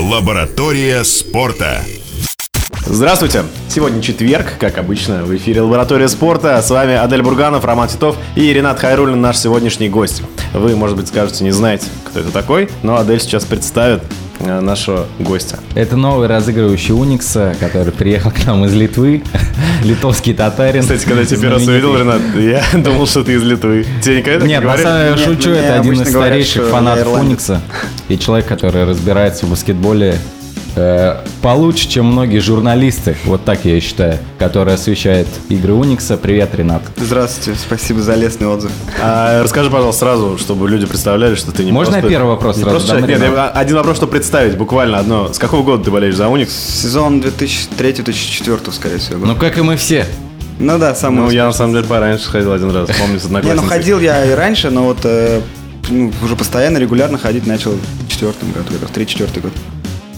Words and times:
Лаборатория 0.00 1.04
спорта. 1.04 1.82
Здравствуйте! 2.86 3.44
Сегодня 3.68 4.00
четверг, 4.00 4.54
как 4.58 4.78
обычно, 4.78 5.24
в 5.24 5.36
эфире 5.36 5.60
Лаборатория 5.60 6.08
спорта. 6.08 6.62
С 6.62 6.70
вами 6.70 6.94
Адель 6.94 7.20
Бурганов, 7.20 7.66
Роман 7.66 7.86
Титов 7.86 8.16
и 8.34 8.50
Ренат 8.50 8.80
Хайрулин, 8.80 9.20
наш 9.20 9.36
сегодняшний 9.36 9.90
гость. 9.90 10.22
Вы, 10.54 10.74
может 10.74 10.96
быть, 10.96 11.08
скажете, 11.08 11.44
не 11.44 11.50
знаете, 11.50 11.84
кто 12.06 12.20
это 12.20 12.30
такой, 12.30 12.70
но 12.82 12.96
Адель 12.96 13.20
сейчас 13.20 13.44
представит 13.44 14.02
нашего 14.40 15.06
гостя. 15.18 15.58
Это 15.74 15.96
новый 15.96 16.28
разыгрывающий 16.28 16.94
Уникса, 16.94 17.54
который 17.60 17.92
приехал 17.92 18.30
к 18.30 18.44
нам 18.46 18.64
из 18.64 18.74
Литвы. 18.74 19.22
Литовский 19.84 20.34
татарин. 20.34 20.82
Кстати, 20.82 21.04
когда 21.04 21.20
я 21.20 21.26
тебя 21.26 21.40
первый 21.40 21.58
раз 21.58 21.68
увидел, 21.68 21.96
Ренат, 21.96 22.22
я 22.36 22.62
думал, 22.80 23.06
что 23.06 23.24
ты 23.24 23.34
из 23.34 23.42
Литвы. 23.42 23.86
Тебе 24.02 24.18
никогда 24.18 24.40
так 24.40 24.48
Нет, 24.48 24.60
не 24.60 24.66
на 24.66 24.76
самом 24.76 25.14
деле, 25.16 25.26
шучу, 25.26 25.50
это 25.50 25.80
один 25.80 25.92
из 26.00 26.08
старейших 26.08 26.68
фанатов. 26.68 27.08
Уникса. 27.12 27.60
И 28.08 28.18
человек, 28.18 28.46
который 28.46 28.84
разбирается 28.84 29.46
в 29.46 29.50
баскетболе 29.50 30.18
э, 30.76 31.16
получше, 31.42 31.88
чем 31.88 32.06
многие 32.06 32.38
журналисты, 32.38 33.16
вот 33.24 33.44
так 33.44 33.64
я 33.64 33.80
считаю, 33.80 34.18
которые 34.38 34.74
освещают 34.74 35.28
игры 35.48 35.72
Уникса. 35.72 36.16
Привет, 36.16 36.54
Ренат. 36.54 36.82
Здравствуйте, 36.96 37.58
спасибо 37.58 38.00
за 38.00 38.14
лестный 38.14 38.46
отзыв. 38.46 38.70
А, 39.02 39.42
расскажи, 39.42 39.70
пожалуйста, 39.70 40.00
сразу, 40.00 40.38
чтобы 40.38 40.68
люди 40.68 40.86
представляли, 40.86 41.34
что 41.34 41.52
ты 41.52 41.64
не 41.64 41.72
Можно 41.72 41.92
просто... 41.94 42.08
я 42.08 42.10
первый 42.10 42.28
вопрос 42.30 42.56
не 42.56 42.62
сразу 42.62 42.76
просто 42.78 43.00
дам. 43.00 43.08
Нет, 43.08 43.20
я- 43.20 43.48
один 43.48 43.76
вопрос, 43.76 43.96
чтобы 43.96 44.12
представить, 44.12 44.56
буквально 44.56 44.98
одно. 44.98 45.32
С 45.32 45.38
какого 45.38 45.62
года 45.62 45.84
ты 45.84 45.90
болеешь 45.90 46.16
за 46.16 46.28
Уникс? 46.28 46.52
Сезон 46.52 47.20
2003-2004, 47.20 48.72
скорее 48.72 48.98
всего. 48.98 49.26
Ну, 49.26 49.36
как 49.36 49.58
и 49.58 49.62
мы 49.62 49.76
все. 49.76 50.06
Ну 50.58 50.78
да, 50.78 50.94
самый 50.94 51.20
Ну, 51.20 51.30
я 51.30 51.46
на 51.46 51.52
самом 51.52 51.72
деле 51.72 51.86
пораньше 51.86 52.24
сходил 52.24 52.52
один 52.52 52.70
раз, 52.70 52.90
помню, 53.00 53.18
с 53.18 53.28
Не, 53.28 53.54
ну 53.54 53.62
ходил 53.62 53.98
я 53.98 54.26
и 54.26 54.34
раньше, 54.34 54.68
но 54.70 54.84
вот 54.84 54.98
э, 55.04 55.40
ну, 55.88 56.12
уже 56.22 56.36
постоянно, 56.36 56.76
регулярно 56.76 57.16
ходить 57.16 57.46
начал 57.46 57.72
в 57.72 58.08
четвертом 58.08 58.52
году, 58.52 58.66
как 58.72 58.82
раз 58.82 58.90
третий-четвертый 58.90 59.42
год. 59.42 59.52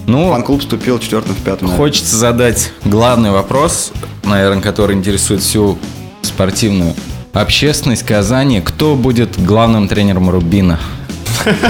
Ну, 0.06 0.30
Фан-клуб 0.30 0.60
вступил 0.60 0.98
в 0.98 1.02
четвертом, 1.02 1.34
в 1.34 1.38
пятом. 1.38 1.68
наверное. 1.68 1.76
Хочется 1.76 2.16
задать 2.16 2.72
главный 2.84 3.30
вопрос, 3.30 3.92
наверное, 4.24 4.62
который 4.62 4.96
интересует 4.96 5.42
всю 5.42 5.78
спортивную 6.22 6.94
общественность 7.32 8.04
Казани. 8.04 8.60
Кто 8.60 8.94
будет 8.94 9.42
главным 9.42 9.88
тренером 9.88 10.30
Рубина? 10.30 10.78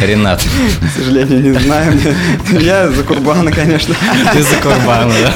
Ренат. 0.00 0.40
К 0.40 0.98
сожалению, 0.98 1.52
не 1.52 1.58
знаю. 1.58 2.00
Я 2.52 2.88
за 2.88 3.02
Курбана, 3.02 3.50
конечно. 3.50 3.94
Ты 4.32 4.42
за 4.42 4.56
Курбана, 4.56 5.12
да? 5.12 5.32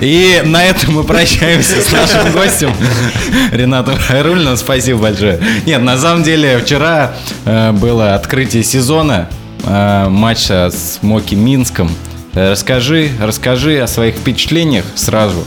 И 0.00 0.42
на 0.44 0.64
этом 0.64 0.94
мы 0.94 1.04
прощаемся 1.04 1.80
с 1.82 1.92
нашим 1.92 2.32
гостем 2.32 2.72
Ренатом 3.52 3.96
Хайрульным. 3.96 4.56
Спасибо 4.56 5.02
большое. 5.02 5.38
Нет, 5.66 5.82
на 5.82 5.98
самом 5.98 6.22
деле 6.24 6.58
вчера 6.58 7.12
э, 7.44 7.72
было 7.72 8.14
открытие 8.14 8.64
сезона 8.64 9.28
э, 9.64 10.08
матча 10.08 10.70
с 10.72 10.98
Моки 11.02 11.34
Минском. 11.34 11.90
Э, 12.34 12.50
Расскажи, 12.52 13.10
расскажи 13.20 13.78
о 13.80 13.86
своих 13.86 14.16
впечатлениях 14.16 14.84
сразу. 14.94 15.44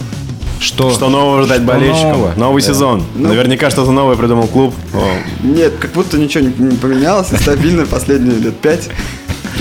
Что, 0.60 0.92
Что 0.92 1.10
нового 1.10 1.44
ждать 1.44 1.58
что 1.64 1.68
болельщикам? 1.68 2.12
нового? 2.12 2.34
Новый 2.36 2.62
сезон. 2.62 3.04
Ну- 3.16 3.30
Наверняка 3.30 3.70
что-то 3.72 3.92
новое 3.92 4.16
придумал 4.16 4.48
клуб. 4.48 4.76
О, 4.94 5.04
Нет, 5.44 5.74
как 5.80 5.92
будто 5.94 6.18
ничего 6.20 6.44
не, 6.46 6.54
не 6.72 6.78
поменялось, 6.78 7.28
стабильно 7.42 7.86
последние 7.86 8.38
лет 8.38 8.58
пять. 8.60 8.90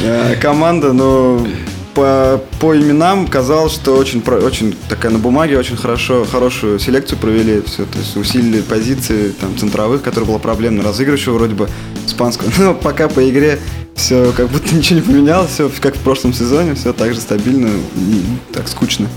Э, 0.03 0.35
Команда, 0.41 0.93
но 0.93 1.47
по, 1.95 2.41
по 2.61 2.77
именам 2.77 3.27
казалось, 3.27 3.73
что 3.73 3.93
очень, 3.97 4.23
очень 4.23 4.75
такая 4.89 5.11
на 5.11 5.19
бумаге 5.19 5.59
очень 5.59 5.77
хорошо, 5.77 6.25
хорошую 6.31 6.79
селекцию 6.79 7.19
провели, 7.19 7.63
все, 7.63 7.85
то 7.85 7.99
есть 7.99 8.17
усилили 8.17 8.61
позиции 8.61 9.31
там 9.31 9.57
центровых, 9.59 10.03
которая 10.03 10.29
была 10.29 10.39
проблемной, 10.39 10.85
разыгрывающего 10.85 11.35
вроде 11.35 11.55
бы 11.55 11.69
испанского. 12.07 12.51
Но 12.59 12.75
пока 12.75 13.09
по 13.09 13.27
игре 13.29 13.59
все 13.95 14.33
как 14.33 14.49
будто 14.49 14.75
ничего 14.75 15.01
не 15.01 15.07
поменялось, 15.07 15.51
все 15.51 15.71
как 15.81 15.97
в 15.97 16.01
прошлом 16.01 16.33
сезоне, 16.33 16.75
все 16.75 16.93
так 16.93 17.15
же 17.15 17.21
стабильно, 17.21 17.67
м, 17.67 18.41
так 18.53 18.69
скучно. 18.69 19.09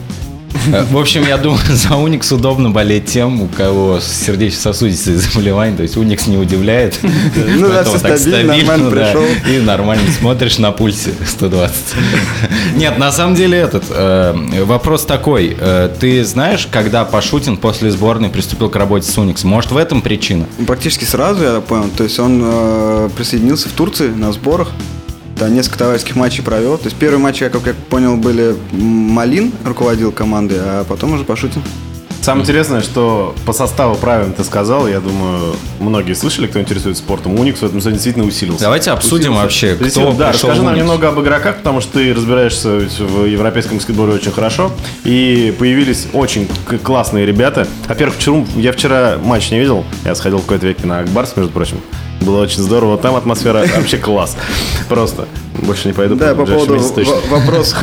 Э, 0.72 0.84
В 0.90 0.98
общем, 0.98 1.26
я 1.28 1.38
думаю, 1.38 1.62
за 1.70 1.96
Уникс 1.96 2.32
удобно 2.32 2.70
болеть 2.70 3.06
тем, 3.06 3.42
у 3.42 3.48
кого 3.48 4.00
сердечно-сосудистые 4.00 5.18
заболевания. 5.18 5.76
То 5.76 5.84
есть 5.84 5.98
Уникс 5.98 6.28
не 6.28 6.38
удивляет. 6.38 7.00
Ну 7.02 7.68
да, 7.70 7.84
так 7.84 8.18
стабильно, 8.18 8.56
нормально 8.56 8.90
да. 8.90 8.96
пришел. 8.96 9.26
И 9.52 9.60
нормально 9.60 10.12
смотришь 10.12 10.58
на 10.60 10.72
пульсе 10.72 11.12
120. 11.26 11.76
Нет, 12.76 12.98
на 12.98 13.12
самом 13.12 13.36
деле 13.36 13.58
этот 13.58 13.86
э, 13.90 14.64
вопрос 14.64 15.06
такой. 15.06 15.56
Э, 15.60 15.90
Ты 16.00 16.24
знаешь, 16.24 16.68
когда 16.72 17.06
Пашутин 17.06 17.58
после 17.58 17.92
сборной 17.92 18.30
приступил 18.30 18.70
к 18.70 18.76
работе 18.76 19.10
с 19.10 19.18
Уникс? 19.18 19.44
Может, 19.44 19.72
в 19.72 19.78
этом 19.78 20.02
причина? 20.02 20.46
Ну, 20.58 20.66
Практически 20.66 21.04
сразу, 21.04 21.44
я 21.44 21.62
понял. 21.62 21.90
То 21.96 22.04
есть 22.04 22.20
он 22.20 22.42
э, 22.44 23.10
присоединился 23.16 23.70
в 23.70 23.74
Турции 23.74 24.08
на 24.10 24.32
сборах. 24.32 24.70
Там 25.38 25.54
несколько 25.54 25.80
товарищеских 25.80 26.16
матчей 26.16 26.44
провел. 26.44 26.78
То 26.78 26.86
есть 26.86 26.98
первые 26.98 27.20
матчи, 27.20 27.48
как 27.50 27.66
я 27.66 27.74
понял, 27.90 28.18
были 28.18 28.56
Малин 28.72 29.52
руководил 29.66 30.12
командой, 30.12 30.58
а 30.60 30.84
потом 30.84 31.14
уже 31.14 31.24
Пашутин. 31.24 31.62
Самое 32.24 32.44
интересное, 32.44 32.82
что 32.82 33.36
по 33.46 33.52
составу 33.52 33.96
правильно 33.96 34.32
ты 34.32 34.46
сказал, 34.46 34.88
я 34.88 35.02
думаю, 35.02 35.58
многие 35.82 36.14
слышали, 36.14 36.48
кто 36.48 36.62
интересуется 36.62 37.04
спортом. 37.04 37.38
Уникс 37.38 37.60
в 37.60 37.66
этом 37.66 37.82
сезоне 37.82 37.96
действительно 37.96 38.26
усилился. 38.26 38.64
Давайте 38.64 38.92
обсудим 38.92 39.32
Усилился. 39.32 39.42
вообще, 39.44 39.76
кто 39.76 39.86
Усилился. 39.86 40.18
Да, 40.18 40.32
расскажи 40.32 40.62
нам 40.62 40.74
немного 40.74 41.10
об 41.10 41.20
игроках, 41.20 41.58
потому 41.58 41.82
что 41.82 41.94
ты 42.00 42.14
разбираешься 42.14 42.78
ведь 42.78 42.98
в 42.98 43.26
европейском 43.26 43.76
баскетболе 43.76 44.14
очень 44.14 44.32
хорошо. 44.32 44.72
И 45.04 45.54
появились 45.60 46.08
очень 46.14 46.48
классные 46.82 47.26
ребята. 47.26 47.68
Во-первых, 47.90 48.16
я 48.56 48.72
вчера 48.72 49.18
матч 49.22 49.52
не 49.52 49.60
видел. 49.60 49.84
Я 50.06 50.16
сходил 50.16 50.38
в 50.38 50.44
какой-то 50.44 50.66
веке 50.66 50.86
на 50.86 51.00
Акбарс, 51.00 51.36
между 51.36 51.52
прочим. 51.52 51.82
Было 52.24 52.42
очень 52.42 52.62
здорово. 52.62 52.98
Там 52.98 53.16
атмосфера 53.16 53.66
вообще 53.76 53.98
класс. 53.98 54.36
Просто. 54.90 55.28
Больше 55.62 55.88
не 55.88 55.94
пойду. 55.94 56.16
Да, 56.16 56.34
в 56.34 56.38
по 56.38 56.46
поводу 56.46 56.78
вопроса, 57.30 57.76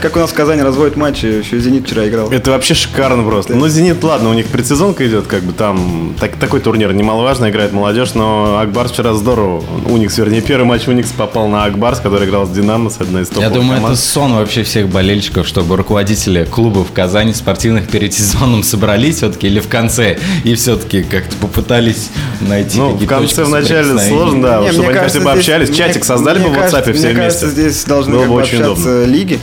как 0.00 0.16
у, 0.16 0.18
нас, 0.20 0.30
в 0.30 0.34
Казани 0.34 0.62
разводят 0.62 0.96
матчи, 0.96 1.26
еще 1.26 1.58
«Зенит» 1.58 1.86
вчера 1.86 2.08
играл. 2.08 2.30
Это 2.30 2.50
вообще 2.50 2.74
шикарно 2.74 3.22
просто. 3.22 3.54
Ну, 3.54 3.68
«Зенит», 3.68 4.02
ладно, 4.02 4.30
у 4.30 4.32
них 4.32 4.46
предсезонка 4.46 5.06
идет, 5.06 5.26
как 5.26 5.42
бы 5.42 5.52
там 5.52 6.14
так- 6.18 6.36
такой 6.36 6.60
турнир 6.60 6.92
немаловажно, 6.92 7.50
играет 7.50 7.72
молодежь, 7.72 8.14
но 8.14 8.58
Акбарс 8.58 8.90
вчера 8.92 9.14
здорово. 9.14 9.62
Уникс, 9.86 10.16
вернее, 10.18 10.40
первый 10.40 10.64
матч 10.64 10.88
Уникс 10.88 11.10
попал 11.10 11.46
на 11.48 11.64
Акбарс, 11.64 12.00
который 12.00 12.26
играл 12.26 12.46
с 12.46 12.50
«Динамо», 12.50 12.90
с 12.90 13.00
одной 13.00 13.22
из 13.22 13.28
топовых 13.28 13.48
Я 13.48 13.54
думаю, 13.54 13.84
это 13.84 13.96
сон 13.96 14.34
вообще 14.34 14.62
всех 14.62 14.88
болельщиков, 14.88 15.46
чтобы 15.46 15.76
руководители 15.76 16.44
клубов 16.44 16.88
в 16.88 16.92
Казани 16.92 17.32
спортивных 17.34 17.88
перед 17.88 18.12
сезоном 18.14 18.62
собрались 18.62 19.16
все-таки 19.16 19.46
или 19.46 19.60
в 19.60 19.68
конце 19.68 20.18
и 20.44 20.54
все-таки 20.54 21.02
как-то 21.02 21.36
попытались 21.36 22.10
найти 22.40 22.78
Ну, 22.78 22.90
в 22.90 23.06
конце, 23.06 23.44
в 23.44 23.50
начале 23.50 23.79
соприкосновения. 23.88 24.18
сложно, 24.22 24.42
да, 24.42 24.60
Не, 24.60 24.66
чтобы 24.68 24.78
мне 24.78 24.88
они 24.88 24.94
кажется, 24.98 25.18
хотя 25.18 25.30
бы 25.30 25.32
здесь- 25.34 25.48
общались, 25.48 25.68
мне- 25.68 25.78
чатик 25.78 26.04
создали 26.04 26.38
бы 26.38 26.44
в 26.48 26.50
мне 26.50 26.58
WhatsApp 26.60 26.82
все 26.82 26.90
Мне 26.92 27.00
вместе. 27.00 27.14
кажется, 27.16 27.48
здесь 27.50 27.84
должны 27.84 28.12
Было 28.14 28.20
как 28.22 28.28
бы 28.30 28.36
очень 28.36 28.58
общаться 28.58 28.80
удобно. 28.82 29.04
лиги. 29.04 29.38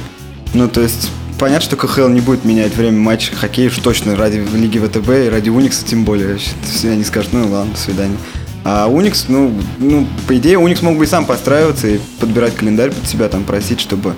Ну, 0.53 0.67
то 0.67 0.81
есть, 0.81 1.09
понятно, 1.39 1.61
что 1.61 1.75
КХЛ 1.75 2.07
не 2.07 2.21
будет 2.21 2.45
менять 2.45 2.75
время 2.75 2.97
матча 2.99 3.35
хоккея 3.35 3.69
уж 3.69 3.77
точно 3.77 4.15
ради 4.15 4.43
Лиги 4.53 4.79
ВТБ 4.79 5.09
и 5.25 5.29
ради 5.29 5.49
Уникса 5.49 5.85
тем 5.85 6.03
более. 6.05 6.37
Все 6.63 6.91
они 6.91 7.03
скажут, 7.03 7.33
ну 7.33 7.47
ладно, 7.49 7.73
до 7.73 7.79
свидания. 7.79 8.17
А 8.63 8.87
Уникс, 8.87 9.25
ну, 9.29 9.53
ну, 9.77 10.05
по 10.27 10.35
идее, 10.35 10.57
Уникс 10.57 10.81
мог 10.81 10.97
бы 10.97 11.05
и 11.05 11.07
сам 11.07 11.25
подстраиваться 11.25 11.87
и 11.87 11.99
подбирать 12.19 12.55
календарь 12.55 12.91
под 12.91 13.07
себя, 13.07 13.29
там, 13.29 13.43
просить, 13.45 13.79
чтобы 13.79 14.13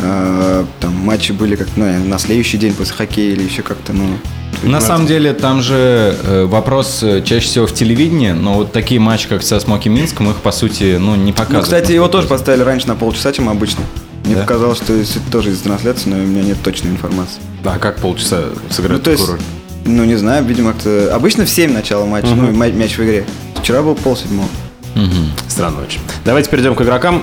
там 0.00 0.92
матчи 1.04 1.32
были 1.32 1.56
как 1.56 1.68
ну, 1.76 1.86
на 2.04 2.18
следующий 2.18 2.56
день 2.58 2.72
после 2.74 2.94
хоккея 2.94 3.32
или 3.34 3.42
еще 3.42 3.62
как-то, 3.62 3.92
ну... 3.92 4.06
На 4.62 4.80
самом 4.80 5.06
деле, 5.06 5.34
там 5.34 5.62
же 5.62 6.16
э, 6.24 6.44
вопрос 6.46 7.00
э, 7.02 7.22
чаще 7.22 7.46
всего 7.46 7.66
в 7.66 7.74
телевидении, 7.74 8.32
но 8.32 8.54
вот 8.54 8.72
такие 8.72 8.98
матчи, 9.00 9.28
как 9.28 9.42
со 9.42 9.60
Смоки 9.60 9.88
Минском, 9.88 10.30
их, 10.30 10.36
по 10.36 10.50
сути, 10.50 10.96
ну, 10.98 11.14
не 11.14 11.26
Ну, 11.26 11.32
показывают. 11.32 11.64
кстати, 11.64 11.92
его 11.92 12.08
тоже 12.08 12.26
поставили 12.26 12.62
раньше 12.62 12.88
на 12.88 12.96
полчаса, 12.96 13.32
чем 13.32 13.48
обычно. 13.48 13.84
Мне 14.24 14.34
Да? 14.34 14.40
показалось, 14.42 14.78
что 14.78 14.94
это 14.94 15.06
тоже 15.30 15.50
из 15.52 15.60
трансляции, 15.60 16.10
но 16.10 16.16
у 16.16 16.20
меня 16.20 16.42
нет 16.42 16.56
точной 16.64 16.90
информации. 16.90 17.40
Да, 17.62 17.78
как 17.78 17.98
полчаса 17.98 18.46
Ну, 18.52 18.72
сыграть 18.72 19.02
то 19.02 19.10
есть, 19.12 19.22
такую 19.22 19.38
роль? 19.38 19.46
ну, 19.84 20.04
не 20.04 20.16
знаю, 20.16 20.44
видимо, 20.44 20.72
как-то... 20.72 21.14
Обычно 21.14 21.44
в 21.44 21.50
7 21.50 21.72
начало 21.72 22.04
матча, 22.06 22.34
ну, 22.34 22.50
ма- 22.50 22.70
мяч 22.72 22.98
в 22.98 23.04
игре. 23.04 23.24
Вчера 23.62 23.82
был 23.82 23.94
полседьмого. 23.94 24.48
Мгм. 24.96 25.30
Странно 25.46 25.82
очень. 25.82 26.00
Давайте 26.24 26.50
перейдем 26.50 26.74
к 26.74 26.80
игрокам. 26.82 27.22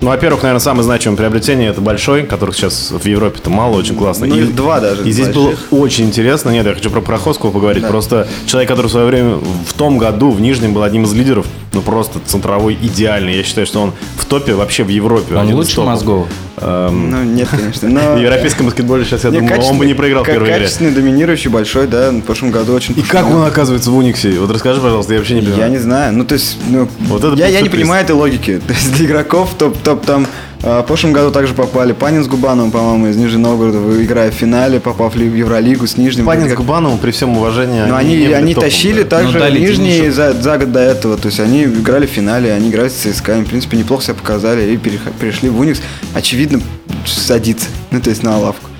Ну, 0.00 0.08
во-первых, 0.10 0.42
наверное, 0.42 0.60
самое 0.60 0.82
значимое 0.84 1.16
приобретение 1.16 1.70
это 1.70 1.80
большой, 1.80 2.24
которых 2.24 2.54
сейчас 2.56 2.90
в 2.90 3.06
Европе-то 3.06 3.48
мало, 3.48 3.76
очень 3.76 3.94
классно. 3.94 4.26
Ну, 4.26 4.36
их 4.36 4.54
два 4.54 4.80
даже 4.80 5.02
И 5.08 5.12
здесь 5.12 5.28
больших. 5.28 5.70
было 5.70 5.80
очень 5.82 6.06
интересно. 6.06 6.50
Нет, 6.50 6.66
я 6.66 6.74
хочу 6.74 6.90
про 6.90 7.00
Прохоскова 7.00 7.50
поговорить. 7.50 7.82
Да. 7.82 7.88
Просто 7.88 8.28
человек, 8.46 8.68
который 8.68 8.86
в 8.88 8.90
свое 8.90 9.06
время 9.06 9.36
в 9.66 9.72
том 9.72 9.96
году 9.96 10.30
в 10.30 10.40
Нижнем 10.40 10.74
был 10.74 10.82
одним 10.82 11.04
из 11.04 11.14
лидеров, 11.14 11.46
ну 11.72 11.80
просто 11.80 12.18
центровой 12.26 12.76
идеальный. 12.80 13.36
Я 13.36 13.42
считаю, 13.44 13.66
что 13.66 13.80
он 13.80 13.92
в 14.18 14.26
топе 14.26 14.54
вообще 14.54 14.84
в 14.84 14.88
Европе. 14.88 15.36
Он 15.36 15.52
лучше 15.54 15.76
топов. 15.76 16.28
Эм, 16.64 17.10
Ну, 17.10 17.24
нет, 17.24 17.48
конечно. 17.50 17.88
Но... 17.88 18.14
В 18.16 18.20
европейском 18.20 18.66
баскетболе 18.66 19.04
сейчас, 19.04 19.24
я 19.24 19.30
Не, 19.30 19.40
думаю, 19.40 19.60
он 19.60 19.78
бы 19.78 19.86
не 19.86 19.94
проиграл 19.94 20.24
в 20.24 20.26
первой 20.26 20.48
игре. 20.48 20.60
Качественный, 20.60 20.92
доминирующий, 20.92 21.50
большой, 21.50 21.86
да, 21.86 22.10
в 22.10 22.22
прошлом 22.22 22.50
году 22.50 22.72
очень... 22.72 22.98
И 22.98 23.02
как 23.02 23.28
он 23.30 23.44
оказывается 23.44 23.90
в 23.90 23.96
Униксе? 23.96 24.38
Вот 24.40 24.50
расскажи, 24.50 24.80
пожалуйста, 24.80 25.12
я 25.12 25.18
вообще 25.18 25.34
не 25.34 25.42
понимаю. 25.42 25.60
Я 25.60 25.68
не 25.68 25.78
знаю. 25.78 26.14
Ну, 26.14 26.24
то 26.24 26.34
есть, 26.34 26.56
ну, 26.68 26.88
Вот 27.00 27.22
это 27.22 27.34
я, 27.36 27.48
я 27.48 27.60
не 27.60 27.68
понимаю 27.68 28.02
этой 28.02 28.12
логики. 28.16 28.60
То 28.66 28.72
есть 28.72 28.94
для 28.94 29.06
игроков 29.06 29.50
топ, 29.58 29.76
топ 29.78 30.04
там 30.06 30.26
В 30.64 30.82
прошлом 30.84 31.12
году 31.12 31.30
также 31.30 31.52
попали 31.52 31.92
Панин 31.92 32.24
с 32.24 32.26
Губановым, 32.26 32.70
по-моему, 32.70 33.08
из 33.08 33.16
Нижнего 33.16 33.50
Новгорода, 33.50 34.02
играя 34.02 34.30
в 34.30 34.34
финале, 34.34 34.80
попав 34.80 35.12
в 35.14 35.18
Ли- 35.18 35.28
в 35.28 35.34
Евролигу 35.36 35.86
с 35.86 35.98
Нижним. 35.98 36.24
Панин 36.24 36.46
с 36.46 36.48
Как- 36.48 36.56
Губановым, 36.56 36.96
при 36.98 37.10
всем 37.10 37.36
уважении, 37.36 37.82
Но 37.82 37.96
они, 37.96 38.16
были 38.16 38.32
они 38.32 38.54
топом, 38.54 38.70
тащили 38.70 39.02
да. 39.02 39.18
также 39.18 39.34
Ну, 39.34 39.40
дали 39.40 39.60
нижние 39.60 39.96
денежек. 39.98 40.14
за, 40.14 40.32
за 40.32 40.56
год 40.56 40.72
до 40.72 40.80
этого. 40.80 41.18
То 41.18 41.26
есть 41.26 41.38
они 41.38 41.64
играли 41.64 42.06
в 42.06 42.10
финале, 42.10 42.50
они 42.50 42.70
играли 42.70 42.88
с 42.88 42.94
ЦСКА, 42.94 43.34
в 43.40 43.44
принципе, 43.44 43.76
неплохо 43.76 44.04
себя 44.04 44.14
показали 44.14 44.72
и 44.72 44.76
перех- 44.76 45.12
перешли 45.20 45.50
в 45.50 45.60
Уникс. 45.60 45.82
Очевидно, 46.14 46.62
садиться, 47.04 47.66
ну, 47.90 48.00
то 48.00 48.08
есть 48.08 48.22
на 48.22 48.38
лавку. 48.38 48.70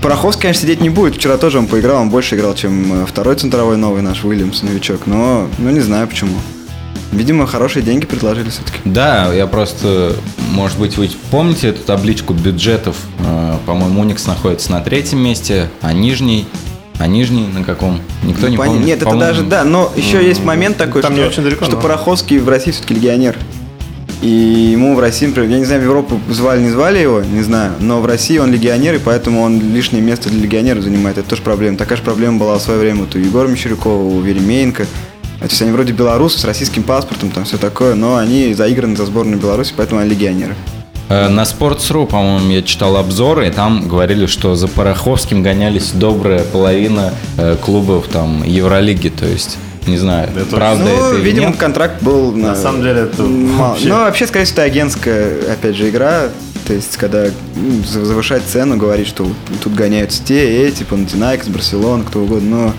Пороховский, 0.00 0.42
конечно, 0.42 0.62
сидеть 0.62 0.80
не 0.80 0.88
будет. 0.88 1.16
Вчера 1.16 1.36
тоже 1.36 1.58
он 1.58 1.66
поиграл, 1.66 2.00
он 2.00 2.08
больше 2.08 2.36
играл, 2.36 2.54
чем 2.54 3.02
э, 3.02 3.06
второй 3.06 3.34
центровой 3.34 3.76
новый 3.76 4.00
наш 4.00 4.24
Уильямс, 4.24 4.62
новичок. 4.62 5.02
Но, 5.06 5.46
ну, 5.58 5.70
не 5.70 5.80
знаю 5.80 6.08
почему. 6.08 6.32
Видимо, 7.12 7.46
хорошие 7.46 7.82
деньги 7.82 8.04
предложили 8.06 8.50
все-таки. 8.50 8.78
Да, 8.84 9.32
я 9.32 9.46
просто, 9.46 10.14
может 10.50 10.78
быть, 10.78 10.96
вы 10.98 11.10
помните 11.30 11.68
эту 11.68 11.82
табличку 11.82 12.34
бюджетов? 12.34 12.96
Э, 13.20 13.56
По-моему, 13.66 14.02
Уникс 14.02 14.26
находится 14.26 14.70
на 14.72 14.80
третьем 14.80 15.20
месте, 15.20 15.70
а 15.80 15.92
нижний, 15.94 16.46
а 16.98 17.06
нижний 17.06 17.46
на 17.46 17.64
каком? 17.64 18.00
Никто 18.22 18.48
не 18.48 18.56
Пон- 18.56 18.66
помнит. 18.66 18.84
Нет, 18.86 18.96
это 18.98 19.06
По-моему, 19.06 19.26
даже, 19.26 19.42
да, 19.44 19.64
но 19.64 19.90
еще 19.96 20.22
есть 20.26 20.44
момент 20.44 20.76
такой, 20.76 21.00
там 21.00 21.12
что, 21.12 21.20
не 21.22 21.26
очень 21.26 21.42
далеко, 21.42 21.64
что 21.64 21.76
но- 21.76 21.80
Пороховский 21.80 22.38
в 22.38 22.48
России 22.48 22.72
все-таки 22.72 22.94
легионер. 22.94 23.36
И 24.20 24.28
ему 24.72 24.96
в 24.96 25.00
России, 25.00 25.26
например, 25.26 25.48
я 25.50 25.58
не 25.58 25.64
знаю, 25.64 25.80
в 25.80 25.84
Европу 25.84 26.20
звали, 26.28 26.60
не 26.62 26.70
звали 26.70 26.98
его, 26.98 27.22
не 27.22 27.42
знаю, 27.42 27.72
но 27.78 28.00
в 28.00 28.06
России 28.06 28.36
он 28.38 28.50
легионер, 28.52 28.96
и 28.96 28.98
поэтому 28.98 29.42
он 29.42 29.60
лишнее 29.72 30.02
место 30.02 30.28
для 30.28 30.42
легионера 30.42 30.80
занимает. 30.82 31.18
Это 31.18 31.28
тоже 31.30 31.42
проблема. 31.42 31.76
Такая 31.78 31.96
же 31.96 32.02
проблема 32.02 32.38
была 32.38 32.58
в 32.58 32.62
свое 32.62 32.80
время 32.80 33.00
вот 33.02 33.14
у 33.14 33.18
Егора 33.18 33.46
Мещерякова, 33.46 34.02
у 34.02 34.20
Веремеенко. 34.20 34.86
То 35.40 35.44
есть 35.46 35.62
они 35.62 35.70
вроде 35.70 35.92
белорусы 35.92 36.38
с 36.38 36.44
российским 36.44 36.82
паспортом, 36.82 37.30
там 37.30 37.44
все 37.44 37.58
такое, 37.58 37.94
но 37.94 38.16
они 38.16 38.54
заиграны 38.54 38.96
за 38.96 39.06
сборную 39.06 39.38
Беларуси, 39.40 39.72
поэтому 39.76 40.00
они 40.00 40.10
легионеры. 40.10 40.54
Э, 41.08 41.28
На 41.28 41.42
Sports.ru, 41.42 42.06
по-моему, 42.06 42.50
я 42.50 42.62
читал 42.62 42.96
обзоры, 42.96 43.46
и 43.46 43.50
там 43.50 43.88
говорили, 43.88 44.26
что 44.26 44.56
за 44.56 44.66
Пороховским 44.68 45.42
гонялись 45.42 45.92
добрая 45.92 46.42
половина 46.44 47.14
э, 47.36 47.56
клубов 47.64 48.08
там 48.08 48.42
Евролиги, 48.44 49.08
то 49.10 49.26
есть, 49.26 49.58
не 49.86 49.96
знаю, 49.96 50.28
Это 50.36 50.56
правда 50.56 50.84
ну, 50.84 50.90
это 50.90 51.14
или 51.16 51.22
видимо, 51.24 51.46
нет. 51.48 51.56
контракт 51.56 52.02
был... 52.02 52.32
На 52.32 52.54
самом 52.56 52.82
деле 52.82 53.02
это 53.02 53.22
мало. 53.22 53.70
вообще- 53.74 53.88
Ну, 53.88 53.94
вообще, 53.94 54.26
скорее 54.26 54.44
всего, 54.44 54.54
это 54.56 54.62
агентская, 54.64 55.52
опять 55.52 55.76
же, 55.76 55.88
игра. 55.88 56.24
То 56.66 56.74
есть, 56.74 56.96
когда 56.98 57.26
за- 57.86 58.04
завышать 58.04 58.42
цену, 58.42 58.76
говорить, 58.76 59.06
что 59.06 59.26
тут 59.62 59.72
гоняются 59.74 60.22
те, 60.22 60.66
эти, 60.66 60.82
Панатинайкос, 60.82 61.48
Барселона, 61.48 62.04
кто 62.04 62.18
угодно, 62.20 62.48
но, 62.50 62.74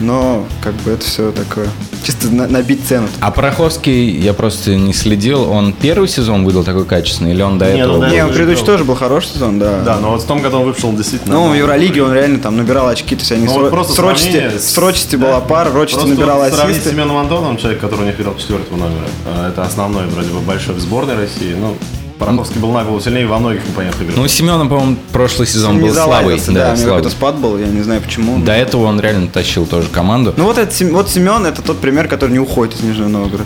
но 0.00 0.46
как 0.62 0.72
бы 0.76 0.92
это 0.92 1.04
все 1.04 1.32
такое. 1.32 1.68
Чисто 2.06 2.28
на- 2.28 2.46
набить 2.46 2.86
цену. 2.86 3.08
А 3.20 3.32
Пороховский, 3.32 4.20
я 4.20 4.32
просто 4.32 4.76
не 4.76 4.92
следил, 4.92 5.50
он 5.50 5.72
первый 5.72 6.06
сезон 6.08 6.44
выдал 6.44 6.62
такой 6.62 6.84
качественный, 6.84 7.32
или 7.32 7.42
он 7.42 7.58
до 7.58 7.64
Не, 7.72 7.80
этого? 7.80 7.94
ну, 7.94 8.00
да, 8.00 8.06
был? 8.06 8.14
Не, 8.14 8.24
он 8.24 8.30
предыдущий 8.32 8.60
был. 8.60 8.66
тоже 8.66 8.84
был 8.84 8.94
хороший 8.94 9.30
сезон, 9.30 9.58
да. 9.58 9.80
Да, 9.84 9.98
но 9.98 10.10
вот 10.10 10.22
в 10.22 10.24
том 10.26 10.40
году 10.40 10.58
он 10.58 10.66
выпил 10.66 10.92
действительно. 10.92 11.34
Ну, 11.34 11.50
в. 11.50 11.54
Евролиге 11.54 12.04
он 12.04 12.12
реально 12.12 12.38
там 12.38 12.56
набирал 12.56 12.86
очки, 12.86 13.16
то 13.16 13.22
есть 13.22 13.32
они 13.32 13.46
Ну, 13.46 13.50
с, 13.50 13.54
вот 13.56 13.64
Ро- 13.66 13.70
просто 13.70 13.94
с 13.94 13.98
Рочести, 13.98 14.30
сравнение 14.30 14.60
с 14.60 14.78
Рочести 14.78 15.16
была 15.16 15.40
пара, 15.40 15.72
Рочести 15.72 16.06
набирал 16.06 16.38
вот 16.38 16.52
сравнить 16.52 16.76
с 16.76 16.78
ассисты. 16.80 16.90
Семеном 16.94 17.16
Антоновым, 17.16 17.56
человек, 17.56 17.80
который 17.80 18.02
у 18.02 18.06
них 18.06 18.20
играл 18.20 18.36
четвертого 18.36 18.76
номера. 18.76 19.48
Это 19.48 19.62
основной, 19.64 20.06
вроде 20.06 20.28
бы, 20.30 20.38
большой 20.38 20.76
в 20.76 20.78
сборной 20.80 21.16
России. 21.16 21.56
Ну, 21.58 21.76
Пороховский 22.18 22.60
был 22.60 22.72
на 22.72 22.82
голову 22.82 23.00
сильнее 23.00 23.26
во 23.26 23.38
многих 23.38 23.66
непонятных 23.66 24.02
играх. 24.02 24.16
Ну, 24.16 24.22
у 24.22 24.28
Семена, 24.28 24.64
по-моему, 24.64 24.96
прошлый 25.12 25.46
сезон 25.46 25.76
Не 25.76 25.82
был 25.88 25.94
слабый. 25.94 26.38
заладился, 26.38 26.52
да, 26.52 26.72
у 26.72 26.76
него 26.76 26.88
какой-то 26.88 27.10
спад 27.10 27.36
был, 27.38 27.58
я 27.58 27.66
не 27.66 27.82
знаю 27.82 28.00
почему. 28.00 28.38
До 28.42 28.52
этого 28.52 28.84
он 28.84 28.98
реально 29.00 29.28
тащил 29.28 29.66
тоже 29.66 29.88
команду. 29.88 30.32
Ну 30.36 30.44
вот, 30.44 30.56
это, 30.56 30.74
Сем- 30.74 30.92
вот 30.94 31.10
Семен 31.10 31.44
это 31.44 31.60
тот 31.62 31.78
пример, 31.78 32.08
который 32.08 32.30
не 32.30 32.38
уходит 32.38 32.74
из 32.76 32.80
Нижнего 32.82 33.08
Новгорода. 33.08 33.44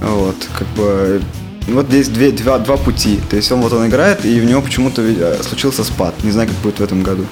Вот, 0.00 0.36
как 0.58 0.66
бы. 0.68 1.22
Вот 1.66 1.86
здесь 1.86 2.08
две, 2.08 2.30
два, 2.30 2.58
два 2.58 2.76
пути. 2.76 3.18
То 3.30 3.36
есть 3.36 3.50
он 3.50 3.60
вот 3.62 3.72
он 3.72 3.86
играет, 3.86 4.24
и 4.26 4.38
у 4.40 4.44
него 4.44 4.60
почему-то 4.60 5.00
э, 5.02 5.42
случился 5.42 5.82
спад. 5.82 6.14
Не 6.22 6.30
знаю, 6.30 6.48
как 6.48 6.58
будет 6.58 6.78
в 6.78 6.82
этом 6.82 7.02
году. 7.02 7.24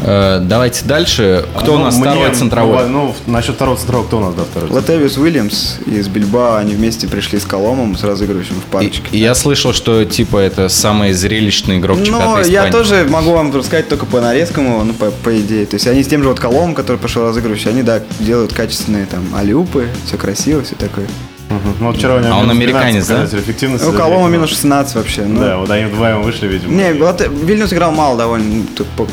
Э, 0.00 0.40
давайте 0.42 0.84
дальше. 0.84 1.44
Кто 1.56 1.74
у 1.74 1.78
Ну, 1.78 1.84
нас 1.84 1.96
мне 1.96 2.04
второй 2.10 2.34
центровой? 2.34 2.88
Ну, 2.88 3.14
в- 3.26 3.28
насчет 3.30 3.56
второго 3.56 3.76
центрового, 3.76 4.06
кто 4.06 4.18
у 4.18 4.20
нас, 4.20 4.34
да, 4.34 4.42
второй? 4.44 4.70
Латевиус 4.70 5.16
Уильямс 5.16 5.76
из 5.86 6.08
Бильбао, 6.08 6.56
они 6.56 6.74
вместе 6.74 7.08
пришли 7.08 7.38
с 7.40 7.44
Коломом, 7.44 7.96
с 7.96 8.04
разыгрывающим 8.04 8.56
в 8.60 8.64
парочке. 8.64 9.02
и 9.10 9.18
я 9.18 9.34
слышал, 9.34 9.72
что 9.72 10.04
типа 10.04 10.38
это 10.38 10.68
самый 10.68 11.12
зрелищный 11.12 11.78
игрок 11.78 11.98
чемпионата 12.02 12.42
Ну, 12.44 12.48
я 12.52 12.70
тоже 12.70 13.06
могу 13.08 13.32
вам 13.32 13.54
рассказать 13.54 13.88
только 13.88 14.06
по 14.06 14.20
нарезкам 14.20 14.86
ну, 14.86 14.92
по, 14.94 15.10
по 15.10 15.38
идее. 15.40 15.66
То 15.66 15.74
есть 15.74 15.86
они 15.86 16.02
с 16.02 16.06
тем 16.06 16.22
же 16.22 16.28
вот 16.28 16.38
Коломом, 16.38 16.74
который 16.74 16.96
пошел 16.98 17.24
разыгрывающий, 17.24 17.70
они, 17.70 17.82
да, 17.82 18.00
делают 18.20 18.52
качественные 18.52 19.06
там 19.06 19.22
алюпы, 19.34 19.88
все 20.06 20.16
красиво, 20.16 20.62
все 20.62 20.74
такое. 20.76 21.06
Мгм. 21.48 21.76
Ну, 21.80 21.86
вот 21.86 21.96
вчера 21.96 22.16
у 22.16 22.20
него 22.20 22.34
А 22.34 22.38
он 22.38 22.50
американец, 22.50 23.06
12 23.06 23.08
да? 23.08 23.14
показатель 23.14 23.38
эффективности. 23.40 23.86
У 23.86 23.92
Колома 23.92 24.26
Ну, 24.26 24.28
минус 24.28 24.50
16 24.50 24.94
вообще. 24.96 25.22
Ну, 25.22 25.40
Да, 25.40 25.56
вот 25.58 25.70
они 25.70 25.84
вдвоем 25.86 26.22
вышли, 26.22 26.46
видимо. 26.46 26.72
Не, 26.74 26.92
вот 26.92 27.26
Вильнюс 27.26 27.72
играл 27.72 27.92
мало 27.92 28.18
довольно, 28.18 28.64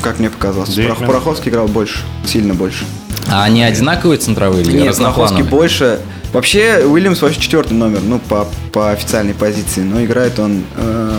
как 0.02 0.20
мне 0.20 0.30
показалось. 0.30 0.76
Минут. 0.76 1.00
Пороховский 1.00 1.50
играл 1.50 1.68
больше, 1.68 2.00
сильно 2.26 2.54
больше. 2.54 2.86
А 3.28 3.44
они 3.44 3.64
одинаковые 3.64 4.18
центровые 4.18 4.64
или 4.64 4.78
Нет, 4.78 4.98
Пороховский 4.98 5.44
больше. 5.44 6.00
Вообще, 6.34 6.84
Уильямс 6.86 7.22
вообще 7.22 7.40
четвертый 7.40 7.74
номер, 7.74 8.02
ну, 8.04 8.20
по, 8.20 8.46
по 8.74 8.92
официальной 8.92 9.34
позиции, 9.34 9.82
но 9.82 10.04
играет 10.04 10.38
он 10.38 10.66
э, 10.76 11.18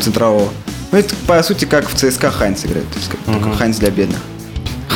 центрового. 0.00 0.48
Ну, 0.90 0.98
это, 0.98 1.14
по 1.28 1.40
сути, 1.44 1.66
как 1.66 1.88
в 1.88 1.94
ЦСКА 1.94 2.32
Хайнц 2.32 2.64
играет, 2.64 2.88
то 2.90 2.98
есть, 2.98 3.10
как, 3.10 3.20
только 3.20 3.56
Хайнц 3.56 3.78
для 3.78 3.90
бедных. 3.90 4.18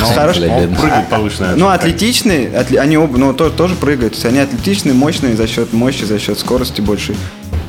Хайнц 0.07 0.19
Хорош- 0.19 0.37
для 0.37 0.53
Он 0.53 0.61
бедных. 0.61 0.79
прыгает 0.81 1.07
повыше, 1.07 1.41
наверное. 1.41 1.59
Ну, 1.59 1.69
атлетичный, 1.69 2.49
они 2.77 2.97
оба, 2.97 3.17
ну, 3.17 3.33
то- 3.33 3.49
тоже 3.49 3.75
прыгают. 3.75 4.13
То 4.13 4.17
есть 4.17 4.25
они 4.25 4.39
атлетичные, 4.39 4.93
мощные 4.93 5.35
за 5.35 5.47
счет 5.47 5.73
мощи, 5.73 6.03
за 6.03 6.19
счет 6.19 6.37
скорости 6.39 6.81
больше 6.81 7.15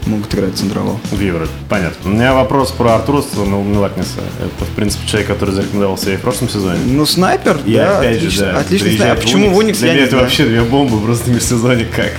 могут 0.06 0.35
играть 0.35 0.56
центрового. 0.56 0.99
В 1.11 1.20
Евро, 1.20 1.47
понятно. 1.69 2.11
У 2.11 2.14
меня 2.14 2.35
вопрос 2.35 2.70
про 2.70 2.94
Артура 2.94 3.23
Милакниса. 3.44 4.20
Это, 4.41 4.64
в 4.64 4.75
принципе, 4.76 5.06
человек, 5.08 5.29
который 5.29 5.50
зарекомендовал 5.55 5.99
себя 5.99 6.14
и 6.14 6.17
в 6.17 6.20
прошлом 6.20 6.49
сезоне. 6.49 6.79
Ну, 6.87 7.05
снайпер, 7.06 7.58
И 7.64 7.75
да, 7.75 7.99
опять 7.99 8.17
отлично, 8.19 8.47
же, 8.47 8.53
да, 8.53 8.58
отличный 8.61 8.97
снайпер. 8.97 9.17
А 9.17 9.20
почему 9.20 9.50
в 9.50 9.56
Уникс, 9.56 9.79
Для 9.79 9.93
меня 9.93 10.05
это 10.05 10.17
вообще 10.17 10.44
две 10.44 10.62
бомбы 10.62 11.00
просто 11.00 11.31
в 11.31 11.35
межсезонье 11.35 11.87
как. 11.87 12.12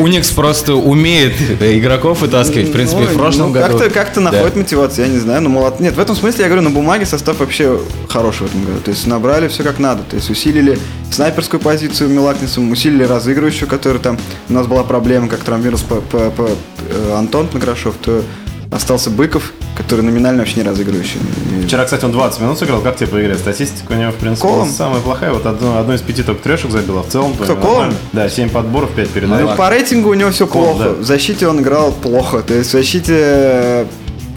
Уникс 0.00 0.30
просто 0.30 0.74
умеет 0.74 1.34
игроков 1.60 2.20
вытаскивать. 2.20 2.68
В 2.68 2.72
принципе, 2.72 3.00
Ну, 3.02 3.06
в 3.06 3.14
прошлом 3.16 3.48
ну, 3.48 3.52
году. 3.52 3.78
Как-то, 3.78 3.90
как-то 3.90 4.20
Да. 4.20 4.30
находит 4.32 4.56
мотивацию, 4.56 5.06
я 5.06 5.12
не 5.12 5.18
знаю. 5.18 5.42
Ну, 5.42 5.48
молод... 5.50 5.80
Нет, 5.80 5.94
в 5.96 6.00
этом 6.00 6.16
смысле, 6.16 6.42
я 6.44 6.46
говорю, 6.48 6.62
на 6.62 6.70
бумаге 6.70 7.06
состав 7.06 7.38
вообще 7.40 7.78
хороший 8.08 8.46
в 8.46 8.50
этом 8.50 8.64
году. 8.64 8.80
То 8.84 8.90
есть 8.90 9.06
набрали 9.06 9.48
все 9.48 9.62
как 9.62 9.78
надо. 9.78 10.02
То 10.04 10.16
есть 10.16 10.30
усилили 10.30 10.78
снайперскую 11.10 11.60
позицию 11.60 12.10
Милакнисом, 12.10 12.70
усилили 12.70 13.04
разыгрывающую, 13.04 13.68
который 13.68 13.98
там... 13.98 14.18
У 14.48 14.52
нас 14.52 14.66
была 14.66 14.82
проблема, 14.84 15.28
как 15.28 15.40
травмировался 15.40 15.86
по, 15.86 15.96
по- 15.96 16.30
по- 16.30 16.48
э, 16.90 17.14
Антон 17.26 17.48
Панкрашов, 17.48 17.96
то 18.00 18.22
остался 18.70 19.10
Быков, 19.10 19.52
который 19.76 20.02
номинально 20.02 20.38
вообще 20.40 20.60
не 20.60 20.62
разыгрывающий. 20.62 21.18
Вчера, 21.66 21.84
кстати, 21.84 22.04
он 22.04 22.12
20 22.12 22.40
минут 22.40 22.56
сыграл. 22.58 22.80
Как 22.80 22.96
тебе 22.96 23.08
по 23.08 23.20
игре? 23.20 23.36
Статистика 23.36 23.92
у 23.92 23.96
него, 23.96 24.12
в 24.12 24.14
принципе, 24.14 24.46
Колом? 24.46 24.70
самая 24.70 25.00
плохая. 25.00 25.32
Вот 25.32 25.44
одно, 25.44 25.78
одно 25.78 25.94
из 25.94 26.02
пяти 26.02 26.22
только 26.22 26.42
трешек 26.42 26.70
забил, 26.70 26.98
а 26.98 27.02
в 27.02 27.08
целом... 27.08 27.34
Кто, 27.34 27.46
то 27.46 27.56
Колом? 27.56 27.94
Да, 28.12 28.28
7 28.28 28.48
подборов, 28.50 28.90
5 28.92 29.08
передач. 29.10 29.40
Ну, 29.40 29.56
по 29.56 29.68
рейтингу 29.70 30.10
у 30.10 30.14
него 30.14 30.30
все 30.30 30.46
Кол, 30.46 30.74
плохо. 30.74 30.84
да. 30.84 30.90
В 30.92 31.04
защите 31.04 31.48
он 31.48 31.60
играл 31.60 31.90
плохо. 31.92 32.42
То 32.42 32.54
есть 32.54 32.68
в 32.68 32.72
защите 32.72 33.86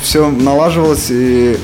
все 0.01 0.29
налаживалось, 0.29 1.07
и 1.11 1.57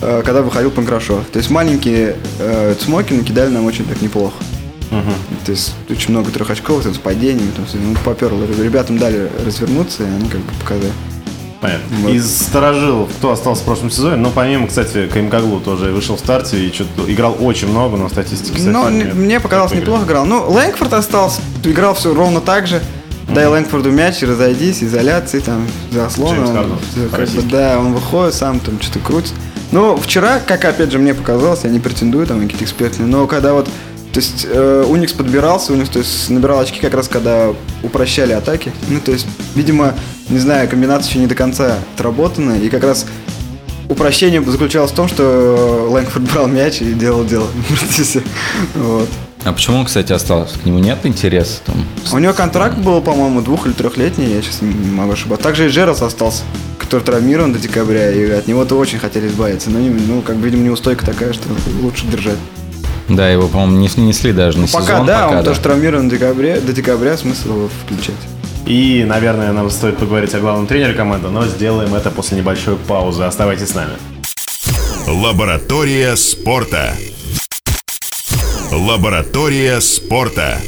э, 0.00 0.22
когда 0.24 0.42
выходил 0.42 0.72
Панкрашов. 0.72 1.24
То 1.32 1.38
есть 1.38 1.50
маленькие 1.50 2.16
э, 2.40 2.74
цмоки 2.80 3.12
накидали 3.12 3.50
нам 3.50 3.64
очень 3.66 3.84
так 3.84 4.02
неплохо. 4.02 4.34
То 5.44 5.50
есть 5.50 5.74
очень 5.90 6.10
много 6.10 6.30
трехочковых, 6.30 6.84
там, 6.84 6.94
с 6.94 6.98
падениями, 6.98 7.50
там, 7.56 7.64
ну, 7.74 7.94
поперло. 8.04 8.44
Ребятам 8.44 8.98
дали 8.98 9.30
развернуться, 9.44 10.04
и 10.04 10.06
они 10.06 10.28
как 10.28 10.40
бы 10.40 10.52
показали. 10.60 10.92
Понятно. 11.60 11.96
Вот. 12.02 12.12
Из 12.12 12.42
старожилов, 12.42 13.08
кто 13.16 13.30
остался 13.30 13.62
в 13.62 13.64
прошлом 13.64 13.90
сезоне, 13.90 14.16
ну, 14.16 14.30
помимо, 14.34 14.66
кстати, 14.66 15.06
Каимкаглу 15.06 15.60
тоже 15.60 15.92
вышел 15.92 16.16
в 16.16 16.18
старте 16.18 16.58
и 16.62 16.70
что-то 16.70 17.10
играл 17.10 17.36
очень 17.40 17.68
много, 17.68 17.96
но 17.96 18.10
статистики 18.10 18.60
нет. 18.60 19.14
мне 19.14 19.40
показалось 19.40 19.72
неплохо 19.72 20.04
играл. 20.04 20.26
Ну, 20.26 20.50
Лэнгфорд 20.50 20.92
остался, 20.92 21.40
играл 21.64 21.94
все 21.94 22.12
ровно 22.12 22.42
так 22.42 22.66
же. 22.66 22.82
Дай 23.34 23.46
Лэнгфорду 23.46 23.90
мяч, 23.90 24.22
разойдись, 24.22 24.82
изоляции, 24.82 25.40
там, 25.40 25.66
заслон. 25.90 26.36
Как 27.10 27.28
бы, 27.30 27.42
да, 27.42 27.78
он 27.78 27.94
выходит 27.94 28.34
сам, 28.34 28.60
там, 28.60 28.78
что-то 28.80 28.98
крутит. 28.98 29.32
Ну, 29.72 29.96
вчера, 29.96 30.40
как 30.40 30.64
опять 30.66 30.92
же 30.92 30.98
мне 30.98 31.14
показалось, 31.14 31.64
я 31.64 31.70
не 31.70 31.80
претендую 31.80 32.26
там 32.26 32.40
какие-то 32.40 32.64
экспертные, 32.64 33.06
но 33.06 33.26
когда 33.26 33.54
вот, 33.54 33.68
то 34.14 34.20
есть 34.20 34.46
э, 34.48 34.84
Уникс 34.88 35.12
подбирался, 35.12 35.72
Уникс, 35.72 35.90
то 35.90 35.98
есть 35.98 36.30
набирал 36.30 36.60
очки 36.60 36.78
как 36.78 36.94
раз, 36.94 37.08
когда 37.08 37.52
упрощали 37.82 38.32
атаки. 38.32 38.70
Ну, 38.88 39.00
то 39.00 39.10
есть, 39.10 39.26
видимо, 39.56 39.94
не 40.28 40.38
знаю, 40.38 40.68
комбинация 40.68 41.10
еще 41.10 41.18
не 41.18 41.26
до 41.26 41.34
конца 41.34 41.78
отработана, 41.96 42.52
и 42.52 42.68
как 42.68 42.84
раз 42.84 43.06
упрощение 43.88 44.40
заключалось 44.44 44.92
в 44.92 44.94
том, 44.94 45.08
что 45.08 45.88
Лэнгфорд 45.90 46.30
брал 46.32 46.46
мяч 46.46 46.80
и 46.80 46.92
делал 46.92 47.24
дело. 47.24 47.48
Вот. 48.76 49.08
А 49.42 49.52
почему 49.52 49.78
он, 49.78 49.84
кстати, 49.84 50.12
остался? 50.12 50.60
К 50.60 50.64
нему 50.64 50.78
нет 50.78 50.98
интереса? 51.02 51.58
Там? 51.66 51.84
У 52.12 52.18
него 52.18 52.32
контракт 52.32 52.78
был, 52.78 53.02
по-моему, 53.02 53.42
двух- 53.42 53.66
или 53.66 53.72
трехлетний, 53.72 54.32
я 54.32 54.42
сейчас 54.42 54.62
не 54.62 54.92
могу 54.92 55.12
ошибаться. 55.12 55.42
Также 55.42 55.66
и 55.66 55.68
Джерас 55.70 56.00
остался, 56.02 56.44
который 56.78 57.02
травмирован 57.02 57.52
до 57.52 57.58
декабря, 57.58 58.12
и 58.12 58.30
от 58.30 58.46
него-то 58.46 58.76
очень 58.76 59.00
хотели 59.00 59.26
избавиться. 59.26 59.70
Но, 59.70 59.80
ну, 59.80 60.22
как 60.22 60.36
бы, 60.36 60.46
видимо, 60.46 60.62
неустойка 60.62 61.04
такая, 61.04 61.32
что 61.32 61.48
лучше 61.82 62.06
держать. 62.06 62.38
Да, 63.08 63.28
его, 63.28 63.48
по-моему, 63.48 63.76
не 63.78 63.88
снесли 63.88 64.32
даже 64.32 64.58
на 64.58 64.66
сезон. 64.66 64.82
пока, 64.82 65.04
да, 65.04 65.24
пока, 65.26 65.38
он 65.38 65.44
тоже 65.44 65.60
травмирован 65.60 66.08
до 66.08 66.16
декабря, 66.16 66.60
до 66.60 66.72
декабря, 66.72 67.16
смысл 67.16 67.48
его 67.48 67.70
включать. 67.84 68.14
И, 68.66 69.04
наверное, 69.06 69.52
нам 69.52 69.68
стоит 69.70 69.98
поговорить 69.98 70.34
о 70.34 70.40
главном 70.40 70.66
тренере 70.66 70.94
команды, 70.94 71.28
но 71.28 71.46
сделаем 71.46 71.94
это 71.94 72.10
после 72.10 72.38
небольшой 72.38 72.76
паузы. 72.76 73.24
Оставайтесь 73.24 73.68
с 73.68 73.74
нами. 73.74 73.92
Лаборатория 75.06 76.16
спорта. 76.16 76.94
Лаборатория 78.72 79.80
спорта. 79.80 80.58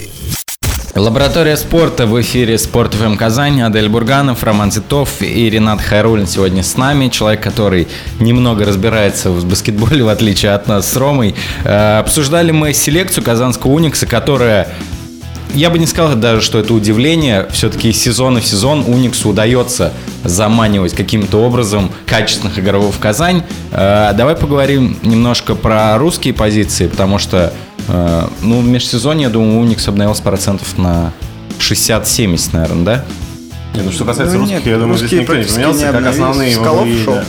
Лаборатория 0.96 1.58
спорта 1.58 2.06
в 2.06 2.18
эфире 2.22 2.56
Спорт 2.56 2.94
ФМ 2.94 3.16
Казань. 3.16 3.60
Адель 3.60 3.90
Бурганов, 3.90 4.42
Роман 4.42 4.70
Титов 4.70 5.20
и 5.20 5.50
Ренат 5.50 5.82
Хайрулин 5.82 6.26
сегодня 6.26 6.62
с 6.62 6.78
нами. 6.78 7.08
Человек, 7.08 7.42
который 7.42 7.86
немного 8.18 8.64
разбирается 8.64 9.30
в 9.30 9.44
баскетболе, 9.44 10.02
в 10.04 10.08
отличие 10.08 10.52
от 10.52 10.68
нас 10.68 10.90
с 10.90 10.96
Ромой. 10.96 11.34
Э, 11.64 11.98
обсуждали 11.98 12.50
мы 12.50 12.72
селекцию 12.72 13.24
казанского 13.24 13.72
Уникса, 13.72 14.06
которая 14.06 14.68
я 15.52 15.68
бы 15.68 15.78
не 15.78 15.86
сказал 15.86 16.16
даже, 16.16 16.40
что 16.40 16.58
это 16.58 16.72
удивление. 16.72 17.46
Все-таки 17.50 17.90
из 17.90 18.02
сезона 18.02 18.40
в 18.40 18.46
сезон 18.46 18.82
Униксу 18.86 19.28
удается 19.28 19.92
заманивать 20.24 20.94
каким-то 20.94 21.42
образом 21.42 21.90
качественных 22.06 22.58
игроков 22.58 22.96
в 22.96 22.98
Казань. 22.98 23.42
Э, 23.70 24.12
давай 24.14 24.34
поговорим 24.34 24.98
немножко 25.02 25.56
про 25.56 25.98
русские 25.98 26.32
позиции, 26.32 26.86
потому 26.86 27.18
что, 27.18 27.52
ну, 27.88 28.60
в 28.60 28.66
межсезонье, 28.66 29.24
я 29.24 29.30
думаю, 29.30 29.60
Уникс 29.60 29.86
обновился 29.88 30.22
процентов 30.22 30.76
на 30.78 31.12
60-70, 31.58 32.50
наверное, 32.52 32.84
да? 32.84 33.04
Не, 33.74 33.82
ну 33.82 33.92
что 33.92 34.04
касается 34.04 34.34
Ну, 34.36 34.40
русских, 34.42 34.58
нет, 34.58 34.66
я 34.66 34.78
думаю, 34.78 34.96
здесь 34.98 35.12
никто 35.12 35.34
не 35.36 35.44
поменялся, 35.44 35.92
как 35.92 36.06
основные 36.06 36.58
могли, 36.58 37.00
ушел. 37.00 37.14
да. 37.14 37.24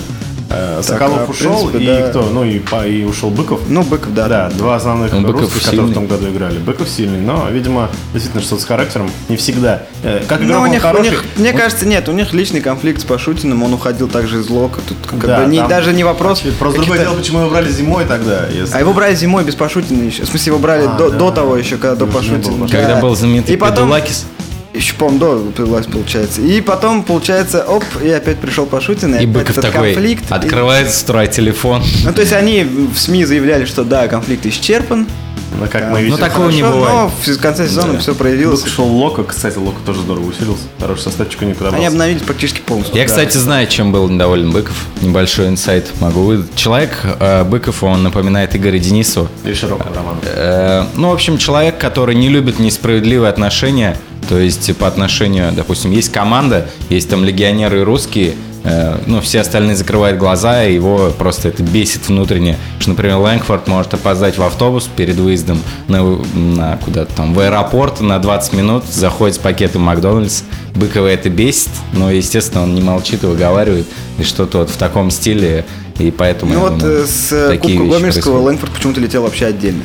Э, 0.50 0.76
Так, 0.78 0.86
Соколов 0.86 1.28
в 1.28 1.30
ушел, 1.32 1.68
принципе, 1.68 1.84
и 1.84 1.88
да. 2.04 2.10
кто? 2.10 2.22
Ну 2.24 2.44
и, 2.46 2.60
по- 2.60 2.86
и 2.88 3.04
ушел 3.04 3.30
Быков. 3.30 3.62
Ну, 3.68 3.84
Быков, 3.84 4.14
да. 4.14 4.28
Да, 4.28 4.50
два 4.50 4.76
основных 4.76 5.12
Ну, 5.12 5.22
Быков 5.22 5.42
русских, 5.42 5.60
которые 5.64 5.80
сильный. 5.88 5.92
в 5.92 5.94
том 5.94 6.08
году 6.08 6.30
играли. 6.32 6.58
Быков 6.60 6.88
сильный, 6.90 7.20
но, 7.20 7.48
видимо, 7.52 7.90
действительно 8.14 8.42
что-то 8.44 8.62
с 8.62 8.66
характером 8.66 9.10
не 9.28 9.36
всегда. 9.36 9.84
Э, 10.04 10.24
Как 10.28 10.40
Ну, 10.40 10.48
игрок 10.48 10.60
у 10.62 10.64
он 10.66 10.70
них, 10.72 10.80
у 10.80 10.88
хороший. 10.88 11.10
них, 11.12 11.26
мне 11.36 11.52
кажется, 11.54 11.86
нет, 11.86 12.08
у 12.08 12.14
них 12.14 12.34
личный 12.34 12.62
конфликт 12.62 13.02
с 13.02 13.04
Пашутиным, 13.04 13.62
он 13.64 13.74
уходил 13.74 14.08
также 14.08 14.40
из 14.40 14.50
Лока. 14.50 14.80
Тут 14.88 14.98
как 15.06 15.20
Да, 15.26 15.42
бы 15.44 15.52
не, 15.52 15.58
там- 15.60 15.68
даже 15.70 15.92
не 15.94 16.04
вопрос. 16.06 16.42
Просто 16.60 16.80
другое 16.80 17.00
дело, 17.00 17.16
почему 17.16 17.40
его 17.42 17.50
брали 17.50 17.70
зимой 17.70 18.06
тогда. 18.06 18.48
если- 18.48 18.74
А 18.74 18.80
его 18.80 18.94
брали 18.94 19.16
зимой 19.16 19.44
без 19.44 19.56
Пашутина 19.56 20.02
еще. 20.04 20.24
В 20.24 20.28
смысле, 20.30 20.52
его 20.52 20.60
брали 20.60 20.86
А, 20.88 20.96
до, 20.98 21.10
да. 21.10 21.18
до 21.18 21.32
того 21.32 21.58
еще, 21.58 21.76
когда 21.78 21.96
до. 21.96 22.06
Пашутина. 22.08 22.68
Когда 22.70 22.96
был 23.02 23.16
знаменитый 23.16 23.54
И 23.54 23.58
потом, 23.58 23.86
Педулакис. 23.90 24.26
Еще, 24.78 24.94
по-моему, 24.96 25.20
до 25.20 25.52
появилась, 25.52 25.92
получается. 25.92 26.42
И 26.42 26.62
потом, 26.62 27.04
получается, 27.04 27.64
оп, 27.68 27.84
и 28.04 28.10
опять 28.10 28.38
пришел 28.38 28.66
Пашутин, 28.66 29.16
и, 29.16 29.24
И 29.24 29.26
Быков 29.26 29.58
этот 29.58 29.72
такой 29.72 29.94
конфликт. 29.94 30.30
И- 30.30 30.34
открывает 30.34 30.92
с 30.92 31.04
утра 31.04 31.28
телефон. 31.28 31.84
Ну, 32.04 32.14
то 32.14 32.22
есть 32.22 32.34
они 32.34 32.64
в 32.64 32.98
СМИ 32.98 33.26
заявляли, 33.26 33.66
что 33.66 33.84
да, 33.84 34.08
конфликт 34.08 34.46
исчерпан. 34.46 35.08
Ну, 35.60 35.66
как 35.72 35.82
Да. 35.82 35.90
мы 35.92 36.02
видим. 36.02 36.12
Ну, 36.12 36.18
такого 36.18 36.50
не 36.50 36.62
Хорошо, 36.62 36.78
бывает. 36.78 37.12
Но 37.26 37.34
в 37.34 37.38
конце 37.40 37.68
сезона 37.68 37.98
все 38.00 38.14
проявилось. 38.14 38.60
Быков 38.60 38.76
шел 38.76 38.86
Лока, 38.86 39.24
кстати, 39.24 39.58
Лока 39.58 39.78
тоже 39.86 40.02
здорово 40.02 40.28
усилился. 40.28 40.64
Хороший 40.80 41.04
составчик 41.04 41.42
у 41.42 41.46
них 41.46 41.56
подобрался. 41.56 41.78
Они 41.78 41.88
обновились 41.88 42.22
практически 42.22 42.60
полностью. 42.60 42.96
Я, 42.96 43.06
кстати, 43.06 43.38
знаю, 43.38 43.66
чем 43.68 43.92
был 43.94 44.08
недоволен 44.10 44.52
Быков. 44.52 44.76
Небольшой 45.02 45.48
инсайт 45.48 45.88
могу 46.02 46.22
выдать. 46.24 46.54
Человек, 46.56 47.00
э, 47.20 47.44
Быков, 47.46 47.82
он 47.82 48.04
напоминает 48.04 48.56
Игоря 48.56 48.78
Денисова. 48.78 49.30
И 49.46 49.54
широкого 49.54 49.96
романа. 49.96 50.20
Э, 50.26 50.84
ну, 50.96 51.10
в 51.10 51.14
общем, 51.14 51.38
человек, 51.38 51.78
который 51.78 52.14
не 52.16 52.28
любит 52.28 52.60
несправедливые 52.60 53.30
отношения, 53.30 53.98
то 54.28 54.40
есть 54.40 54.76
по 54.78 54.88
отношению, 54.88 55.52
допустим, 55.54 55.92
есть 55.92 56.12
команда, 56.12 56.70
есть 56.90 57.10
там 57.10 57.24
легионеры 57.24 57.84
русские, 57.84 58.36
э, 58.64 58.98
ну, 59.06 59.22
все 59.22 59.42
остальные 59.42 59.76
закрывают 59.76 60.18
глаза, 60.20 60.66
и 60.66 60.74
его 60.74 61.12
просто 61.18 61.50
это 61.50 61.64
бесит 61.64 62.08
внутренне. 62.08 62.58
Что, 62.80 62.90
например, 62.92 63.18
Лэнгфорд 63.18 63.68
может 63.68 63.94
опоздать 63.94 64.38
в 64.38 64.44
автобус 64.44 64.90
перед 64.94 65.16
выездом 65.16 65.62
на, 65.88 66.04
на 66.34 66.78
куда-то 66.78 67.14
там, 67.16 67.34
в 67.34 67.40
аэропорт 67.40 68.02
на 68.02 68.20
20 68.20 68.54
минут, 68.54 68.84
заходит 68.86 69.36
с 69.36 69.40
пакетом 69.40 69.84
Макдональдс, 69.84 70.44
Быкова 70.76 71.08
это 71.08 71.30
бесит, 71.30 71.72
но, 71.94 72.12
естественно, 72.12 72.64
он 72.64 72.76
не 72.76 72.82
молчит 72.82 73.24
и 73.24 73.28
выговаривает, 73.28 73.88
и 74.20 74.24
что-то 74.24 74.60
вот 74.60 74.70
в 74.70 74.78
таком 74.78 75.10
стиле, 75.10 75.66
и 76.00 76.12
поэтому... 76.12 76.54
Ну 76.54 76.60
вот 76.60 76.78
думаю, 76.78 77.04
э, 77.04 77.06
с 77.06 77.32
э, 77.32 77.58
Кубка 77.58 78.00
происходят. 78.00 78.42
Лэнгфорд 78.42 78.72
почему-то 78.74 79.00
летел 79.00 79.24
вообще 79.24 79.46
отдельно. 79.46 79.84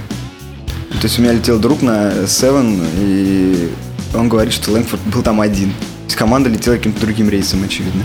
То 1.00 1.06
есть 1.06 1.18
у 1.18 1.22
меня 1.22 1.32
летел 1.32 1.58
друг 1.58 1.82
на 1.82 2.12
Seven, 2.26 2.84
и 2.98 3.70
он 4.14 4.28
говорит, 4.28 4.52
что 4.52 4.70
Лэнгфорд 4.72 5.02
был 5.06 5.22
там 5.22 5.40
один. 5.40 5.70
То 5.70 6.04
есть 6.06 6.16
команда 6.16 6.48
летела 6.50 6.76
каким-то 6.76 7.00
другим 7.00 7.28
рейсом, 7.28 7.62
очевидно. 7.64 8.04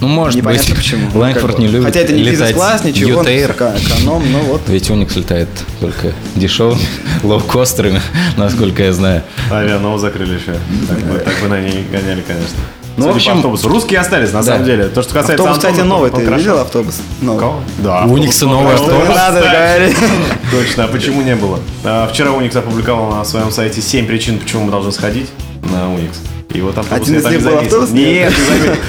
Ну, 0.00 0.08
может 0.08 0.36
Непонятно 0.36 0.74
быть, 0.74 0.76
почему. 0.76 1.10
Ну, 1.14 1.20
Лэнгфорд 1.20 1.46
как 1.46 1.56
бы. 1.56 1.62
не 1.62 1.68
любит 1.68 1.86
Хотя 1.86 2.00
это 2.00 2.12
не 2.12 2.24
бизнес-класс, 2.24 2.84
ничего, 2.84 3.20
он 3.20 3.26
эконом, 3.26 4.32
но 4.32 4.38
вот. 4.40 4.62
Ведь 4.68 4.88
Уникс 4.90 5.14
летает 5.16 5.48
только 5.78 6.12
дешевыми 6.36 6.80
лоукостерами, 7.22 8.00
насколько 8.36 8.82
я 8.82 8.92
знаю. 8.92 9.22
Авианова 9.50 9.98
закрыли 9.98 10.34
еще. 10.34 10.56
Так 10.88 10.98
бы, 11.00 11.18
так 11.18 11.34
бы 11.42 11.48
на 11.48 11.60
ней 11.60 11.84
гоняли, 11.90 12.22
конечно. 12.22 12.58
Ну, 13.00 13.06
Судя 13.06 13.12
в 13.12 13.16
общем- 13.16 13.32
по 13.32 13.36
автобусу. 13.38 13.68
Русские 13.68 14.00
остались, 14.00 14.32
на 14.32 14.40
Да. 14.40 14.46
самом 14.46 14.64
деле. 14.64 14.84
То, 14.88 15.02
что 15.02 15.14
касается 15.14 15.32
Автобус, 15.42 15.56
кстати, 15.56 15.80
Антона, 15.80 15.88
новый. 15.88 16.10
он 16.10 16.16
Ты 16.20 16.30
видел 16.34 16.58
автобус? 16.58 17.00
Новый. 17.22 17.40
Кого? 17.40 17.60
Да. 17.78 18.04
У 18.04 18.12
Уникса 18.12 18.46
новый 18.46 18.66
не 18.66 18.72
автобус. 18.74 19.08
надо 19.08 19.40
говорить. 19.40 19.96
Точно, 20.50 20.84
а 20.84 20.88
почему 20.88 21.22
не 21.22 21.34
было? 21.34 21.58
А, 21.84 22.08
Вчера 22.12 22.32
Уникс 22.32 22.54
опубликовал 22.56 23.10
на 23.16 23.24
своем 23.24 23.50
сайте 23.50 23.80
7 23.80 24.06
причин, 24.06 24.38
почему 24.38 24.64
мы 24.64 24.70
должны 24.70 24.92
сходить 24.92 25.30
на 25.72 25.92
Уникс. 25.94 26.18
И 26.52 26.60
вот 26.60 26.76
автобус 26.76 27.08
Один 27.08 27.20
из 27.20 27.24
них 27.26 27.42
был 27.44 27.58
автобус? 27.58 27.90
Нет. 27.90 28.32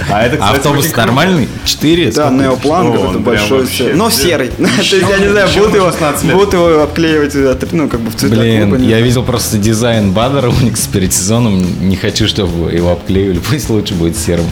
А 0.10 0.24
это, 0.24 0.38
кстати, 0.38 0.56
автобус 0.58 0.96
нормальный? 0.96 1.48
Четыре? 1.64 2.12
Да, 2.12 2.32
неоплан 2.32 2.92
какой-то 2.92 3.20
большой. 3.20 3.68
Но 3.94 4.08
где- 4.08 4.16
серый. 4.16 4.48
То 4.58 4.64
есть 4.64 4.94
я 4.94 5.18
не 5.20 5.30
знаю, 5.30 5.48
будут 5.56 5.76
его, 5.76 5.92
16 5.92 6.24
лет. 6.24 6.34
будут 6.34 6.54
его 6.54 6.82
обклеивать, 6.82 7.36
э, 7.36 7.56
ну, 7.72 7.88
как 7.88 8.00
бы 8.00 8.10
в 8.10 8.16
цвета 8.16 8.36
Блин, 8.36 8.82
я 8.82 9.00
видел 9.02 9.24
просто 9.24 9.58
дизайн 9.58 10.12
Бадера 10.12 10.50
Уникс 10.50 10.88
перед 10.88 11.14
сезоном. 11.14 11.88
Не 11.88 11.96
хочу, 11.96 12.28
чтобы 12.28 12.72
его 12.72 12.92
обклеивали. 12.92 13.40
Пусть 13.50 13.70
лучше 13.70 13.94
будет 13.94 14.18
серым. 14.18 14.46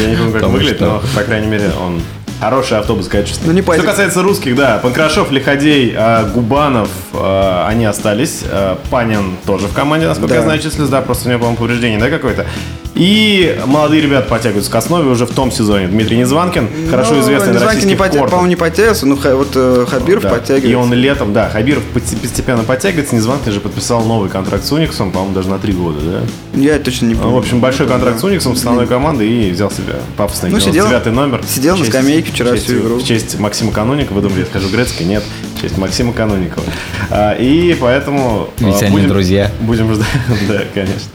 Я 0.00 0.10
не 0.10 0.16
помню, 0.16 0.32
как 0.32 0.48
выглядит, 0.48 0.80
но, 0.80 1.02
по 1.14 1.22
крайней 1.22 1.48
мере, 1.48 1.72
он 1.84 2.00
хороший 2.44 2.78
автобус, 2.78 3.08
качественный. 3.08 3.54
Ну, 3.54 3.60
не 3.60 3.62
Что 3.62 3.82
касается 3.82 4.22
русских, 4.22 4.54
да, 4.54 4.78
Панкрашов, 4.78 5.30
Лиходей, 5.30 5.94
а, 5.96 6.24
Губанов, 6.24 6.88
а, 7.12 7.66
они 7.68 7.84
остались. 7.86 8.42
А, 8.50 8.78
Панин 8.90 9.36
тоже 9.46 9.66
в 9.66 9.72
команде, 9.72 10.06
насколько 10.06 10.30
Да. 10.34 10.36
я 10.36 10.42
знаю, 10.42 10.58
числится, 10.58 10.88
да, 10.88 11.00
просто 11.00 11.28
у 11.28 11.30
него, 11.30 11.40
по-моему, 11.40 11.56
повреждение, 11.58 11.98
да, 11.98 12.10
какое-то. 12.10 12.46
И 12.94 13.58
молодые 13.66 14.00
ребята 14.02 14.28
подтягиваются 14.28 14.70
к 14.70 14.74
основе 14.76 15.10
уже 15.10 15.26
в 15.26 15.30
том 15.34 15.50
сезоне. 15.50 15.88
Дмитрий 15.88 16.16
Незванкин, 16.18 16.68
хорошо 16.90 17.14
Ну, 17.14 17.20
известный 17.22 17.48
на 17.48 17.54
Незванкин 17.54 17.66
российских 17.66 17.90
не 17.90 17.94
подтя- 17.96 18.18
кортах. 18.20 18.30
По-моему, 18.30 18.48
не 18.48 18.56
подтягивался, 18.56 19.06
ну, 19.06 19.16
ха- 19.16 19.34
вот 19.34 19.48
э, 19.56 19.86
Хабиров 19.88 20.22
Да. 20.22 20.28
подтягивается. 20.30 20.68
И 20.70 20.74
он 20.74 20.92
летом, 20.94 21.32
да, 21.32 21.48
Хабиров 21.50 21.82
постепенно 22.22 22.62
подтягивается. 22.62 23.16
Незванкин 23.16 23.52
же 23.52 23.58
подписал 23.60 24.04
новый 24.04 24.30
контракт 24.30 24.64
с 24.64 24.70
Униксом, 24.70 25.10
по-моему, 25.10 25.34
даже 25.34 25.48
на 25.48 25.58
три 25.58 25.72
года, 25.72 25.98
да? 26.00 26.20
Я 26.60 26.78
точно 26.78 27.06
не 27.06 27.14
помню. 27.14 27.30
Ну, 27.30 27.34
в 27.36 27.38
общем, 27.38 27.60
большой 27.60 27.88
контракт 27.88 28.20
с 28.20 28.24
Униксом, 28.24 28.54
с 28.54 28.58
основной 28.60 28.86
командой 28.86 29.28
и 29.28 29.50
взял 29.50 29.72
себе 29.72 29.94
пафосный 30.16 30.50
Ну, 30.50 30.60
сидел- 30.60 30.86
девятый 30.86 31.12
номер. 31.12 31.40
сидел 31.48 31.74
В 31.74 31.78
на 31.80 31.84
честь- 31.86 31.96
скамейке 31.98 32.30
вчера 32.30 32.52
честь- 32.52 32.64
всю 32.66 32.78
игру. 32.78 32.96
В 32.98 33.04
честь 33.04 33.38
Максима 33.40 33.72
Каноника, 33.72 34.12
вы 34.12 34.20
думали, 34.20 34.40
я 34.40 34.46
скажу 34.46 34.68
Грецкий? 34.68 35.04
Нет, 35.04 35.24
в 35.56 35.60
честь 35.60 35.76
Максима 35.78 36.12
Каноникова. 36.12 36.64
А, 37.10 37.32
И 37.32 37.74
поэтому... 37.80 38.50
а, 38.60 38.64
Ведь 38.64 38.82
они 38.82 38.92
будем- 38.92 39.08
друзья. 39.08 39.50
Будем 39.60 39.92
ждать, 39.92 40.06
да, 40.48 40.60
конечно. 40.72 41.10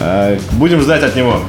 А, 0.00 0.38
Будем 0.52 0.80
ждать 0.80 1.02
от 1.02 1.16
него. 1.16 1.40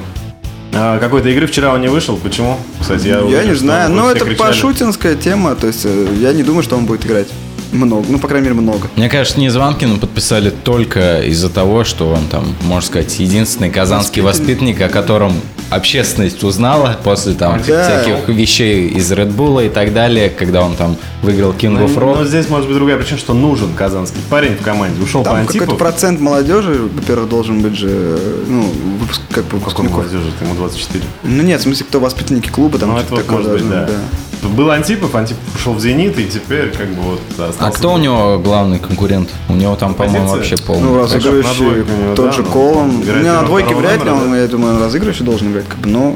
А, 0.73 0.99
Какой-то 0.99 1.29
игры 1.29 1.47
вчера 1.47 1.73
он 1.73 1.81
не 1.81 1.87
вышел. 1.87 2.17
Почему? 2.17 2.57
Кстати, 2.79 3.07
я 3.07 3.15
Я 3.17 3.21
уверен, 3.25 3.49
не 3.49 3.55
знаю. 3.55 3.89
вы 3.89 3.95
Ну, 3.95 4.09
это 4.09 4.25
кричали. 4.25 4.37
пошутинская 4.37 5.15
тема. 5.15 5.55
То 5.55 5.67
есть, 5.67 5.85
э, 5.85 6.07
я 6.19 6.31
не 6.33 6.43
думаю, 6.43 6.63
что 6.63 6.75
он 6.77 6.85
будет 6.85 7.05
играть 7.05 7.27
много. 7.71 8.05
Ну, 8.09 8.19
по 8.19 8.27
крайней 8.27 8.47
мере, 8.49 8.59
много. 8.59 8.87
Мне 8.95 9.09
кажется, 9.09 9.39
Незванкина 9.39 9.97
подписали 9.97 10.49
только 10.49 11.21
из-за 11.21 11.49
того, 11.49 11.83
что 11.83 12.09
он 12.09 12.25
там, 12.27 12.43
можно 12.63 12.87
сказать, 12.87 13.19
единственный 13.19 13.69
казанский 13.69 14.21
воспитанник, 14.21 14.81
о 14.81 14.89
котором 14.89 15.33
общественность 15.69 16.43
узнала 16.43 16.97
после 17.03 17.33
там 17.33 17.61
Да. 17.67 17.83
всяких 17.83 18.27
вещей 18.29 18.87
из 18.87 19.11
Red 19.11 19.35
Bull 19.35 19.65
и 19.65 19.69
так 19.69 19.93
далее, 19.93 20.29
когда 20.29 20.63
он 20.63 20.75
там 20.75 20.97
выиграл 21.21 21.51
King 21.51 21.69
Ну, 21.69 21.85
of 21.85 21.93
Но 21.95 22.21
Rock. 22.21 22.25
здесь 22.25 22.49
может 22.49 22.67
быть 22.67 22.75
другая 22.75 22.97
причина, 22.97 23.19
что 23.19 23.33
нужен 23.33 23.73
казанский 23.75 24.19
парень 24.29 24.55
в 24.55 24.61
команде. 24.63 25.01
Ушел 25.01 25.21
по 25.23 25.29
Там 25.29 25.41
какой-то 25.45 25.59
Антипов. 25.65 25.77
процент 25.77 26.19
молодежи, 26.19 26.89
во-первых, 26.91 27.29
должен 27.29 27.61
быть 27.61 27.75
же, 27.75 28.17
ну, 28.47 28.63
выпуск, 28.99 29.21
как 29.29 29.43
бы 29.45 29.59
Какой 29.59 29.59
выпускников. 29.59 29.97
молодежи? 29.97 30.31
Ему 30.41 30.55
24. 30.55 31.03
Ну, 31.23 31.43
нет, 31.43 31.59
в 31.59 31.63
смысле, 31.63 31.85
кто 31.87 31.99
воспитанники 31.99 32.49
клуба, 32.49 32.79
там 32.79 32.89
Ну, 32.89 32.97
это 32.97 33.05
что-то 33.05 33.15
вот 33.15 33.25
такое 33.25 33.37
может 33.37 33.51
быть, 33.51 33.69
должно 33.69 33.85
да. 33.87 33.93
Был 34.41 34.71
Антипов, 34.71 35.13
Антипов 35.15 35.43
ушел 35.55 35.73
в 35.73 35.79
«Зенит», 35.81 36.17
и 36.17 36.25
теперь 36.25 36.69
как 36.71 36.87
бы 36.89 37.01
вот 37.01 37.21
А 37.59 37.71
кто 37.71 37.93
у 37.93 37.97
него 37.97 38.39
главный 38.39 38.79
конкурент? 38.79 39.29
У 39.49 39.53
него 39.53 39.75
там, 39.75 39.93
по-моему, 39.93 40.27
вообще 40.29 40.55
полный. 40.57 40.83
Ну, 40.83 40.95
на 40.95 41.01
разыгрывающий 41.01 41.81
у 42.11 42.15
тот 42.15 42.27
да, 42.27 42.31
же 42.31 42.43
Колом. 42.43 43.01
играет 43.03 43.23
Не, 43.23 43.31
на 43.33 43.43
двойке 43.43 43.75
вряд 43.75 44.03
ли, 44.03 44.09
он, 44.09 44.33
я 44.35 44.47
думаю, 44.47 44.79
разыгрывающий 44.79 45.25
должен 45.25 45.51
играть, 45.51 45.67
как 45.67 45.79
бы, 45.79 45.89
но... 45.89 46.15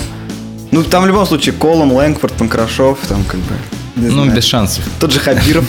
Ну, 0.72 0.84
там 0.84 1.03
в 1.03 1.08
любом 1.08 1.25
случае 1.27 1.53
Колом, 1.53 1.92
Лэнгфорд, 1.92 2.34
Панкрашов, 2.34 2.98
там 3.08 3.24
как 3.25 3.39
бы... 3.42 3.53
не 3.96 4.08
Ну, 4.08 4.24
знаю. 4.24 4.36
без 4.36 4.44
шансов. 4.46 4.84
Тот 5.00 5.12
же 5.12 5.20
Хабиров. 5.20 5.65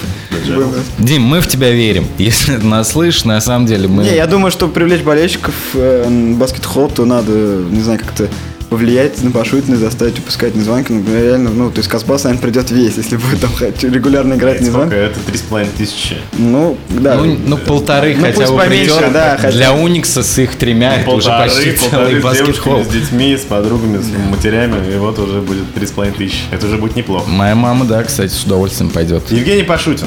Дим, 0.99 1.23
мы 1.23 1.41
в 1.41 1.47
тебя 1.49 1.71
верим. 1.73 2.07
Если 2.19 2.57
ты 2.57 2.65
нас 2.65 2.93
слышишь, 2.93 3.25
на 3.25 3.41
самом 3.41 3.67
деле 3.67 3.89
мы... 3.89 4.05
Не, 4.05 4.15
я 4.15 4.27
думаю, 4.27 4.51
чтобы 4.51 4.73
привлечь 4.73 5.03
болельщиков 5.03 5.55
э, 5.75 6.09
баскет-холл, 6.39 6.89
то 6.89 7.05
надо, 7.05 7.33
не 7.33 7.83
знаю, 7.83 7.99
как-то 7.99 8.29
повлиять 8.79 9.23
на 9.23 9.31
Пашутина, 9.31 9.77
заставить 9.77 10.17
выпускать 10.17 10.57
Незванки. 10.57 10.91
Ну, 10.91 11.05
реально, 11.15 11.51
ну, 11.51 11.71
то 11.71 11.79
есть 11.79 11.89
Казбас, 11.89 12.25
наверное, 12.25 12.43
придет 12.43 12.73
весь, 12.73 12.97
если 12.97 13.17
будет 13.17 13.41
там 13.41 13.51
хоть 13.57 13.85
регулярно 13.85 14.35
играть? 14.35 14.61
Незванки. 14.61 14.95
Это 14.95 15.21
3,5 15.21 15.69
тысячи. 15.79 16.17
Ну, 16.39 16.77
да. 16.89 17.15
Ну, 17.15 17.39
ну, 17.47 17.57
полторы 17.57 18.17
Ну, 18.19 18.23
хотя 18.27 18.51
бы 18.51 18.57
поменьше, 18.59 18.95
придет. 18.97 19.13
да, 19.13 19.37
хотя- 19.41 19.53
Для 19.57 19.73
Уникса 19.75 20.25
с 20.25 20.39
их 20.39 20.57
тремя 20.57 20.97
это 20.97 21.11
уже 21.11 21.29
Полторы, 21.29 21.51
почти 21.51 21.71
полторы 21.71 21.91
целый 22.21 22.21
с 22.35 22.37
девушками, 22.37 22.75
баскетбол. 22.75 22.85
с 22.85 22.89
детьми, 22.89 23.37
с 23.37 23.41
подругами, 23.43 23.99
с 24.03 24.07
матерями, 24.31 24.93
и 24.93 24.97
вот 24.99 25.19
уже 25.21 25.41
будет 25.41 25.73
3,5 25.75 26.17
тысячи. 26.17 26.39
Это 26.51 26.67
уже 26.67 26.77
будет 26.79 26.97
неплохо. 26.97 27.31
Моя 27.31 27.55
мама, 27.55 27.85
да, 27.85 28.03
кстати, 28.03 28.33
с 28.33 28.43
удовольствием 28.45 28.91
пойдет. 28.91 29.31
Евгений 29.31 29.63
Пашутин. 29.63 30.07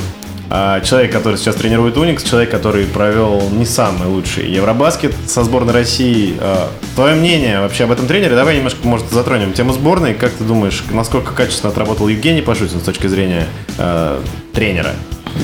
А, 0.50 0.82
Человек, 0.82 1.12
который 1.12 1.38
сейчас 1.38 1.56
тренирует 1.56 1.98
Уникс, 1.98 2.24
человек, 2.24 2.50
который 2.52 2.86
провел 2.86 3.50
не 3.52 3.66
самый 3.66 4.08
лучший 4.08 4.50
Евробаскет 4.50 5.14
со 5.28 5.44
сборной 5.44 5.74
России. 5.74 6.36
А, 6.40 6.70
Твое 6.96 7.16
мнение 7.16 7.60
вообще 7.60 7.84
об 7.84 7.92
этом 7.92 8.08
тренере? 8.08 8.36
Давай 8.36 8.56
немножко, 8.58 8.80
может, 8.88 9.10
затронем 9.12 9.54
тему 9.54 9.74
сборной. 9.74 10.14
Как 10.14 10.32
ты 10.32 10.44
думаешь, 10.44 10.84
насколько 10.92 11.34
качественно 11.34 11.72
отработал 11.72 12.08
Евгений 12.08 12.42
Пашутин 12.42 12.80
с 12.80 12.84
точки 12.84 13.08
зрения 13.08 13.48
э, 13.78 14.20
тренера? 14.54 14.94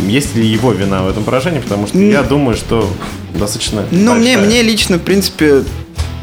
Есть 0.07 0.35
ли 0.35 0.45
его 0.45 0.71
вина 0.71 1.03
в 1.03 1.09
этом 1.09 1.23
поражении? 1.23 1.59
Потому 1.59 1.87
что 1.87 1.97
я 1.99 2.23
думаю, 2.23 2.55
что 2.57 2.89
достаточно 3.35 3.85
Ну, 3.91 4.15
мне, 4.15 4.37
мне 4.37 4.63
лично, 4.63 4.97
в 4.97 5.01
принципе, 5.01 5.63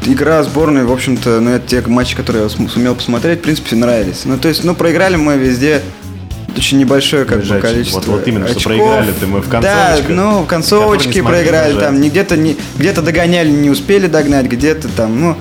игра 0.05 0.43
сборной, 0.43 0.83
в 0.83 0.91
общем-то, 0.91 1.39
ну, 1.39 1.51
это 1.51 1.67
те 1.67 1.81
матчи, 1.87 2.15
которые 2.15 2.43
я 2.43 2.49
сум- 2.49 2.69
сумел 2.69 2.95
посмотреть, 2.95 3.39
в 3.39 3.43
принципе, 3.43 3.75
нравились. 3.75 4.23
Ну, 4.25 4.37
то 4.37 4.49
есть, 4.49 4.63
ну, 4.63 4.75
проиграли 4.75 5.15
мы 5.15 5.37
везде 5.37 5.81
очень 6.57 6.77
небольшое 6.79 7.25
как 7.25 7.43
бы, 7.43 7.59
количество 7.59 7.99
Вот- 7.99 8.07
вот 8.07 8.27
именно, 8.27 8.47
что 8.47 8.57
очков. 8.57 8.65
проиграли-то 8.75 9.27
мы 9.27 9.41
в 9.41 9.49
Да, 9.49 9.61
концовочках, 9.61 10.09
ну, 10.15 10.41
в 10.43 10.45
концовочке 10.47 11.23
проиграли, 11.23 11.73
дожать. 11.73 11.87
там, 11.87 12.01
где-то 12.01 12.37
не, 12.37 12.57
где-то 12.77 13.01
догоняли, 13.01 13.49
не 13.49 13.69
успели 13.69 14.07
догнать, 14.07 14.45
где-то 14.47 14.87
там, 14.89 15.19
ну, 15.19 15.37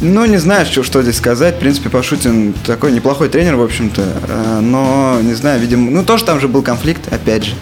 ну, 0.00 0.24
не 0.24 0.38
знаю, 0.38 0.64
что, 0.66 0.82
что 0.82 1.02
здесь 1.02 1.16
сказать. 1.18 1.56
В 1.56 1.58
принципе, 1.58 1.90
Пашутин 1.90 2.54
такой 2.66 2.90
неплохой 2.92 3.28
тренер, 3.28 3.56
в 3.56 3.62
общем-то. 3.62 4.00
э, 4.28 4.60
Но, 4.62 5.18
не 5.22 5.34
знаю, 5.34 5.60
видимо... 5.60 5.90
Ну, 5.90 6.04
тоже 6.04 6.24
там 6.24 6.40
же 6.40 6.48
был 6.48 6.62
конфликт, 6.62 7.12
опять 7.12 7.44
же. 7.44 7.52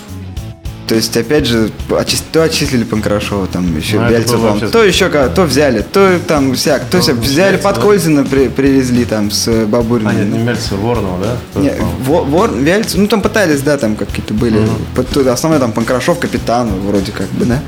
То 0.88 0.94
есть, 0.94 1.14
опять 1.16 1.44
же, 1.44 1.70
отчис- 1.90 2.22
то 2.32 2.42
отчислили 2.42 2.82
Панкрашова, 2.84 3.46
там 3.46 3.76
еще 3.76 4.00
Ну, 4.00 4.08
было 4.08 4.36
вообще- 4.38 4.68
то 4.68 4.82
еще 4.82 5.08
кого- 5.10 5.28
то 5.28 5.42
взяли, 5.44 5.82
то 5.92 6.18
там 6.26 6.54
всяк, 6.54 6.84
то 6.90 7.00
всяк. 7.00 7.16
взяли 7.16 7.52
Вяльцева, 7.52 7.70
под 7.72 7.76
да? 7.76 7.82
Кользина, 7.86 8.24
при- 8.24 8.48
привезли 8.48 9.04
там 9.04 9.30
с 9.30 9.48
э, 9.48 9.66
Бабуриным. 9.66 10.08
А, 10.08 10.14
нет, 10.14 10.32
не 10.32 10.38
Мельцер, 10.38 10.78
Воронова, 10.78 11.22
да? 11.22 11.36
Кто 11.50 11.60
Не, 11.60 11.68
это, 11.68 11.76
по-моему? 11.76 11.98
Во- 12.04 12.24
Вор, 12.24 12.52
Вяльцев, 12.56 12.96
ну 12.96 13.06
там 13.06 13.20
пытались, 13.20 13.60
да, 13.60 13.76
там 13.76 13.96
какие-то 13.96 14.32
были. 14.32 14.66
Тут 15.12 15.26
Основной 15.26 15.60
там 15.60 15.72
Панкрашов, 15.72 16.18
капитан, 16.18 16.70
вроде 16.86 17.12
как 17.12 17.28
бы, 17.32 17.44
да. 17.44 17.60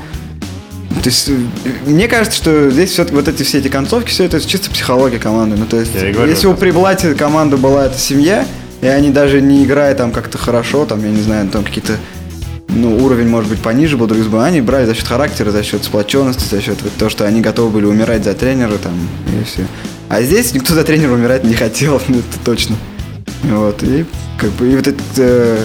То 1.03 1.09
есть, 1.09 1.29
э, 1.29 1.33
мне 1.85 2.07
кажется, 2.07 2.35
что 2.37 2.69
здесь 2.71 2.89
все 2.91 3.05
вот 3.05 3.27
эти 3.27 3.43
все 3.43 3.59
эти 3.59 3.67
концовки, 3.67 4.09
все 4.09 4.23
это 4.25 4.39
чисто 4.41 4.69
психология 4.71 5.19
команды. 5.19 5.55
Ну, 5.57 5.65
то 5.65 5.79
есть, 5.79 5.91
Я 5.93 6.11
говорю, 6.11 6.31
если 6.31 6.47
у 6.47 6.53
Приблати 6.55 7.13
команда 7.13 7.57
была 7.57 7.85
эта 7.85 7.97
семья, 7.99 8.45
и 8.81 8.87
они 8.87 9.11
даже 9.11 9.41
не 9.41 9.63
играя 9.63 9.93
там 9.93 10.11
как-то 10.11 10.37
хорошо, 10.39 10.85
там, 10.85 11.03
я 11.03 11.11
не 11.11 11.21
знаю, 11.21 11.47
там 11.49 11.63
какие-то 11.63 11.93
ну, 12.71 12.97
уровень, 13.03 13.27
может 13.27 13.49
быть, 13.49 13.59
пониже 13.59 13.97
был, 13.97 14.07
друг 14.07 14.21
с 14.21 14.25
другом, 14.25 14.41
они 14.41 14.61
брали 14.61 14.85
за 14.85 14.95
счет 14.95 15.07
характера, 15.07 15.51
за 15.51 15.63
счет 15.63 15.83
сплоченности, 15.83 16.43
за 16.49 16.61
счет 16.61 16.81
вот 16.81 16.93
того, 16.93 17.09
что 17.09 17.25
они 17.25 17.41
готовы 17.41 17.69
были 17.71 17.85
умирать 17.85 18.23
за 18.23 18.33
тренера 18.33 18.77
там, 18.77 18.93
и 19.39 19.43
все. 19.43 19.65
А 20.09 20.21
здесь 20.21 20.53
никто 20.53 20.73
за 20.73 20.83
тренера 20.83 21.11
умирать 21.13 21.43
не 21.43 21.53
хотел, 21.53 22.01
ну, 22.07 22.19
это 22.19 22.39
точно. 22.43 22.75
Вот, 23.43 23.81
и 23.83 24.05
как 24.37 24.49
бы, 24.51 24.71
и 24.71 24.75
вот 24.75 24.87
этот 24.87 25.01
э, 25.17 25.63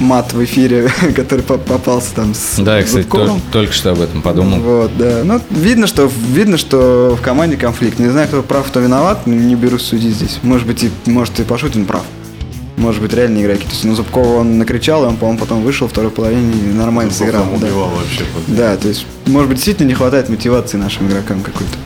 мат 0.00 0.32
в 0.32 0.42
эфире, 0.44 0.90
который 1.16 1.42
по- 1.42 1.58
попался 1.58 2.14
там 2.14 2.34
с 2.34 2.58
Да, 2.58 2.78
я, 2.78 2.84
кстати, 2.84 3.06
тол- 3.06 3.40
только 3.52 3.72
что 3.72 3.92
об 3.92 4.00
этом 4.00 4.22
подумал. 4.22 4.58
Вот, 4.60 4.96
да. 4.96 5.22
Ну, 5.24 5.40
видно, 5.50 5.86
что 5.86 6.10
видно, 6.32 6.56
что 6.58 7.16
в 7.18 7.22
команде 7.22 7.56
конфликт. 7.56 7.98
Не 7.98 8.08
знаю, 8.08 8.28
кто 8.28 8.42
прав, 8.42 8.66
кто 8.66 8.80
виноват, 8.80 9.26
но 9.26 9.34
не 9.34 9.54
берусь 9.54 9.82
судить 9.82 10.14
здесь. 10.16 10.38
Может 10.42 10.66
быть, 10.66 10.84
и 10.84 10.90
может 11.06 11.38
и 11.40 11.44
Пашутин 11.44 11.84
прав. 11.86 12.02
Может 12.76 13.02
быть, 13.02 13.12
реальные 13.12 13.44
игроки. 13.44 13.64
То 13.64 13.70
есть, 13.70 13.84
ну, 13.84 13.94
Зубкова 13.94 14.38
он 14.38 14.58
накричал, 14.58 15.04
и 15.04 15.06
он, 15.06 15.16
по-моему, 15.16 15.38
потом 15.38 15.62
вышел, 15.62 15.88
второй 15.88 16.10
половине 16.10 16.52
и 16.52 16.72
нормально 16.72 17.12
Зубков 17.12 17.34
сыграл. 17.34 17.58
Да. 17.58 17.66
убивал 17.66 17.90
вообще. 17.90 18.24
Вот. 18.34 18.56
да, 18.56 18.76
то 18.76 18.88
есть, 18.88 19.06
может 19.26 19.48
быть, 19.48 19.56
действительно 19.56 19.88
не 19.88 19.94
хватает 19.94 20.28
мотивации 20.28 20.78
нашим 20.78 21.08
игрокам 21.08 21.42
какой-то. 21.42 21.76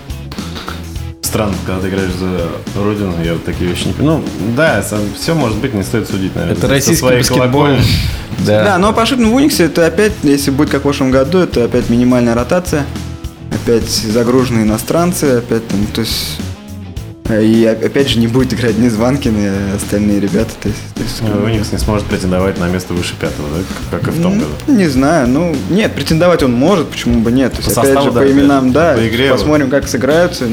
Странно, 1.23 1.55
когда 1.67 1.83
ты 1.83 1.89
играешь 1.89 2.13
за 2.13 2.49
родину, 2.81 3.13
я 3.23 3.33
вот 3.33 3.45
такие 3.45 3.69
вещи 3.69 3.89
не 3.89 3.93
понимаю. 3.95 4.21
Ну, 4.21 4.55
да, 4.57 4.83
все 5.17 5.35
может 5.35 5.59
быть, 5.59 5.75
не 5.75 5.83
стоит 5.83 6.09
судить, 6.09 6.35
наверное. 6.35 6.57
Это 6.57 6.69
российский 6.69 7.05
баскетбол. 7.05 7.69
Да. 8.39 8.65
Да, 8.65 8.79
но 8.79 8.93
Пашутин 8.93 9.31
в 9.31 9.35
Униксе 9.35 9.65
это 9.65 9.87
опять, 9.87 10.13
если 10.23 10.51
будет 10.51 10.69
как 10.69 10.81
в 10.81 10.83
прошлом 10.83 11.11
году, 11.11 11.39
это 11.39 11.65
опять 11.65 11.89
минимальная 11.89 12.35
ротация. 12.35 12.85
Опять 13.51 13.89
загруженные 13.89 14.65
иностранцы, 14.65 15.39
опять 15.39 15.67
там, 15.67 15.87
то 15.87 16.03
есть... 16.03 16.39
И 17.31 17.65
опять 17.65 18.09
же 18.09 18.19
не 18.19 18.29
будет 18.29 18.55
играть 18.55 18.79
ни 18.79 18.89
Званкин, 18.89 19.37
и 19.37 19.77
остальные 19.77 20.21
ребята. 20.21 20.51
То 20.63 20.69
есть, 20.69 20.81
то 20.95 21.03
есть, 21.03 21.23
Ну, 21.23 21.45
Уникс 21.45 21.73
не 21.73 21.79
сможет 21.79 22.07
претендовать 22.07 22.59
на 22.59 22.69
место 22.69 22.95
выше 22.95 23.15
пятого, 23.19 23.49
да, 23.49 23.99
как 23.99 24.09
и 24.09 24.11
в 24.11 24.23
том 24.23 24.39
году. 24.39 24.51
Не 24.69 24.87
знаю, 24.87 25.29
ну 25.29 25.55
нет, 25.71 25.95
претендовать 25.95 26.43
он 26.43 26.53
может, 26.53 26.89
почему 26.89 27.21
бы 27.21 27.33
нет. 27.33 27.53
То 27.53 27.59
есть, 27.59 27.75
По 27.75 27.81
опять 27.81 27.95
составу, 27.95 28.07
же, 28.07 28.13
да, 28.13 28.21
по 28.21 28.31
именам, 28.31 28.73
да, 28.73 28.95
по 28.95 29.09
игре 29.09 29.31
посмотрим, 29.31 29.71
как 29.71 29.89
сыграются. 29.89 30.45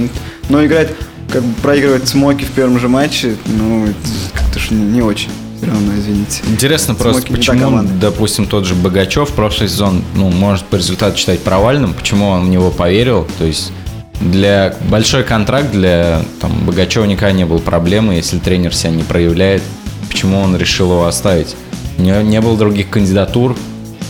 Но 0.50 0.66
играть, 0.66 0.90
как 1.32 1.44
бы 1.44 1.54
проигрывать 1.62 2.08
смоки 2.08 2.44
в 2.44 2.52
первом 2.52 2.80
же 2.80 2.88
матче, 2.88 3.36
ну, 3.46 3.86
это 3.86 3.96
как-то 4.34 4.60
ж 4.60 4.72
не, 4.72 4.84
не 4.84 5.02
очень. 5.02 5.30
Все 5.58 5.68
равно, 5.68 5.94
извините. 5.98 6.42
Интересно 6.48 6.94
просто, 6.96 7.22
Смоки 7.22 7.34
та 7.34 7.38
почему, 7.38 7.84
допустим, 8.02 8.48
тот 8.48 8.66
же 8.66 8.76
Богачев 8.76 9.30
прошлый 9.32 9.70
сезон, 9.70 10.04
ну, 10.16 10.30
может 10.30 10.66
по 10.66 10.76
результату 10.76 11.18
считать 11.18 11.40
провальным, 11.40 11.94
почему 11.94 12.28
он 12.28 12.46
в 12.46 12.50
него 12.50 12.70
поверил, 12.70 13.28
то 13.38 13.46
есть 13.46 13.72
для 14.22 14.76
большой 14.90 15.24
контракт 15.24 15.72
для 15.72 16.22
там, 16.40 16.66
Богачева 16.66 17.06
никогда 17.06 17.32
не 17.32 17.46
было 17.46 17.60
проблемы, 17.60 18.14
если 18.16 18.40
тренер 18.40 18.74
себя 18.74 18.92
не 18.92 19.04
проявляет, 19.04 19.64
почему 20.10 20.40
он 20.40 20.56
решил 20.56 20.92
его 20.92 21.06
оставить. 21.06 21.56
Не, 21.98 22.24
не 22.24 22.42
было 22.42 22.58
других 22.58 22.90
кандидатур, 22.90 23.56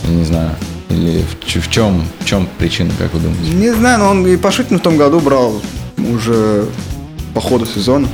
не 0.08 0.24
знаю, 0.24 0.50
или 0.88 1.22
в, 1.22 1.60
в 1.60 1.70
чем, 1.70 2.04
в 2.20 2.24
чем 2.24 2.48
причина, 2.58 2.90
как 2.98 3.12
вы 3.14 3.20
думаете? 3.20 3.50
Не 3.52 3.74
знаю, 3.74 3.98
но 3.98 4.10
он 4.10 4.26
и 4.26 4.36
Пашутин 4.36 4.78
в 4.78 4.82
том 4.82 4.96
году 4.96 5.20
брал 5.20 5.60
уже 5.96 6.66
по 7.34 7.40
ходу 7.40 7.66
сезона. 7.66 8.08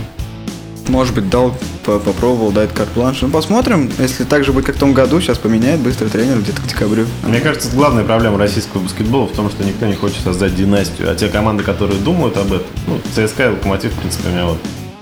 Может 0.91 1.15
быть, 1.15 1.31
дал, 1.31 1.55
по- 1.85 2.01
попробовал 2.01 2.51
дать 2.51 2.75
карт-бланш. 2.75 3.23
Ну, 3.23 3.29
посмотрим. 3.31 3.89
Если 3.99 4.25
так 4.25 4.45
же 4.45 4.53
будет, 4.53 4.67
как 4.67 4.75
в 4.77 4.79
том 4.81 4.93
году, 4.93 5.21
сейчас 5.21 5.39
поменяет 5.39 5.79
быстро 5.81 6.09
тренер 6.09 6.39
где-то 6.41 6.61
к 6.61 6.67
декабрю. 6.67 7.07
Мне 7.23 7.41
кажется, 7.41 7.69
главная 7.73 8.03
проблема 8.05 8.39
российского 8.39 8.81
баскетбола 8.83 9.27
в 9.27 9.33
том, 9.33 9.49
что 9.51 9.63
никто 9.63 9.87
не 9.87 9.95
хочет 9.95 10.19
создать 10.25 10.57
династию. 10.57 11.09
А 11.11 11.15
те 11.15 11.29
команды, 11.29 11.63
которые 11.63 11.99
думают 12.01 12.37
об 12.37 12.53
этом, 12.53 12.67
ну, 12.89 13.01
ЦСКА 13.15 13.47
и 13.47 13.49
Локомотив, 13.51 13.93
в 13.93 13.99
принципе, 14.01 14.29
у 14.29 14.33
меня 14.33 14.47
вот, 14.47 14.59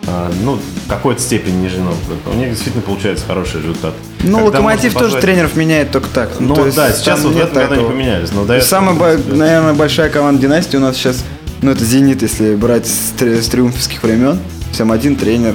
а, 0.07 0.31
ну, 0.42 0.57
в 0.85 0.88
какой-то 0.90 1.22
степени 1.22 1.57
ниже 1.62 1.79
Новгорода. 1.79 2.31
У 2.31 2.35
них 2.35 2.51
действительно 2.51 2.83
получается 2.83 3.24
хороший 3.27 3.61
результат. 3.62 3.94
Ну, 4.22 4.38
Когда 4.38 4.44
Локомотив 4.59 4.92
тоже 4.92 5.05
позвать- 5.07 5.22
тренеров 5.22 5.57
меняет 5.57 5.90
только 5.90 6.09
так. 6.12 6.31
Ну, 6.38 6.55
то 6.55 6.66
есть 6.66 6.77
да, 6.77 6.92
сейчас 6.92 7.20
вот 7.22 7.33
в 7.33 7.38
этом 7.38 7.55
году 7.55 7.74
такого. 7.77 7.90
поменялись. 7.92 8.31
Но 8.33 8.44
до 8.44 8.55
этого, 8.55 8.68
Самая, 8.68 9.18
наверное, 9.27 9.72
большая 9.72 10.11
команда 10.11 10.42
династии 10.42 10.77
у 10.77 10.81
нас 10.81 10.96
сейчас, 10.96 11.24
ну, 11.62 11.71
это 11.71 11.85
«Зенит», 11.85 12.23
если 12.23 12.55
брать 12.55 12.87
с, 12.87 13.12
три- 13.18 13.40
с 13.40 13.49
триумфовских 13.49 14.03
времен. 14.03 14.38
Всем 14.73 14.92
один 14.92 15.16
тренер, 15.16 15.55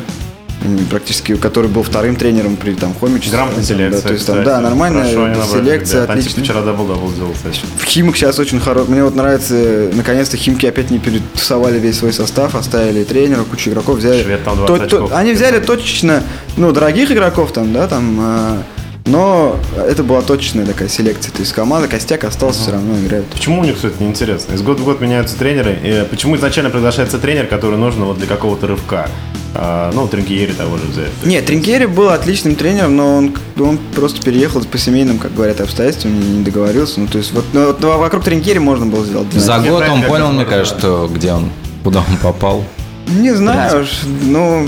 практически, 0.89 1.36
который 1.36 1.70
был 1.70 1.84
вторым 1.84 2.16
тренером 2.16 2.56
при 2.56 2.74
там 2.74 2.94
Хомиче. 3.00 3.30
Грамотная 3.32 3.63
селекция. 3.63 4.02
Да, 4.02 4.08
то 4.08 4.13
есть 4.13 4.26
там, 4.26 4.36
кстати. 4.39 4.46
да, 4.46 4.62
нормальная 4.62 5.04
Хорошо 5.04 5.58
селекция, 5.58 5.98
ребят. 6.04 6.10
Антип 6.10 6.28
отлично. 6.32 6.44
вчера 6.44 6.60
double-double 6.62 7.12
сделал, 7.13 7.32
кстати. 7.34 7.60
В 7.78 7.84
Химок 7.86 8.16
сейчас 8.18 8.39
очень 8.39 8.60
хороший. 8.60 8.89
Мне 8.89 9.04
вот 9.04 9.16
нравится, 9.16 9.89
наконец-то 9.94 10.36
Химки 10.38 10.66
опять 10.66 10.89
не 10.89 11.00
перетусовали 11.00 11.80
весь 11.80 12.00
свой 12.00 12.12
состав, 12.13 12.56
оставили 12.56 13.04
тренера, 13.04 13.44
кучу 13.44 13.70
игроков, 13.70 13.98
взяли. 14.00 14.24
Швед 14.24 14.44
там 14.44 14.58
20 14.58 14.68
То- 14.68 14.88
то- 14.88 14.96
очков. 15.06 15.12
они 15.13 15.34
взяли 15.34 15.60
точечно, 15.60 16.24
ну, 16.58 16.72
дорогих 16.72 17.12
игроков 17.12 17.52
там, 17.54 17.72
да, 17.74 17.88
там, 17.88 18.18
а, 18.20 18.63
но 19.06 19.58
это 19.76 20.04
была 20.04 20.22
точечная 20.22 20.66
такая 20.66 20.88
селекция. 20.88 21.32
То 21.32 21.39
есть 21.39 21.54
команда, 21.54 21.88
костяк 21.88 22.24
остался, 22.24 22.62
все 22.62 22.72
равно 22.72 22.98
играет. 23.00 23.26
Почему 23.26 23.62
у 23.62 23.63
них 23.63 23.78
все 23.78 23.89
это 23.89 24.02
неинтересно? 24.02 24.54
Из 24.54 24.62
года 24.62 24.82
в 24.82 24.86
год 24.86 25.02
меняются 25.02 25.38
тренеры. 25.38 25.78
И 25.84 26.08
почему 26.10 26.36
изначально 26.36 26.70
приглашается 26.70 27.20
тренер, 27.20 27.48
который 27.48 27.78
нужен 27.78 28.04
вот 28.04 28.18
для 28.18 28.28
какого-то 28.28 28.68
рывка? 28.68 29.10
А, 29.56 29.92
ну, 29.94 30.08
Тринкиери 30.08 30.54
того 30.54 30.78
же 30.78 30.86
взять. 30.86 31.12
Нет, 31.24 31.46
Тринкери 31.46 31.86
был 31.86 32.10
отличным 32.10 32.56
тренером, 32.56 32.96
но 32.96 33.18
он, 33.18 33.36
он 33.60 33.78
просто 33.94 34.20
переехал 34.22 34.63
по 34.63 34.78
семейным, 34.80 35.20
как 35.20 35.36
говорят, 35.36 35.62
обстоятельствам, 35.62 36.20
не, 36.20 36.38
не 36.38 36.44
договорился. 36.44 37.00
Ну, 37.00 37.08
то 37.08 37.20
есть 37.20 37.34
вот, 37.34 37.46
ну, 37.54 37.68
вот 37.68 37.84
вокруг 37.84 38.24
Тринкери 38.24 38.58
можно 38.58 38.88
было 38.88 39.06
сделать. 39.06 39.32
За 39.34 39.60
год 39.60 39.84
он 39.88 40.02
понял, 40.04 40.32
мне 40.32 40.46
кажется, 40.46 40.80
что 40.80 41.10
где 41.13 41.34
он, 41.34 41.52
куда 41.84 42.00
он 42.00 42.18
попал. 42.18 42.63
Не 43.08 43.36
знаю, 43.36 43.84
уж, 43.84 43.89
ну, 44.24 44.68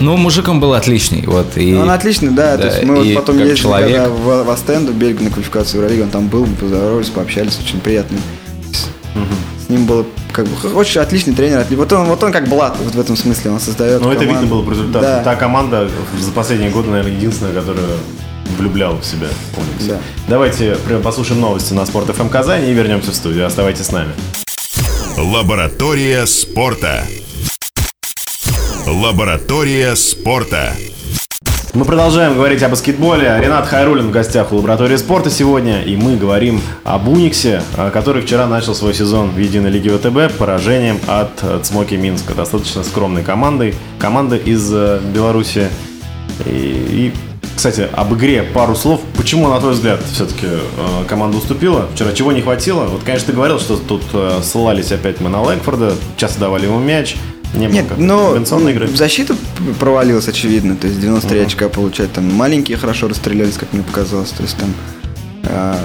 Ну, 0.00 0.16
мужик 0.16 0.48
он 0.48 0.60
был 0.60 0.74
отличный, 0.74 1.24
вот. 1.26 1.56
И... 1.56 1.74
Он 1.74 1.88
отличный, 1.90 2.30
да. 2.30 2.56
то 2.56 2.62
да, 2.62 2.68
есть 2.68 2.84
мы 2.84 2.96
вот 2.96 3.14
потом 3.14 3.36
как 3.36 3.46
ездили 3.46 3.62
человек. 3.62 4.02
когда 4.02 4.08
в, 4.10 4.44
в 4.44 4.50
Астенду, 4.50 4.92
в 4.92 4.96
Бельгию 4.96 5.24
на 5.24 5.30
квалификацию 5.30 5.80
Евролиги, 5.80 6.02
он 6.02 6.10
там 6.10 6.28
был, 6.28 6.46
мы 6.46 6.54
поздоровались, 6.56 7.08
пообщались, 7.10 7.58
очень 7.64 7.80
приятно. 7.80 8.18
С- 8.72 8.88
С 9.66 9.68
ним 9.68 9.86
было 9.86 10.04
как 10.32 10.46
бы 10.46 10.72
очень 10.74 11.00
отличный 11.00 11.34
тренер. 11.34 11.64
Вот 11.70 11.92
он, 11.92 12.06
вот 12.06 12.22
он 12.22 12.32
как 12.32 12.48
Блат, 12.48 12.76
вот 12.82 12.94
в 12.94 13.00
этом 13.00 13.16
смысле, 13.16 13.52
он 13.52 13.60
создает 13.60 14.02
Ну, 14.02 14.10
это 14.10 14.24
видно 14.24 14.42
было 14.46 14.62
по 14.62 14.70
результату. 14.70 15.04
Да. 15.04 15.22
Та 15.22 15.36
команда 15.36 15.88
за 16.20 16.30
последние 16.32 16.70
годы, 16.70 16.90
наверное, 16.90 17.12
единственная, 17.12 17.54
которая 17.54 17.86
влюбляла 18.58 18.96
в 18.98 19.04
себя. 19.04 19.28
Уникс. 19.56 19.84
Да. 19.88 19.98
Давайте 20.28 20.74
прям 20.86 21.02
послушаем 21.02 21.40
новости 21.40 21.72
на 21.72 21.86
Спорт 21.86 22.14
ФМ 22.14 22.28
Казань 22.28 22.68
и 22.68 22.72
вернемся 22.72 23.12
в 23.12 23.14
студию. 23.14 23.46
Оставайтесь 23.46 23.86
с 23.86 23.92
нами. 23.92 24.12
Лаборатория 25.16 26.26
спорта. 26.26 27.04
Лаборатория 28.86 29.96
спорта. 29.96 30.74
Мы 31.72 31.86
продолжаем 31.86 32.34
говорить 32.34 32.62
о 32.62 32.68
баскетболе. 32.68 33.40
Ренат 33.40 33.66
Хайрулин 33.66 34.08
в 34.08 34.10
гостях 34.10 34.52
у 34.52 34.56
лаборатории 34.56 34.96
спорта 34.96 35.30
сегодня. 35.30 35.80
И 35.80 35.96
мы 35.96 36.16
говорим 36.16 36.60
об 36.84 37.08
Униксе, 37.08 37.62
а, 37.78 37.90
который 37.90 38.20
вчера 38.20 38.46
начал 38.46 38.74
свой 38.74 38.92
сезон 38.92 39.30
в 39.30 39.38
единой 39.38 39.70
лиге 39.70 39.88
ВТБ 39.88 40.36
поражением 40.36 41.00
от 41.06 41.30
э, 41.42 41.60
Цмоки 41.62 41.94
Минска. 41.94 42.34
Достаточно 42.34 42.84
скромной 42.84 43.22
командой. 43.22 43.74
Команда 43.98 44.36
из 44.36 44.70
э, 44.70 45.00
Беларуси. 45.14 45.70
И, 46.44 46.50
и, 46.50 47.14
кстати, 47.56 47.88
об 47.90 48.12
игре 48.14 48.42
пару 48.42 48.74
слов. 48.74 49.00
Почему, 49.16 49.48
на 49.48 49.60
твой 49.60 49.72
взгляд, 49.72 50.00
все-таки 50.12 50.46
э, 50.46 50.58
команда 51.08 51.38
уступила? 51.38 51.88
Вчера 51.94 52.12
чего 52.12 52.32
не 52.32 52.42
хватило? 52.42 52.84
Вот, 52.84 53.02
конечно, 53.02 53.28
ты 53.28 53.32
говорил, 53.32 53.58
что 53.58 53.78
тут 53.78 54.02
э, 54.12 54.40
ссылались 54.42 54.92
опять 54.92 55.22
мы 55.22 55.30
на 55.30 55.40
Лэнгфорда, 55.40 55.94
часто 56.18 56.40
давали 56.40 56.66
ему 56.66 56.80
мяч. 56.80 57.16
Не 57.54 57.66
Нет, 57.66 57.86
но 57.98 58.36
игры. 58.36 58.88
защита 58.88 59.36
провалилась, 59.78 60.28
очевидно. 60.28 60.76
То 60.76 60.86
есть 60.86 61.00
93 61.00 61.40
очка 61.40 61.68
получать. 61.68 62.12
Там 62.12 62.32
маленькие 62.32 62.76
хорошо 62.76 63.08
расстрелялись, 63.08 63.56
как 63.56 63.72
мне 63.72 63.82
показалось. 63.82 64.30
То 64.30 64.42
есть 64.42 64.56
там 64.56 64.74
а, 65.44 65.78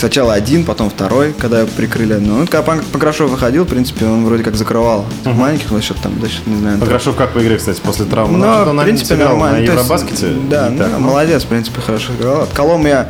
сначала 0.00 0.32
один, 0.32 0.64
потом 0.64 0.90
второй, 0.90 1.32
когда 1.32 1.66
прикрыли. 1.66 2.14
Ну, 2.14 2.46
когда 2.46 2.62
Пан- 2.62 2.82
Покрашов 2.92 3.30
выходил, 3.30 3.64
в 3.64 3.68
принципе, 3.68 4.06
он 4.06 4.24
вроде 4.24 4.42
как 4.42 4.56
закрывал 4.56 5.04
маленьких 5.24 5.68
за 5.68 5.82
счет 5.82 5.98
там, 6.02 6.18
за 6.20 6.28
счет, 6.28 6.46
не 6.46 6.56
знаю. 6.56 6.78
Покрашев 6.78 7.14
как 7.16 7.30
по 7.30 7.38
игре, 7.40 7.56
кстати, 7.58 7.80
после 7.80 8.06
травмы? 8.06 8.38
Ну, 8.38 8.72
в 8.72 8.82
принципе, 8.82 9.16
нормально. 9.16 9.60
На 9.60 9.66
То 9.66 9.72
есть, 9.72 9.84
Евробаскете? 9.84 10.26
Да, 10.48 10.68
ну, 10.70 10.78
так, 10.78 10.88
ну, 10.92 10.98
молодец, 11.00 11.44
в 11.44 11.46
принципе, 11.46 11.80
хорошо 11.80 12.12
играл. 12.18 12.42
От 12.42 12.50
Колома 12.50 12.88
я 12.88 13.08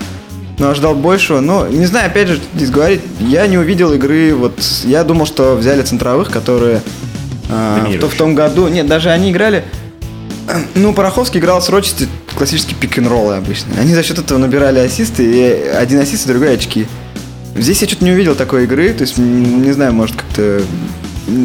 ну, 0.59 0.69
ожидал 0.69 0.95
большего, 0.95 1.41
но 1.41 1.67
не 1.69 1.87
знаю, 1.87 2.09
опять 2.09 2.29
же, 2.29 2.39
здесь 2.55 2.71
говорить, 2.71 3.01
я 3.21 3.47
не 3.47 3.57
увидел 3.57 3.93
игры, 3.95 4.35
вот 4.35 4.61
я 4.85 5.05
думал, 5.05 5.25
что 5.27 5.57
взяли 5.57 5.83
центровых, 5.83 6.31
которые 6.31 6.83
а, 7.51 7.85
в, 7.87 7.99
то- 7.99 8.09
в 8.09 8.15
том 8.15 8.35
году, 8.35 8.69
нет, 8.69 8.87
даже 8.87 9.11
они 9.11 9.31
играли, 9.31 9.65
ну, 10.75 10.93
Пороховский 10.93 11.41
играл 11.41 11.61
с 11.63 11.69
Рочести 11.69 12.09
классические 12.37 12.77
пик-н-роллы 12.77 13.37
обычно. 13.37 13.73
Они 13.79 13.95
за 13.95 14.03
счет 14.03 14.19
этого 14.19 14.39
набирали 14.39 14.79
ассисты, 14.79 15.25
и 15.25 15.69
один 15.69 16.01
ассист, 16.01 16.25
и 16.27 16.29
другой 16.29 16.55
очки. 16.55 16.87
Здесь 17.57 17.83
я 17.83 17.89
что-то 17.89 18.05
не 18.05 18.13
увидел 18.13 18.35
такой 18.35 18.65
игры, 18.65 18.93
то 18.93 19.03
есть, 19.03 19.19
не 19.19 19.73
знаю, 19.73 19.93
может 19.93 20.17
как-то, 20.17 20.63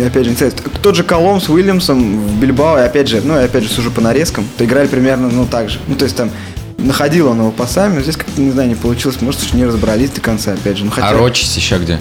опять 0.06 0.26
же, 0.26 0.30
не 0.32 0.36
знаю, 0.36 0.54
тот 0.82 0.96
же 0.96 1.04
Колом 1.04 1.42
с 1.42 1.50
Уильямсом 1.50 2.20
в 2.28 2.40
Бильбао, 2.40 2.78
и 2.80 2.82
опять 2.84 3.08
же, 3.10 3.22
ну, 3.24 3.34
я 3.36 3.46
опять 3.46 3.64
же 3.64 3.70
сужу 3.70 3.92
по 3.92 4.02
нарезкам, 4.02 4.46
то 4.58 4.64
играли 4.66 4.88
примерно, 4.88 5.30
ну, 5.30 5.46
так 5.46 5.70
же. 5.70 5.80
Ну, 5.88 5.96
то 5.96 6.06
есть 6.06 6.16
там 6.16 6.30
находил 6.78 7.28
он 7.30 7.40
его 7.40 7.52
пасами, 7.52 7.96
но 7.96 8.02
здесь 8.02 8.18
как-то, 8.18 8.40
не 8.40 8.52
знаю, 8.52 8.70
не 8.70 8.76
получилось, 8.76 9.20
может, 9.22 9.42
еще 9.42 9.58
не 9.58 9.66
разобрались 9.66 10.12
до 10.12 10.22
конца, 10.22 10.54
опять 10.54 10.78
же. 10.78 10.86
Ну, 10.86 10.92
хотя, 10.92 11.10
А 11.10 11.14
Рочи 11.14 11.44
сейчас 11.44 11.82
где? 11.82 12.00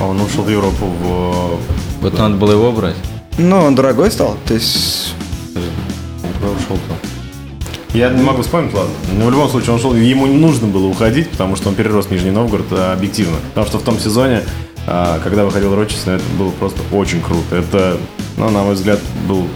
Он 0.00 0.20
ушел 0.20 0.42
в 0.42 0.50
Европу 0.50 0.86
в... 0.86 1.60
Вот 2.00 2.18
надо 2.18 2.34
было 2.36 2.52
его 2.52 2.72
брать. 2.72 2.96
Ну, 3.38 3.56
он 3.56 3.76
дорогой 3.76 4.10
стал, 4.10 4.36
то 4.46 4.54
есть... 4.54 5.14
Ушел-то? 5.54 7.96
Я 7.96 8.10
не 8.10 8.22
могу 8.22 8.42
вспомнить, 8.42 8.74
ладно. 8.74 8.92
Но 9.16 9.26
в 9.26 9.30
любом 9.30 9.48
случае, 9.48 9.70
он 9.70 9.76
ушел, 9.76 9.94
ему 9.94 10.26
не 10.26 10.36
нужно 10.36 10.66
было 10.66 10.86
уходить, 10.86 11.30
потому 11.30 11.54
что 11.54 11.68
он 11.68 11.76
перерос 11.76 12.10
Нижний 12.10 12.32
Новгород 12.32 12.66
а, 12.72 12.92
объективно. 12.92 13.36
Потому 13.50 13.66
что 13.68 13.78
в 13.78 13.82
том 13.82 13.98
сезоне, 14.00 14.42
а, 14.88 15.20
когда 15.20 15.44
выходил 15.44 15.74
Рочес, 15.74 16.02
это 16.06 16.22
было 16.36 16.50
просто 16.50 16.80
очень 16.92 17.22
круто. 17.22 17.54
Это, 17.54 17.98
ну, 18.36 18.50
на 18.50 18.64
мой 18.64 18.74
взгляд, 18.74 18.98
был... 19.28 19.46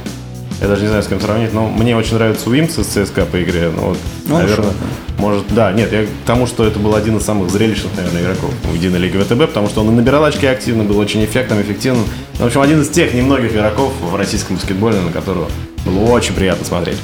Я 0.62 0.68
даже 0.68 0.82
не 0.82 0.88
знаю, 0.88 1.02
с 1.02 1.08
кем 1.08 1.20
сравнить, 1.20 1.52
но 1.52 1.68
мне 1.68 1.96
очень 1.96 2.14
нравится 2.14 2.48
Уимс 2.48 2.78
из 2.78 2.86
ЦСКА 2.86 3.26
по 3.26 3.42
игре. 3.42 3.72
Ну, 3.74 3.88
вот, 3.88 3.98
Ну, 4.26 4.34
наверное, 4.38 4.56
хорошо, 4.56 4.74
может, 5.18 5.44
да, 5.50 5.72
нет, 5.72 5.92
я 5.92 6.04
к 6.04 6.08
тому, 6.24 6.46
что 6.46 6.64
это 6.64 6.78
был 6.78 6.94
один 6.94 7.16
из 7.16 7.24
самых 7.24 7.50
зрелищных, 7.50 7.90
наверное, 7.96 8.22
игроков 8.22 8.50
в 8.62 8.72
единой 8.72 9.00
лиге 9.00 9.18
ВТБ, 9.18 9.48
потому 9.48 9.68
что 9.68 9.80
он 9.80 9.88
и 9.88 9.92
набирал 9.92 10.24
очки 10.24 10.46
активно, 10.46 10.84
был 10.84 10.98
очень 10.98 11.24
эффектным, 11.24 11.60
эффективным. 11.60 12.04
В 12.34 12.46
общем, 12.46 12.60
один 12.60 12.80
из 12.80 12.90
тех 12.90 13.12
немногих 13.12 13.52
игроков 13.52 13.92
в 14.00 14.14
российском 14.14 14.54
баскетболе, 14.54 15.00
на 15.00 15.10
которого 15.10 15.48
было 15.84 16.10
очень 16.10 16.32
приятно 16.32 16.64
смотреть. 16.64 16.98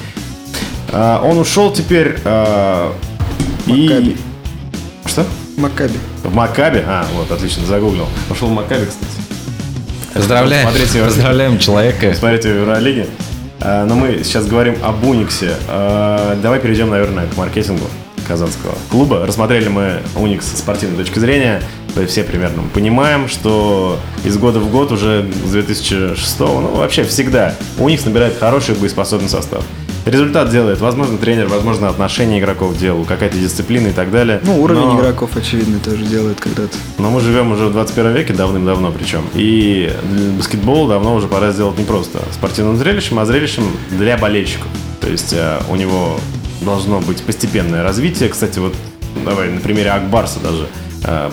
А, 0.92 1.20
он 1.24 1.36
ушел 1.38 1.72
теперь 1.72 2.16
а, 2.24 2.94
и... 3.66 4.16
Что? 5.04 5.26
Макаби. 5.56 5.98
В 6.22 6.32
Маккабе? 6.32 6.84
А, 6.86 7.04
вот, 7.12 7.32
отлично, 7.32 7.66
загуглил. 7.66 8.06
Ушел 8.30 8.46
в 8.46 8.52
Маккабе, 8.52 8.86
кстати. 8.86 9.10
Поздравляем. 10.14 10.68
Смотрите, 10.68 11.04
Поздравляем 11.04 11.58
человека. 11.58 12.14
Смотрите 12.14 12.52
в 12.52 12.56
Евролиге. 12.60 13.08
А, 13.60 13.84
Но 13.86 13.94
мы 13.94 14.22
сейчас 14.24 14.46
говорим 14.46 14.76
об 14.82 15.04
Униксе. 15.04 15.54
А, 15.68 16.36
Давай 16.42 16.60
перейдем, 16.60 16.90
наверное, 16.90 17.26
к 17.26 17.36
маркетингу 17.36 17.84
казанского 18.26 18.74
клуба. 18.90 19.26
Рассмотрели 19.26 19.68
мы 19.68 20.02
Уникс 20.14 20.46
с 20.46 20.58
спортивной 20.58 20.98
точки 20.98 21.18
зрения. 21.18 21.62
То 21.94 22.06
все 22.06 22.22
примерно 22.22 22.62
понимаем, 22.74 23.28
что 23.28 23.98
из 24.24 24.36
года 24.36 24.60
в 24.60 24.70
год 24.70 24.92
уже 24.92 25.26
с 25.46 25.50
2006 25.50 26.38
ну 26.40 26.76
вообще 26.76 27.02
всегда 27.02 27.54
Уникс 27.78 28.04
набирает 28.04 28.38
хороший 28.38 28.74
боеспособный 28.74 29.28
состав. 29.28 29.64
Результат 30.08 30.50
делает, 30.50 30.80
возможно, 30.80 31.18
тренер, 31.18 31.48
возможно, 31.48 31.88
отношение 31.88 32.40
игроков 32.40 32.78
делал, 32.78 33.04
какая-то 33.04 33.36
дисциплина 33.36 33.88
и 33.88 33.92
так 33.92 34.10
далее. 34.10 34.40
Ну, 34.42 34.62
уровень 34.62 34.80
Но- 34.80 34.98
игроков, 34.98 35.30
очевидно, 35.36 35.78
тоже 35.80 36.04
делает 36.04 36.40
когда-то. 36.40 36.74
но 36.98 37.10
мы 37.10 37.20
живем 37.20 37.52
уже 37.52 37.66
в 37.66 37.72
21 37.72 38.12
веке, 38.14 38.32
давным-давно 38.32 38.90
причем. 38.90 39.22
И 39.34 39.92
для 40.10 40.30
баскетбола 40.32 40.88
давно 40.88 41.14
уже 41.14 41.26
пора 41.26 41.52
сделать 41.52 41.76
не 41.78 41.84
просто 41.84 42.20
спортивным 42.32 42.76
зрелищем, 42.78 43.18
а 43.18 43.26
зрелищем 43.26 43.64
для 43.90 44.16
болельщиков. 44.16 44.68
То 45.00 45.08
есть 45.08 45.32
э, 45.34 45.58
у 45.68 45.76
него 45.76 46.18
должно 46.62 47.00
быть 47.00 47.22
постепенное 47.22 47.82
развитие. 47.82 48.28
Кстати, 48.30 48.58
вот 48.58 48.74
давай 49.24 49.50
на 49.50 49.60
примере 49.60 49.90
Акбарса 49.90 50.38
даже 50.40 50.66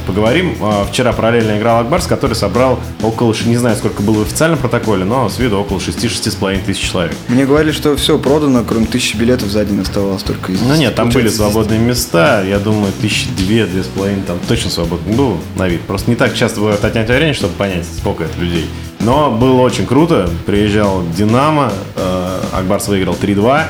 поговорим. 0.08 0.56
Э, 0.62 0.86
Вчера 0.90 1.14
параллельно 1.14 1.58
играл 1.58 1.80
Акбарс, 1.80 2.08
который 2.08 2.34
собрал 2.34 2.80
около, 3.02 3.34
не 3.46 3.58
знаю, 3.58 3.76
сколько 3.76 4.02
было 4.02 4.20
в 4.20 4.22
официальном 4.24 4.60
протоколе, 4.60 5.06
но 5.06 5.30
с 5.30 5.40
виду 5.40 5.58
около 5.60 5.80
6-6,5 5.80 6.66
тысяч 6.66 6.92
человек. 6.92 7.16
Мне 7.28 7.46
говорили, 7.46 7.72
что 7.72 7.96
все 7.96 8.18
продано, 8.18 8.64
кроме 8.68 8.86
тысячи 8.86 9.16
билетов 9.16 9.50
за 9.50 9.66
день 9.66 9.82
оставалось 9.82 10.24
только 10.24 10.52
из 10.52 10.62
Ну 10.62 10.76
нет, 10.76 10.96
там 10.96 11.10
были 11.10 11.28
свободные 11.30 11.80
места, 11.80 12.44
я 12.44 12.60
думаю, 12.60 12.92
тысячи 13.02 13.28
две, 13.30 13.66
две 13.66 13.84
с 13.84 13.88
половиной, 13.88 14.24
там 14.24 14.38
точно 14.48 14.70
свободно 14.70 15.16
был 15.16 15.38
на 15.56 15.68
вид. 15.68 15.82
Просто 15.82 16.10
не 16.10 16.16
так 16.16 16.34
часто 16.36 16.60
бывает 16.60 16.84
отнять 16.84 17.08
время, 17.08 17.34
чтобы 17.34 17.54
понять, 17.54 17.86
сколько 17.98 18.24
это 18.24 18.40
людей. 18.40 18.66
Но 19.00 19.32
было 19.32 19.62
очень 19.62 19.86
круто, 19.86 20.30
приезжал 20.46 21.04
Динамо, 21.18 21.72
э, 21.96 22.40
Акбарс 22.54 22.88
выиграл 22.88 23.16
3-2, 23.20 23.66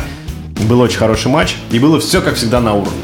был 0.69 0.79
очень 0.81 0.97
хороший 0.97 1.29
матч, 1.31 1.55
и 1.71 1.79
было 1.79 1.99
все, 1.99 2.21
как 2.21 2.36
всегда, 2.36 2.62
на 2.62 2.73
уровне. 2.73 3.01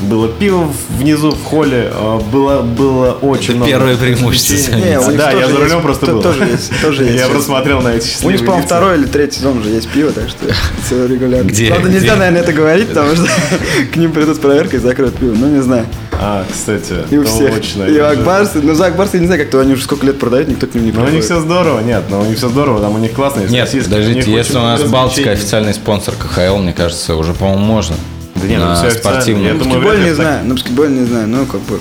Было 0.00 0.28
пиво 0.28 0.68
внизу 0.98 1.30
в 1.30 1.42
холле, 1.44 1.90
э, 1.94 2.20
было, 2.32 2.62
было 2.62 3.12
очень 3.12 3.50
Это 3.50 3.56
много 3.56 3.70
первое 3.70 3.96
преимущество. 3.96 4.74
Не, 4.74 5.16
Да, 5.16 5.30
я 5.30 5.46
за 5.48 5.54
рулем 5.54 5.70
есть, 5.70 5.82
просто 5.82 6.06
то- 6.06 6.12
был. 6.12 6.22
тоже 6.22 6.44
есть, 6.44 6.72
тоже 6.82 7.04
есть. 7.04 7.20
Я 7.20 7.26
просто 7.28 7.46
смотрел 7.46 7.80
на 7.80 7.88
эти 7.94 8.02
У 8.02 8.04
них, 8.04 8.10
счастливые 8.10 8.38
по-моему, 8.40 8.66
второй 8.66 8.98
или 8.98 9.04
третий 9.06 9.38
сезон 9.38 9.58
уже 9.58 9.70
есть 9.70 9.88
пиво, 9.88 10.10
так 10.12 10.28
что 10.28 10.38
все 10.84 11.06
регулярно. 11.06 11.46
Где? 11.48 11.68
Правда, 11.68 11.88
нельзя, 11.88 12.06
Где? 12.08 12.14
наверное, 12.16 12.40
это 12.42 12.52
говорить, 12.52 12.88
потому 12.88 13.14
что 13.14 13.26
к 13.92 13.96
ним 13.96 14.12
придут 14.12 14.36
с 14.36 14.40
проверкой 14.40 14.78
и 14.80 14.82
закроют 14.82 15.16
пиво. 15.16 15.34
Ну, 15.36 15.46
не 15.48 15.62
знаю. 15.62 15.86
А, 16.12 16.44
кстати, 16.50 16.94
И 17.10 17.16
у 17.18 17.24
точно. 17.24 17.48
всех. 17.66 17.88
И 17.90 18.00
у 18.00 18.04
Акбарса. 18.04 18.58
Ну, 18.62 18.74
за 18.74 18.86
Акбарса 18.86 19.16
я 19.16 19.20
не 19.20 19.26
знаю, 19.26 19.40
как-то 19.42 19.60
они 19.60 19.72
уже 19.74 19.82
сколько 19.84 20.06
лет 20.06 20.18
продают, 20.18 20.48
никто 20.48 20.66
к 20.66 20.74
ним 20.74 20.84
не 20.86 20.90
Ну, 20.92 20.98
у 20.98 21.02
них 21.02 21.10
приходит. 21.12 21.24
все 21.24 21.40
здорово, 21.40 21.80
нет, 21.80 22.04
но 22.10 22.20
у 22.20 22.24
них 22.24 22.36
все 22.36 22.48
здорово, 22.48 22.80
там 22.80 22.94
у 22.94 22.98
них 22.98 23.12
классно. 23.12 23.40
есть 23.40 23.52
Нет, 23.52 23.70
подождите, 23.84 24.32
если 24.32 24.56
у 24.56 24.60
нас 24.60 24.82
Балтика 24.82 25.30
официальный 25.30 25.74
спонсор 25.74 26.14
КХЛ, 26.14 26.58
мне 26.58 26.72
кажется, 26.72 27.14
уже, 27.16 27.32
по-моему, 27.32 27.64
можно. 27.64 27.96
Да 28.44 28.50
нет, 28.50 28.58
ну 28.60 28.66
на 28.66 28.72
официально. 28.80 28.98
спортивном. 28.98 29.44
Я 29.46 29.52
думаю, 29.54 29.68
баскетболе 29.80 29.98
не 30.00 30.06
так. 30.06 30.14
знаю, 30.16 30.44
на 30.46 30.54
баскетболе 30.54 30.90
не 30.90 31.04
знаю, 31.06 31.28
ну, 31.28 31.46
как 31.46 31.60
бы, 31.62 31.78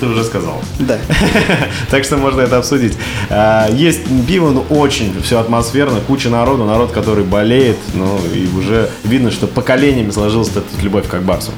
Ты 0.00 0.06
уже 0.06 0.24
сказал. 0.24 0.60
да. 0.80 0.98
Так 1.90 2.04
что 2.04 2.16
можно 2.16 2.40
это 2.40 2.56
обсудить. 2.58 2.94
А, 3.30 3.68
Есть 3.70 4.00
пиво, 4.26 4.50
ну 4.50 4.64
очень 4.70 5.20
все 5.22 5.38
атмосферно, 5.38 6.00
куча 6.00 6.28
народу, 6.30 6.64
народ, 6.64 6.90
который 6.92 7.24
болеет, 7.24 7.76
ну 7.94 8.18
и 8.34 8.48
уже 8.56 8.88
видно, 9.04 9.30
что 9.30 9.46
поколениями 9.46 10.10
сложилась 10.10 10.48
эта 10.50 10.62
любовь 10.82 11.08
к 11.08 11.14
Акбарсу. 11.14 11.52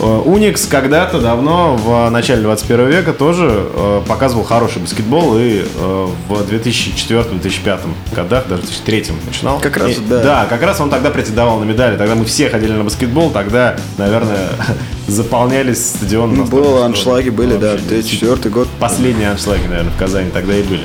Э, 0.00 0.22
Уникс 0.24 0.66
когда-то 0.66 1.20
давно, 1.20 1.76
в 1.76 2.08
начале 2.10 2.42
21 2.42 2.88
века, 2.88 3.12
тоже 3.12 3.48
э, 3.50 4.02
показывал 4.08 4.44
хороший 4.44 4.80
баскетбол 4.80 5.36
и 5.38 5.62
э, 5.62 6.06
в 6.28 6.32
2004-2005 6.50 7.80
годах, 8.14 8.48
даже 8.48 8.62
в 8.62 8.66
2003 8.66 9.06
начинал. 9.26 9.60
Как 9.60 9.76
раз, 9.76 9.90
И- 9.90 10.00
да. 10.08 10.22
Да, 10.22 10.46
как 10.48 10.62
раз 10.62 10.80
он 10.80 10.88
тогда 10.90 11.10
претендовал 11.10 11.60
на 11.60 11.64
медали. 11.64 11.96
Тогда 11.96 12.14
мы 12.14 12.24
все 12.24 12.48
ходили 12.48 12.72
на 12.72 12.84
баскетбол, 12.84 13.30
тогда, 13.30 13.76
наверное, 13.98 14.48
заполнялись 15.06 15.86
стадионы. 15.90 16.36
Ну, 16.38 16.44
было, 16.44 16.86
аншлаги 16.86 17.28
были, 17.30 17.56
да, 17.56 17.72
вообще 17.72 17.84
2004 17.86 18.50
год. 18.50 18.68
Последние 18.78 19.30
аншлаги, 19.30 19.66
наверное, 19.66 19.92
в 19.92 19.98
Казани 19.98 20.30
тогда 20.30 20.54
и 20.56 20.62
были. 20.62 20.84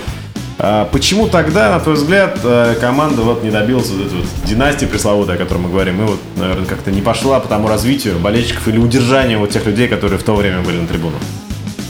А 0.58 0.86
почему 0.86 1.28
тогда, 1.28 1.72
на 1.72 1.80
твой 1.80 1.96
взгляд, 1.96 2.40
э, 2.44 2.76
команда 2.80 3.24
вот 3.24 3.44
не 3.44 3.52
добилась 3.52 3.90
вот 3.90 4.08
этой 4.08 4.18
вот 4.20 4.26
династии 4.46 4.86
пресловутой, 4.86 5.36
о 5.36 5.38
которой 5.38 5.58
мы 5.58 5.70
говорим, 5.70 6.02
и 6.02 6.06
вот, 6.06 6.20
наверное, 6.38 6.66
как-то 6.66 6.92
не 6.92 7.02
пошла 7.02 7.40
по 7.40 7.48
тому 7.50 7.68
развитию 7.68 8.18
болельщиков 8.20 8.68
или 8.70 8.78
удержанию 8.78 9.40
вот 9.40 9.50
тех 9.50 9.66
людей, 9.66 9.88
которые 9.88 10.18
в 10.18 10.24
то 10.24 10.34
время 10.36 10.62
были 10.62 10.80
на 10.80 10.88
трибунах? 10.88 11.20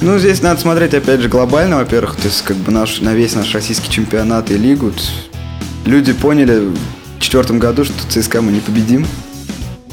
Ну, 0.01 0.17
здесь 0.17 0.41
надо 0.41 0.59
смотреть, 0.59 0.93
опять 0.93 1.21
же, 1.21 1.29
глобально, 1.29 1.77
во-первых, 1.77 2.15
то 2.15 2.27
есть, 2.27 2.41
как 2.41 2.57
бы, 2.57 2.71
наш, 2.71 3.01
на 3.01 3.13
весь 3.13 3.35
наш 3.35 3.53
российский 3.53 3.89
чемпионат 3.89 4.49
и 4.51 4.57
лигу. 4.57 4.91
Люди 5.85 6.13
поняли 6.13 6.69
в 7.17 7.19
четвертом 7.19 7.59
году, 7.59 7.85
что 7.85 7.93
ЦСКА 8.09 8.41
мы 8.41 8.51
не 8.51 8.59
победим. 8.59 9.05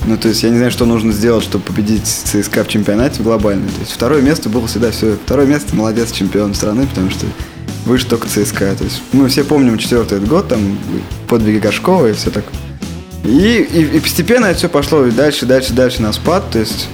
Ну, 0.07 0.17
то 0.17 0.29
есть, 0.29 0.43
я 0.43 0.51
не 0.51 0.57
знаю, 0.57 0.73
что 0.73 0.87
нужно 0.87 1.13
сделать, 1.13 1.45
чтобы 1.45 1.65
победить 1.65 2.07
ЦСКА 2.07 2.65
в 2.65 2.69
чемпионате 2.69 3.23
глобально. 3.23 3.69
То 3.69 3.81
есть, 3.81 3.93
второе 3.93 4.23
место 4.23 4.49
было 4.49 4.67
всегда 4.67 4.91
все. 4.91 5.17
Второе 5.25 5.47
место, 5.47 5.77
молодец, 5.77 6.11
чемпион 6.11 6.55
страны, 6.55 6.87
потому 6.87 7.11
что 7.11 7.27
выше 7.85 8.07
только 8.07 8.29
ЦСКА. 8.29 8.75
То 8.77 8.85
есть, 8.85 9.03
мы 9.13 9.29
все 9.29 9.45
помним 9.45 9.79
четвертый 9.79 10.21
год, 10.21 10.49
там, 10.49 10.79
подвиги 11.29 11.59
Горшкова 11.59 12.09
и 12.09 12.13
все 12.13 12.31
так. 12.31 12.45
И, 13.25 13.29
и, 13.73 13.97
и 13.97 14.01
постепенно 14.01 14.47
это 14.47 14.59
все 14.59 14.69
пошло 14.69 15.07
и 15.07 15.11
дальше, 15.11 15.47
дальше, 15.47 15.73
дальше 15.73 16.03
на 16.03 16.13
спад. 16.13 16.51
То 16.51 16.59
есть 16.59 16.89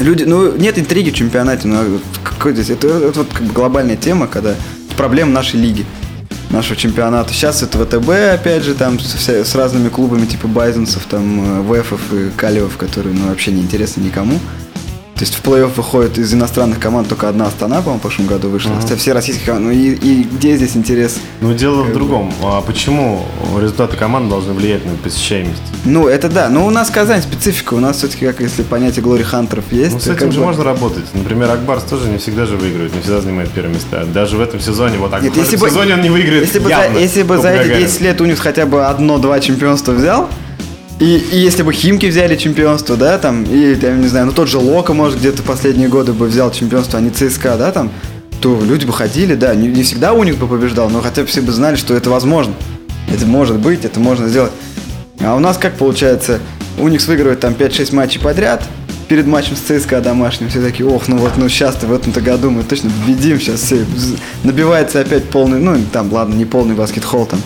люди, 0.00 0.24
ну, 0.24 0.56
нет 0.56 0.78
интриги 0.78 1.10
в 1.10 1.14
чемпионате, 1.14 1.68
но 1.68 1.84
какой 2.24 2.54
здесь, 2.54 2.70
это, 2.70 2.88
это 2.88 3.18
вот 3.20 3.28
как 3.32 3.42
бы 3.46 3.52
глобальная 3.52 3.96
тема, 3.96 4.26
когда 4.26 4.54
проблема 4.96 5.32
нашей 5.32 5.60
лиги, 5.60 5.84
нашего 6.50 6.76
чемпионата. 6.76 7.32
Сейчас 7.32 7.62
это 7.62 7.78
ВТБ, 7.84 8.08
опять 8.32 8.62
же, 8.64 8.74
там 8.74 8.98
с, 8.98 9.14
вся- 9.14 9.44
с 9.44 9.54
разными 9.54 9.90
клубами 9.90 10.24
типа 10.24 10.48
Байзенсов, 10.48 11.02
там, 11.10 11.62
ВЭФов 11.66 12.00
и 12.12 12.30
Калиев, 12.36 12.76
которые, 12.78 13.14
ну, 13.14 13.28
вообще 13.28 13.52
не 13.52 13.60
интересны 13.60 14.02
никому. 14.02 14.38
То 15.18 15.24
есть 15.24 15.34
в 15.34 15.42
плей-офф 15.42 15.72
выходит 15.74 16.16
из 16.16 16.32
иностранных 16.32 16.78
команд 16.78 17.08
только 17.08 17.28
одна 17.28 17.46
Астана, 17.46 17.78
по-моему, 17.78 17.98
в 17.98 18.02
прошлом 18.02 18.26
году 18.28 18.50
вышла. 18.50 18.70
Хотя 18.80 18.94
все 18.94 19.12
российские 19.12 19.46
команды. 19.46 19.66
Ну 19.66 19.72
и, 19.72 19.90
и 19.94 20.22
где 20.22 20.56
здесь 20.56 20.76
интерес? 20.76 21.18
Ну, 21.40 21.52
дело 21.54 21.82
в 21.82 21.92
другом. 21.92 22.32
А 22.44 22.60
почему 22.60 23.24
результаты 23.60 23.96
команд 23.96 24.28
должны 24.28 24.52
влиять 24.52 24.86
на 24.86 24.92
посещаемость? 24.94 25.60
Ну, 25.84 26.06
это 26.06 26.28
да. 26.28 26.48
Но 26.48 26.64
у 26.64 26.70
нас 26.70 26.88
Казань 26.90 27.20
специфика. 27.20 27.74
У 27.74 27.80
нас 27.80 27.96
все-таки, 27.96 28.26
как 28.26 28.38
если 28.38 28.62
понятие 28.62 29.02
Глори 29.02 29.24
Хантеров 29.24 29.64
есть. 29.72 29.94
Ну, 29.94 29.98
с 30.00 30.06
этим 30.06 30.30
же 30.30 30.38
бы- 30.38 30.46
можно 30.46 30.62
работать. 30.62 31.04
Например, 31.14 31.50
Акбарс 31.50 31.82
тоже 31.82 32.08
не 32.08 32.18
всегда 32.18 32.46
же 32.46 32.56
выигрывает, 32.56 32.94
не 32.94 33.00
всегда 33.00 33.20
занимает 33.20 33.50
первые 33.50 33.74
места. 33.74 34.04
Даже 34.04 34.36
в 34.36 34.40
этом 34.40 34.60
сезоне, 34.60 34.98
вот 34.98 35.10
так 35.10 35.22
Нет, 35.22 35.32
в 35.32 35.36
если 35.36 35.54
этом 35.56 35.66
бы- 35.66 35.68
сезоне 35.70 35.94
он 35.94 36.00
не 36.02 36.10
выиграет 36.10 36.44
Если 36.44 36.60
бы, 36.60 36.70
явно. 36.70 36.94
за, 36.94 37.00
если 37.00 37.22
бы 37.24 37.38
за 37.38 37.48
эти 37.50 37.62
Гагарина. 37.66 37.88
10 37.88 38.00
лет 38.02 38.20
у 38.20 38.24
них 38.24 38.38
хотя 38.38 38.66
бы 38.66 38.86
одно-два 38.86 39.40
чемпионства 39.40 39.90
взял, 39.90 40.28
и, 41.00 41.16
и 41.16 41.38
если 41.38 41.62
бы 41.62 41.72
Химки 41.72 42.06
взяли 42.06 42.36
чемпионство, 42.36 42.96
да, 42.96 43.18
там, 43.18 43.44
и, 43.44 43.76
я 43.80 43.92
не 43.92 44.08
знаю, 44.08 44.26
ну 44.26 44.32
тот 44.32 44.48
же 44.48 44.58
Лока, 44.58 44.94
может, 44.94 45.18
где-то 45.18 45.42
последние 45.42 45.88
годы 45.88 46.12
бы 46.12 46.26
взял 46.26 46.50
чемпионство, 46.50 46.98
а 46.98 47.02
не 47.02 47.10
ЦСКА, 47.10 47.56
да, 47.56 47.70
там, 47.70 47.92
то 48.40 48.60
люди 48.60 48.84
бы 48.84 48.92
ходили, 48.92 49.34
да, 49.34 49.54
не, 49.54 49.68
не 49.68 49.82
всегда 49.84 50.12
Уникс 50.12 50.36
бы 50.36 50.48
побеждал, 50.48 50.90
но 50.90 51.00
хотя 51.00 51.22
бы 51.22 51.28
все 51.28 51.40
бы 51.40 51.52
знали, 51.52 51.76
что 51.76 51.94
это 51.94 52.10
возможно. 52.10 52.54
Это 53.12 53.26
может 53.26 53.58
быть, 53.58 53.84
это 53.84 54.00
можно 54.00 54.28
сделать. 54.28 54.52
А 55.20 55.34
у 55.34 55.38
нас 55.38 55.56
как 55.56 55.76
получается, 55.76 56.40
Уникс 56.78 57.06
выигрывает 57.06 57.40
там 57.40 57.54
5-6 57.54 57.94
матчей 57.94 58.20
подряд, 58.20 58.64
перед 59.08 59.26
матчем 59.26 59.56
с 59.56 59.60
ЦСКА 59.60 60.00
домашним 60.00 60.48
все 60.48 60.60
такие, 60.60 60.88
ох, 60.88 61.08
ну 61.08 61.16
вот, 61.16 61.32
ну 61.36 61.48
сейчас-то 61.48 61.86
в 61.86 61.92
этом-то 61.92 62.20
году 62.20 62.50
мы 62.50 62.62
точно 62.62 62.90
победим, 62.90 63.40
сейчас 63.40 63.60
все 63.60 63.84
набивается 64.44 65.00
опять 65.00 65.24
полный, 65.24 65.58
ну 65.58 65.76
там, 65.92 66.12
ладно, 66.12 66.34
не 66.34 66.44
полный 66.44 66.74
баскет-холл, 66.74 67.26
там, 67.26 67.40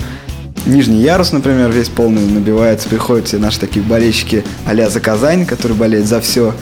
нижний 0.67 1.01
ярус, 1.01 1.33
например, 1.33 1.71
весь 1.71 1.89
полный 1.89 2.23
набивается, 2.23 2.89
приходят 2.89 3.27
все 3.29 3.39
наши 3.39 3.61
такие 3.61 3.85
болельщики 3.85 4.45
а 4.67 4.89
за 4.89 5.01
Казань, 5.01 5.47
которые 5.47 5.77
болеют 5.77 6.07
за 6.07 6.21
все. 6.21 6.55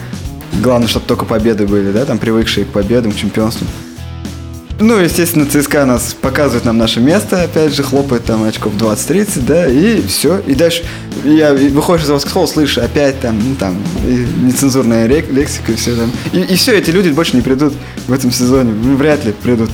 Главное, 0.61 0.87
чтобы 0.87 1.05
только 1.05 1.25
победы 1.25 1.65
были, 1.65 1.91
да, 1.91 2.05
там 2.05 2.17
привыкшие 2.17 2.65
к 2.65 2.69
победам, 2.69 3.11
к 3.11 3.15
чемпионству. 3.15 3.65
Ну, 4.81 4.97
естественно, 4.97 5.45
ЦСКА 5.45 5.85
нас 5.85 6.15
показывает 6.19 6.65
нам 6.65 6.79
наше 6.79 7.01
место, 7.01 7.43
опять 7.43 7.75
же, 7.75 7.83
хлопает 7.83 8.25
там 8.25 8.43
очков 8.43 8.73
20-30, 8.73 9.45
да, 9.45 9.67
и 9.67 10.01
все. 10.01 10.39
И 10.39 10.55
дальше 10.55 10.83
я 11.23 11.53
выходишь 11.53 12.05
из 12.05 12.09
баскетбола, 12.09 12.47
слышишь 12.47 12.79
опять 12.79 13.19
там, 13.19 13.37
ну, 13.37 13.55
там, 13.55 13.77
нецензурная 14.43 15.05
лексика 15.05 15.71
и 15.71 15.75
все 15.75 15.95
там. 15.95 16.11
И, 16.33 16.39
и 16.39 16.55
все, 16.55 16.75
эти 16.75 16.89
люди 16.89 17.09
больше 17.09 17.35
не 17.35 17.43
придут 17.43 17.73
в 18.07 18.11
этом 18.11 18.31
сезоне, 18.31 18.71
вряд 18.71 19.23
ли 19.23 19.33
придут. 19.33 19.69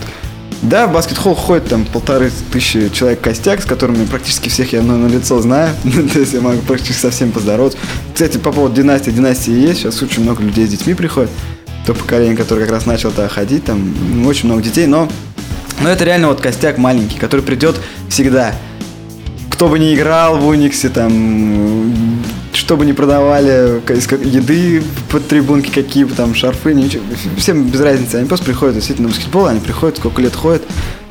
Да, 0.64 0.88
в 0.88 0.94
баскетбол 0.94 1.36
ходит 1.36 1.70
там 1.70 1.86
полторы 1.86 2.32
тысячи 2.52 2.90
человек 2.90 3.22
костяк, 3.22 3.62
с 3.62 3.66
которыми 3.66 4.06
практически 4.06 4.50
всех 4.50 4.74
я 4.74 4.82
ну, 4.82 4.98
на 4.98 5.08
лицо 5.08 5.40
знаю. 5.40 5.74
То 6.14 6.20
есть 6.20 6.34
я 6.34 6.42
могу 6.42 6.62
практически 6.62 7.00
со 7.00 7.12
всеми 7.12 7.32
поздороваться. 7.32 7.78
Кстати, 8.14 8.38
по 8.38 8.52
поводу 8.52 8.76
династии, 8.76 9.12
династии 9.12 9.52
есть. 9.52 9.82
Сейчас 9.82 10.02
очень 10.02 10.24
много 10.24 10.42
людей 10.42 10.66
с 10.66 10.70
детьми 10.70 10.94
приходит. 10.94 11.30
То 11.86 11.94
поколение, 11.94 12.36
которое 12.36 12.62
как 12.62 12.72
раз 12.72 12.86
начало 12.86 13.14
тогда 13.14 13.30
ходить, 13.30 13.66
там 13.66 13.94
ну, 14.14 14.28
очень 14.28 14.48
много 14.48 14.62
детей, 14.62 14.88
но, 14.88 15.08
но 15.80 15.90
это 15.90 16.04
реально 16.04 16.28
вот 16.28 16.42
костяк 16.42 16.78
маленький, 16.78 17.18
который 17.18 17.42
придет 17.42 17.78
всегда. 18.10 18.54
Кто 19.58 19.70
бы 19.70 19.80
ни 19.80 19.96
играл 19.96 20.38
в 20.38 20.46
Униксе, 20.46 20.90
там, 20.90 21.92
что 22.54 22.78
бы 22.78 22.86
ни 22.86 22.92
продавали, 22.92 23.82
еды 24.24 24.84
под 25.10 25.28
трибунки, 25.28 25.72
какие 25.72 26.04
бы 26.04 26.14
там 26.14 26.36
шарфы, 26.36 26.76
ничего, 26.76 27.02
всем 27.38 27.64
без 27.64 27.82
разницы. 27.82 28.18
Они 28.18 28.28
просто 28.28 28.46
приходят 28.46 28.76
действительно 28.76 29.08
на 29.08 29.16
баскетбол, 29.16 29.48
они 29.48 29.60
приходят, 29.60 29.98
сколько 29.98 30.22
лет 30.22 30.36
ходят, 30.36 30.62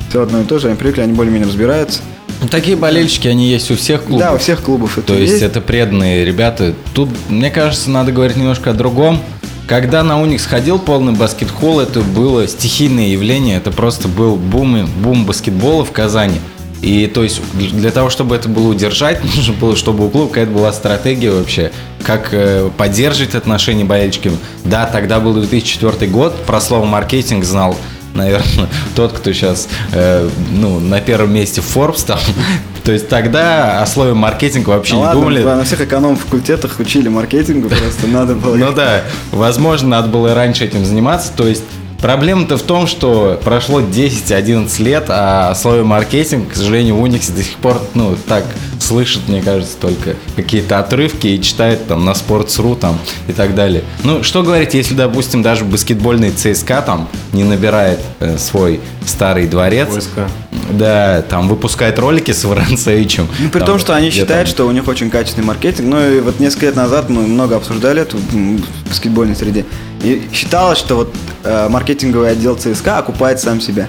все 0.07 0.21
одно 0.21 0.39
и 0.39 0.45
то 0.45 0.59
же, 0.59 0.69
они 0.69 0.77
привыкли, 0.77 1.01
они 1.01 1.11
более-менее 1.11 1.49
разбираются. 1.49 1.99
Ну, 2.41 2.47
такие 2.47 2.77
болельщики, 2.77 3.27
они 3.27 3.49
есть 3.49 3.69
у 3.69 3.75
всех 3.75 4.05
клубов. 4.05 4.21
Да, 4.21 4.33
у 4.33 4.37
всех 4.37 4.61
клубов 4.61 4.97
это 4.97 5.07
То 5.07 5.15
есть 5.15 5.41
это 5.41 5.59
преданные 5.59 6.23
ребята. 6.23 6.73
Тут, 6.93 7.09
мне 7.27 7.51
кажется, 7.51 7.89
надо 7.89 8.13
говорить 8.13 8.37
немножко 8.37 8.69
о 8.69 8.73
другом. 8.73 9.19
Когда 9.67 10.03
на 10.03 10.21
Уникс 10.21 10.45
ходил 10.45 10.79
полный 10.79 11.11
баскетбол, 11.11 11.81
это 11.81 11.99
было 11.99 12.47
стихийное 12.47 13.09
явление. 13.09 13.57
Это 13.57 13.71
просто 13.71 14.07
был 14.07 14.37
бум, 14.37 14.87
бум 15.03 15.25
баскетбола 15.25 15.83
в 15.83 15.91
Казани. 15.91 16.39
И 16.81 17.07
то 17.07 17.23
есть 17.23 17.41
для 17.55 17.91
того, 17.91 18.09
чтобы 18.09 18.35
это 18.35 18.49
было 18.49 18.69
удержать, 18.69 19.23
нужно 19.35 19.53
было, 19.53 19.75
чтобы 19.75 20.05
у 20.05 20.09
клуба 20.09 20.29
какая-то 20.29 20.51
была 20.51 20.71
стратегия 20.73 21.31
вообще, 21.31 21.71
как 22.03 22.29
э, 22.31 22.69
поддерживать 22.77 23.35
отношения 23.35 23.85
болельщиков. 23.85 24.33
Да, 24.63 24.85
тогда 24.85 25.19
был 25.19 25.33
2004 25.33 26.09
год, 26.11 26.45
про 26.45 26.61
слово 26.61 26.85
маркетинг 26.85 27.43
знал 27.43 27.75
наверное, 28.13 28.67
тот, 28.95 29.13
кто 29.13 29.31
сейчас 29.31 29.67
э, 29.93 30.27
ну, 30.51 30.79
на 30.79 30.99
первом 30.99 31.33
месте 31.33 31.61
Forbes 31.61 32.05
там. 32.05 32.19
То 32.83 32.91
есть 32.91 33.09
тогда 33.09 33.81
о 33.81 33.85
слове 33.85 34.13
маркетинг 34.13 34.67
вообще 34.67 34.93
Ну 34.93 34.99
не 34.99 35.05
ладно, 35.05 35.21
думали. 35.21 35.43
да, 35.43 35.55
на 35.55 35.63
всех 35.63 35.81
эконом-факультетах 35.81 36.79
учили 36.79 37.09
маркетингу, 37.09 37.69
просто 37.69 38.07
надо 38.07 38.33
было... 38.35 38.55
Ну 38.55 38.71
да, 38.71 39.03
возможно, 39.31 39.89
надо 39.89 40.07
было 40.07 40.29
и 40.29 40.33
раньше 40.33 40.65
этим 40.65 40.85
заниматься. 40.85 41.31
То 41.35 41.47
есть 41.47 41.63
проблема-то 42.01 42.57
в 42.57 42.61
том, 42.61 42.87
что 42.87 43.39
прошло 43.43 43.81
10-11 43.81 44.83
лет, 44.83 45.05
а 45.09 45.51
о 45.51 45.55
слове 45.55 45.83
маркетинг, 45.83 46.51
к 46.53 46.55
сожалению, 46.55 46.95
в 46.95 47.01
Униксе 47.01 47.31
до 47.31 47.43
сих 47.43 47.55
пор, 47.57 47.81
ну, 47.93 48.15
так 48.27 48.43
слышит, 48.79 49.27
мне 49.27 49.41
кажется, 49.41 49.75
только 49.79 50.15
какие-то 50.35 50.79
отрывки 50.79 51.27
и 51.27 51.41
читает 51.41 51.87
там 51.87 52.05
на 52.05 52.11
Sports.ru 52.11 52.77
там 52.77 52.97
и 53.27 53.33
так 53.33 53.55
далее. 53.55 53.83
Ну, 54.03 54.23
что 54.23 54.43
говорить, 54.43 54.73
если, 54.73 54.93
допустим, 54.93 55.41
даже 55.41 55.65
баскетбольный 55.65 56.31
ЦСКА 56.31 56.81
там 56.81 57.09
не 57.33 57.43
набирает 57.43 57.99
э, 58.19 58.37
свой 58.37 58.79
старый 59.05 59.47
дворец, 59.47 59.89
Войска. 59.89 60.27
да, 60.71 61.21
там 61.21 61.47
выпускает 61.47 61.97
ролики 61.99 62.31
с 62.31 62.43
Воронцевичем. 62.43 63.27
Ну, 63.39 63.49
при 63.49 63.59
там, 63.59 63.67
том, 63.67 63.79
что 63.79 63.95
они 63.95 64.09
считают, 64.09 64.47
там- 64.47 64.53
что 64.53 64.67
у 64.67 64.71
них 64.71 64.87
очень 64.87 65.09
качественный 65.09 65.47
маркетинг. 65.47 65.87
Ну, 65.87 65.99
и 65.99 66.19
вот 66.19 66.39
несколько 66.39 66.67
лет 66.67 66.75
назад 66.75 67.09
мы 67.09 67.21
много 67.21 67.55
обсуждали 67.55 68.01
это 68.01 68.17
в 68.17 68.21
в 68.27 68.89
баскетбольной 68.89 69.35
среде. 69.35 69.65
И 70.03 70.29
считалось, 70.31 70.77
что 70.77 70.95
вот 70.95 71.13
э, 71.43 71.69
маркетинговый 71.69 72.31
отдел 72.31 72.55
ЦСКА 72.55 72.99
окупает 72.99 73.39
сам 73.39 73.61
себя. 73.61 73.87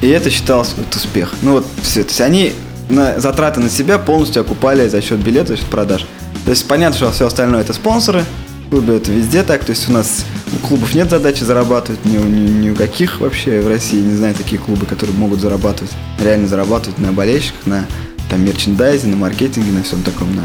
И 0.00 0.08
это 0.08 0.30
считалось 0.30 0.74
вот 0.76 0.94
успех. 0.94 1.32
Ну, 1.42 1.52
вот 1.52 1.66
все. 1.82 2.02
То 2.02 2.10
есть 2.10 2.20
они 2.20 2.52
на, 2.88 3.18
затраты 3.18 3.60
на 3.60 3.68
себя 3.68 3.98
полностью 3.98 4.42
окупали 4.42 4.88
за 4.88 5.02
счет 5.02 5.18
билета, 5.18 5.48
за 5.48 5.56
счет 5.56 5.66
продаж. 5.66 6.06
То 6.44 6.50
есть 6.50 6.66
понятно, 6.68 6.96
что 6.96 7.10
все 7.10 7.26
остальное 7.26 7.62
это 7.62 7.72
спонсоры. 7.72 8.24
В 8.66 8.70
клубе 8.70 8.96
это 8.96 9.10
везде 9.10 9.42
так. 9.42 9.64
То 9.64 9.70
есть 9.70 9.88
у 9.88 9.92
нас 9.92 10.24
у 10.52 10.66
клубов 10.66 10.94
нет 10.94 11.10
задачи 11.10 11.42
зарабатывать 11.42 12.04
ни, 12.04 12.16
ни, 12.16 12.66
ни 12.66 12.70
у 12.70 12.74
каких 12.76 13.20
вообще 13.20 13.60
в 13.60 13.68
России. 13.68 14.00
Не 14.00 14.16
знаю 14.16 14.34
такие 14.34 14.60
клубы, 14.60 14.86
которые 14.86 15.16
могут 15.16 15.40
зарабатывать. 15.40 15.92
Реально 16.22 16.46
зарабатывать 16.46 16.98
на 16.98 17.12
болельщиках, 17.12 17.66
на 17.66 17.86
там 18.30 18.44
мерчендайзе, 18.44 19.08
на 19.08 19.16
маркетинге, 19.16 19.72
на 19.72 19.82
всем 19.82 20.02
таком, 20.02 20.34
на 20.36 20.44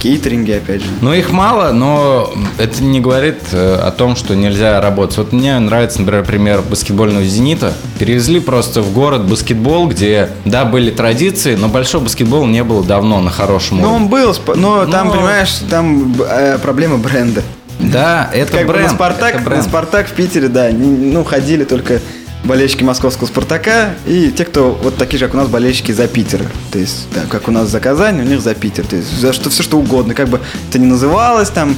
кейтеринге, 0.00 0.56
опять 0.56 0.82
же. 0.82 0.88
Ну, 1.00 1.12
их 1.12 1.30
мало, 1.30 1.72
но 1.72 2.32
это 2.58 2.82
не 2.82 3.00
говорит 3.00 3.38
э, 3.52 3.74
о 3.76 3.90
том, 3.90 4.16
что 4.16 4.34
нельзя 4.34 4.80
работать. 4.80 5.18
Вот 5.18 5.32
мне 5.32 5.58
нравится, 5.58 6.00
например, 6.00 6.24
пример 6.24 6.62
баскетбольного 6.62 7.24
«Зенита». 7.24 7.72
Перевезли 7.98 8.40
просто 8.40 8.82
в 8.82 8.92
город 8.92 9.26
баскетбол, 9.28 9.88
где, 9.88 10.30
да, 10.44 10.64
были 10.64 10.90
традиции, 10.90 11.54
но 11.54 11.68
большой 11.68 12.00
баскетбол 12.00 12.46
не 12.46 12.64
было 12.64 12.82
давно 12.82 13.20
на 13.20 13.30
хорошем 13.30 13.78
Ну, 13.78 13.82
уровне. 13.90 13.96
он 14.04 14.08
был, 14.08 14.34
но 14.56 14.86
там, 14.86 15.08
Но- 15.08 15.14
понимаешь, 15.14 15.54
там 15.68 16.14
э, 16.28 16.58
проблема 16.62 16.96
бренда. 16.98 17.42
Да, 17.78 18.28
это 18.34 18.52
как 18.52 18.66
бы 18.66 18.74
бренд. 18.74 18.88
на 18.88 18.94
Спартак, 18.94 19.30
это 19.36 19.38
на 19.44 19.44
бренд. 19.50 19.64
Спартак 19.64 20.06
в 20.08 20.12
Питере, 20.12 20.48
да, 20.48 20.68
ну, 20.70 21.24
ходили 21.24 21.64
только 21.64 22.00
болельщики 22.44 22.82
московского 22.82 23.26
Спартака 23.26 23.90
и 24.06 24.30
те, 24.30 24.44
кто 24.44 24.70
вот 24.82 24.96
такие 24.96 25.18
же, 25.18 25.26
как 25.26 25.34
у 25.34 25.38
нас, 25.38 25.48
болельщики 25.48 25.92
за 25.92 26.06
Питер. 26.08 26.42
То 26.72 26.78
есть, 26.78 27.06
да, 27.14 27.22
как 27.28 27.48
у 27.48 27.50
нас 27.50 27.68
за 27.68 27.80
Казань, 27.80 28.20
у 28.20 28.24
них 28.24 28.40
за 28.40 28.54
Питер. 28.54 28.86
То 28.86 28.96
есть, 28.96 29.10
за 29.18 29.32
что, 29.32 29.50
все 29.50 29.62
что 29.62 29.78
угодно. 29.78 30.14
Как 30.14 30.28
бы 30.28 30.40
это 30.68 30.78
не 30.78 30.86
называлось 30.86 31.50
там. 31.50 31.76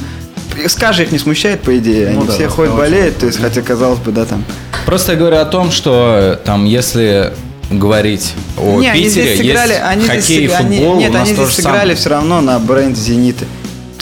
Скажи, 0.67 1.03
их 1.03 1.11
не 1.11 1.17
смущает, 1.17 1.61
по 1.61 1.75
идее. 1.77 2.09
Они 2.09 2.17
Ну 2.17 2.25
да, 2.25 2.33
все 2.33 2.43
да, 2.43 2.49
ходят, 2.49 2.73
очень 2.73 2.79
болеют. 2.81 3.17
То 3.17 3.25
есть, 3.25 3.39
хотя, 3.41 3.61
казалось 3.61 3.99
бы, 3.99 4.11
да, 4.11 4.25
там. 4.25 4.43
Просто 4.85 5.13
я 5.13 5.17
говорю 5.17 5.37
о 5.37 5.45
том, 5.45 5.71
что 5.71 6.39
там, 6.45 6.65
если 6.65 7.33
говорить 7.71 8.33
о 8.57 8.79
не, 8.79 8.89
они 8.89 9.03
Питере, 9.03 9.35
здесь 9.35 9.37
сыграли, 9.47 9.71
есть 9.71 9.81
они 9.83 10.01
здесь 10.03 10.15
хоккей 10.21 10.43
и 10.43 10.47
сыг- 10.47 10.55
они- 10.59 10.77
футбол, 10.77 10.95
нет, 10.97 11.09
у 11.09 11.13
нас 11.13 11.27
они 11.29 11.35
здесь 11.37 11.55
сыграли 11.55 11.77
самое. 11.79 11.95
все 11.95 12.09
равно 12.09 12.41
на 12.41 12.59
бренде 12.59 13.01
Зенита. 13.01 13.45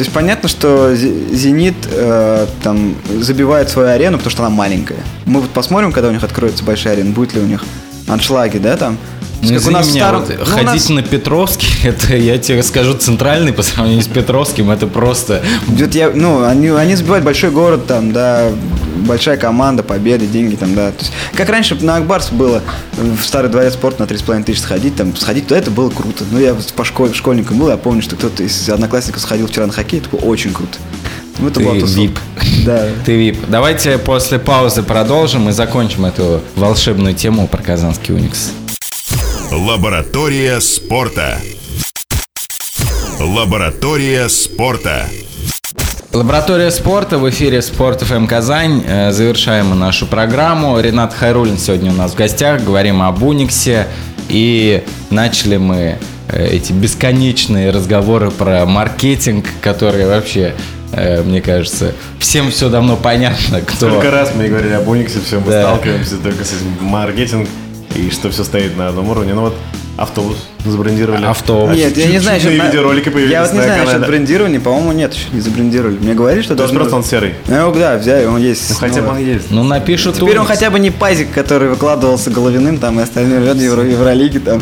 То 0.02 0.04
есть 0.04 0.16
понятно, 0.16 0.50
что 0.50 0.94
Зе- 0.94 1.32
Зенит 1.32 1.76
э, 1.92 2.48
там 2.64 2.96
забивает 3.20 3.70
свою 3.70 3.90
арену, 3.90 4.18
потому 4.18 4.32
что 4.32 4.44
она 4.44 4.50
маленькая. 4.50 4.98
Мы 5.28 5.42
вот 5.42 5.52
посмотрим, 5.52 5.92
когда 5.92 6.10
у 6.10 6.12
них 6.12 6.24
откроется 6.24 6.64
большая 6.64 6.94
арена, 6.94 7.12
будет 7.12 7.36
ли 7.36 7.40
у 7.40 7.46
них 7.46 7.64
аншлаги, 8.08 8.58
да, 8.58 8.78
там. 8.78 8.98
Ну, 9.44 9.54
как 9.54 9.68
у 9.68 9.70
нас 9.70 9.88
меня, 9.92 10.08
старом- 10.08 10.22
вот 10.22 10.38
ну, 10.40 10.46
ходить 10.46 10.74
нас 10.74 10.90
на 10.90 11.04
Петровский, 11.04 11.68
это, 11.88 12.16
я 12.16 12.40
тебе 12.40 12.64
скажу, 12.64 12.96
центральный 12.96 13.54
по 13.54 13.62
сравнению 13.62 14.04
с 14.04 14.08
Петровским, 14.08 14.72
это 14.72 14.88
просто... 14.88 15.44
я, 15.92 16.10
ну, 16.16 16.46
они, 16.46 16.70
они 16.70 16.96
забивают 16.96 17.24
большой 17.24 17.52
город, 17.52 17.86
там, 17.86 18.12
да, 18.12 18.50
большая 18.96 19.38
команда, 19.38 19.84
победы, 19.84 20.28
деньги 20.28 20.56
там, 20.56 20.76
да. 20.76 20.92
То 20.92 21.00
есть, 21.00 21.12
как 21.34 21.50
раньше 21.50 21.76
на 21.76 21.98
Акбарс 21.98 22.30
было 22.32 22.62
в 22.94 23.24
старый 23.24 23.50
дворец 23.50 23.74
спорта 23.74 24.04
на 24.04 24.08
3,5 24.08 24.44
тысяч 24.44 24.62
сходить, 24.62 24.96
там, 24.96 25.16
сходить 25.16 25.48
туда, 25.48 25.60
это 25.60 25.72
было 25.72 25.90
круто. 25.90 26.24
Ну, 26.32 26.40
я 26.40 26.56
по 26.76 26.84
школе, 26.84 27.14
школьником 27.14 27.58
был, 27.58 27.70
я 27.70 27.78
помню, 27.78 28.02
что 28.02 28.16
кто-то 28.16 28.44
из 28.44 28.70
одноклассников 28.70 29.22
сходил 29.22 29.48
вчера 29.48 29.68
на 29.68 29.74
хоккей, 29.74 30.00
это 30.00 30.10
было 30.10 30.22
очень 30.22 30.54
круто. 30.54 30.78
Ну, 31.40 31.48
это 31.48 31.60
Ты 31.60 31.66
была. 31.66 31.76
VIP. 31.76 32.18
Да. 32.66 32.88
Ты 33.06 33.14
VIP. 33.14 33.46
Давайте 33.48 33.98
после 33.98 34.38
паузы 34.40 34.84
продолжим 34.84 35.50
и 35.50 35.52
закончим 35.52 36.06
эту 36.06 36.42
волшебную 36.56 37.16
тему 37.16 37.48
про 37.48 37.62
казанский 37.62 38.14
Уникс. 38.14 38.52
Лаборатория 39.52 40.60
спорта. 40.62 41.38
Лаборатория 43.20 44.30
спорта. 44.30 45.08
Лаборатория 46.14 46.72
спорта 46.72 47.18
в 47.18 47.30
эфире 47.30 47.62
Спорт 47.62 48.02
ФМ 48.02 48.28
Казань. 48.28 48.84
Э, 48.86 49.12
Завершаем 49.14 49.68
мы 49.68 49.76
нашу 49.76 50.06
программу. 50.06 50.78
Ренат 50.80 51.14
Хайрулин 51.14 51.58
сегодня 51.58 51.92
у 51.92 51.96
нас 51.96 52.12
в 52.12 52.16
гостях. 52.16 52.62
Говорим 52.64 53.02
об 53.02 53.24
Униксе. 53.24 53.88
И 54.28 54.84
начали 55.10 55.56
мы 55.56 55.98
э, 56.28 56.48
эти 56.48 56.74
бесконечные 56.74 57.72
разговоры 57.72 58.30
про 58.30 58.66
маркетинг, 58.66 59.46
которые 59.62 60.06
вообще, 60.06 60.54
э, 60.92 61.24
мне 61.24 61.42
кажется, 61.42 61.94
всем 62.20 62.52
все 62.52 62.68
давно 62.68 62.98
понятно, 62.98 63.62
кто... 63.62 63.90
Сколько 63.90 64.12
раз 64.12 64.34
мы 64.36 64.50
говорили 64.50 64.74
об 64.74 64.88
Униксе, 64.90 65.20
все, 65.26 65.40
мы 65.40 65.50
Да. 65.50 65.62
сталкиваемся 65.62 66.18
только 66.18 66.44
с 66.44 66.50
этим 66.50 66.76
маркетинг 66.88 67.48
и 67.96 68.10
что 68.10 68.30
все 68.32 68.44
стоит 68.44 68.76
на 68.76 68.90
одном 68.90 69.10
уровне. 69.10 69.34
Ну 69.34 69.42
вот 69.44 69.56
автобус 69.98 70.50
забрендировали. 70.66 71.26
Автобус. 71.26 71.76
Нет, 71.76 71.98
я 71.98 72.08
не 72.08 72.20
знаю, 72.20 72.42
насчет- 72.44 72.64
видеоролики 72.66 73.10
появились 73.10 73.32
Я 73.32 73.42
вот 73.44 73.52
не 73.54 73.58
на 73.60 73.64
знаю 73.64 73.80
канале. 73.80 73.98
насчет 74.00 74.10
брендирования, 74.12 74.60
по-моему, 74.60 74.92
нет, 74.92 75.14
еще 75.14 75.26
не 75.32 75.40
забрендировали. 75.42 75.98
Мне 75.98 76.14
говорили, 76.14 76.42
что 76.44 76.56
То 76.56 76.64
есть 76.64 76.76
просто 76.76 76.96
он 76.96 77.04
серый. 77.04 77.34
Ну, 77.48 77.74
да, 77.74 77.98
взяли, 77.98 78.26
он 78.26 78.38
есть. 78.42 78.70
Ну 78.70 78.76
хотя 78.76 79.02
бы 79.02 79.08
Ну, 79.08 79.14
он 79.14 79.18
есть. 79.20 79.52
Ну, 79.52 79.64
напишут 79.64 80.16
Теперь 80.16 80.38
он 80.40 80.46
хотя 80.46 80.70
бы 80.70 80.80
не 80.80 80.92
пазик, 80.92 81.32
который 81.34 81.70
выкладывался 81.70 82.30
головиным, 82.30 82.78
там, 82.78 83.00
и 83.00 83.04
остальные 83.04 83.42
ребята 83.42 83.60
Евро, 83.60 83.84
Евролиги, 83.84 84.38
там, 84.40 84.62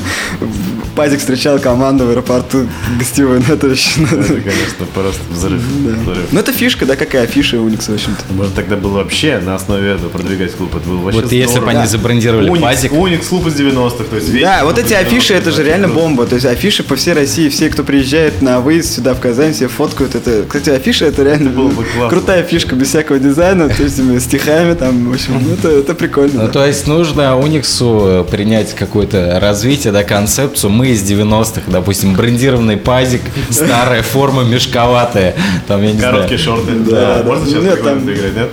пазик 0.96 1.20
встречал 1.20 1.60
команду 1.60 2.06
в 2.06 2.10
аэропорту 2.10 2.68
гостевой, 2.98 3.42
ну, 3.48 3.54
это 3.54 3.68
вообще, 3.68 4.02
ну, 4.02 4.18
Это, 4.20 4.34
конечно, 4.34 4.86
просто 4.94 5.22
взрыв. 5.30 5.62
взрыв. 5.62 6.28
Ну, 6.32 6.40
это 6.40 6.52
фишка, 6.52 6.86
да, 6.86 6.96
какая 6.96 7.26
фиша 7.28 7.60
Уникса, 7.60 7.92
в 7.92 7.96
общем-то. 7.96 8.34
Может, 8.34 8.54
тогда 8.56 8.76
было 8.76 8.94
вообще 8.96 9.40
на 9.40 9.56
основе 9.56 9.92
этого 9.92 10.10
продвигать 10.10 10.54
клуб. 10.56 10.76
Это 10.76 10.88
было 10.90 10.98
вообще 11.02 11.22
Вот 11.22 11.32
если 11.32 11.60
бы 11.60 11.70
они 11.70 11.86
забрендировали 11.88 12.50
Уникс, 12.50 12.64
пазик, 12.64 12.92
Уникс, 12.94 13.28
клуб 13.28 13.48
из 13.48 13.54
90-х. 13.56 14.04
То 14.10 14.16
есть 14.18 14.42
Да, 14.42 14.62
вот 14.66 14.78
эти 14.78 14.94
афиши, 14.94 15.34
90-х, 15.34 15.40
это 15.40 15.52
же 15.52 15.64
реально. 15.64 15.89
Бомба. 15.94 16.26
То 16.26 16.36
есть 16.36 16.46
афиши 16.46 16.84
по 16.84 16.96
всей 16.96 17.14
России, 17.14 17.50
все, 17.50 17.70
кто 17.70 17.84
приезжает 17.84 18.42
на 18.42 18.60
выезд 18.60 18.96
сюда 18.96 19.14
в 19.14 19.20
Казань, 19.20 19.54
все 19.54 19.68
фоткают. 19.68 20.16
Это, 20.16 20.44
кстати, 20.48 20.70
афиши 20.70 21.06
это 21.06 21.24
реально 21.24 21.50
было 21.50 21.70
бы 21.70 21.86
крутая 22.10 22.44
фишка, 22.44 22.76
без 22.76 22.90
всякого 22.90 23.20
дизайна, 23.20 23.70
то 23.70 23.84
есть 23.84 23.98
с 23.98 24.24
стихами 24.24 24.74
там, 24.74 25.10
в 25.10 25.14
общем, 25.14 25.42
ну, 25.42 25.54
это, 25.54 25.70
это 25.70 25.96
прикольно. 25.96 26.42
Ну, 26.42 26.48
да. 26.48 26.54
то 26.54 26.66
есть 26.66 26.88
нужно 26.88 27.38
Униксу 27.38 28.02
э, 28.06 28.24
принять 28.30 28.74
какое-то 28.74 29.40
развитие, 29.42 29.92
да, 29.94 30.04
концепцию. 30.04 30.72
Мы 30.72 30.90
из 30.90 31.10
90-х, 31.10 31.64
допустим, 31.68 32.14
брендированный 32.16 32.78
пазик, 32.78 33.22
старая 33.50 34.04
форма 34.04 34.44
мешковатая. 34.44 35.36
Там, 35.68 35.82
я 35.82 35.92
не 35.94 36.00
Короткие 36.00 36.38
знаю. 36.38 36.58
шорты. 36.60 36.74
Да, 36.90 37.18
да. 37.20 37.24
Можно 37.24 37.46
сейчас 37.46 37.64
Нет, 37.64 37.84
там- 37.84 38.04
играть, 38.04 38.36
нет? 38.36 38.50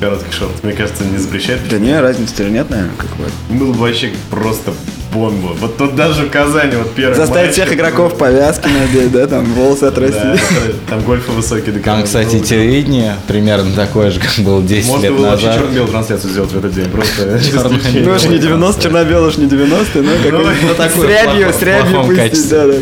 Коротких 0.00 0.32
шорт. 0.32 0.64
Мне 0.64 0.72
кажется, 0.72 1.04
не 1.04 1.18
запрещает. 1.18 1.60
Да 1.68 1.78
не, 1.78 1.98
разницы 2.00 2.44
нет, 2.44 2.70
наверное, 2.70 2.94
как 2.96 3.10
бы. 3.16 3.24
Был 3.50 3.72
бы 3.72 3.80
вообще 3.80 4.10
просто 4.30 4.72
бомба. 5.12 5.48
Вот 5.60 5.76
тут 5.76 5.94
даже 5.96 6.24
в 6.24 6.30
Казани 6.30 6.76
вот 6.76 6.92
первый 6.94 7.14
Заставить 7.14 7.48
матч, 7.48 7.52
всех 7.54 7.72
игроков 7.72 8.16
повязки 8.16 8.68
надеть, 8.68 9.12
да, 9.12 9.26
там 9.26 9.44
волосы 9.44 9.82
Да, 9.82 9.88
отрастить. 9.88 10.40
там 10.88 11.02
гольфы 11.02 11.32
высокие. 11.32 11.72
до 11.72 11.80
Там, 11.80 12.02
кстати, 12.04 12.38
телевидение 12.40 13.16
примерно 13.26 13.72
такое 13.74 14.10
же, 14.10 14.20
как 14.20 14.30
было 14.44 14.62
10 14.62 14.88
Можно 14.88 15.02
лет 15.02 15.12
было 15.16 15.26
вообще 15.30 15.46
назад. 15.46 15.60
черно-белую 15.62 15.90
трансляцию 15.90 16.30
сделать 16.30 16.52
в 16.52 16.58
этот 16.58 16.74
день. 16.74 16.90
Просто. 16.90 17.40
Ну, 18.00 18.14
уж 18.14 18.24
не 18.24 18.38
90, 18.38 18.82
черно-белый 18.82 19.28
уж 19.28 19.36
не 19.36 19.46
90, 19.46 20.02
но 20.02 20.10
ну, 20.10 20.72
с 20.72 20.76
такой 20.76 21.08
рябью, 21.08 21.48
в 21.48 21.54
с 21.54 21.62
рябью 21.62 21.90
плохом 21.92 22.16
пустить, 22.16 22.50
да, 22.50 22.66
да. 22.66 22.74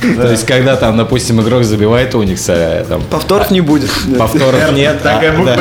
То 0.00 0.30
есть, 0.30 0.46
когда 0.46 0.76
там, 0.76 0.96
допустим, 0.96 1.40
игрок 1.40 1.64
забивает 1.64 2.14
Уникса, 2.14 2.84
там, 2.88 3.02
Повторов 3.02 3.50
не 3.50 3.60
будет. 3.60 3.90
Повторов 4.18 4.72
нет. 4.72 5.02
Такая 5.02 5.32
а, 5.32 5.36
буква. 5.36 5.60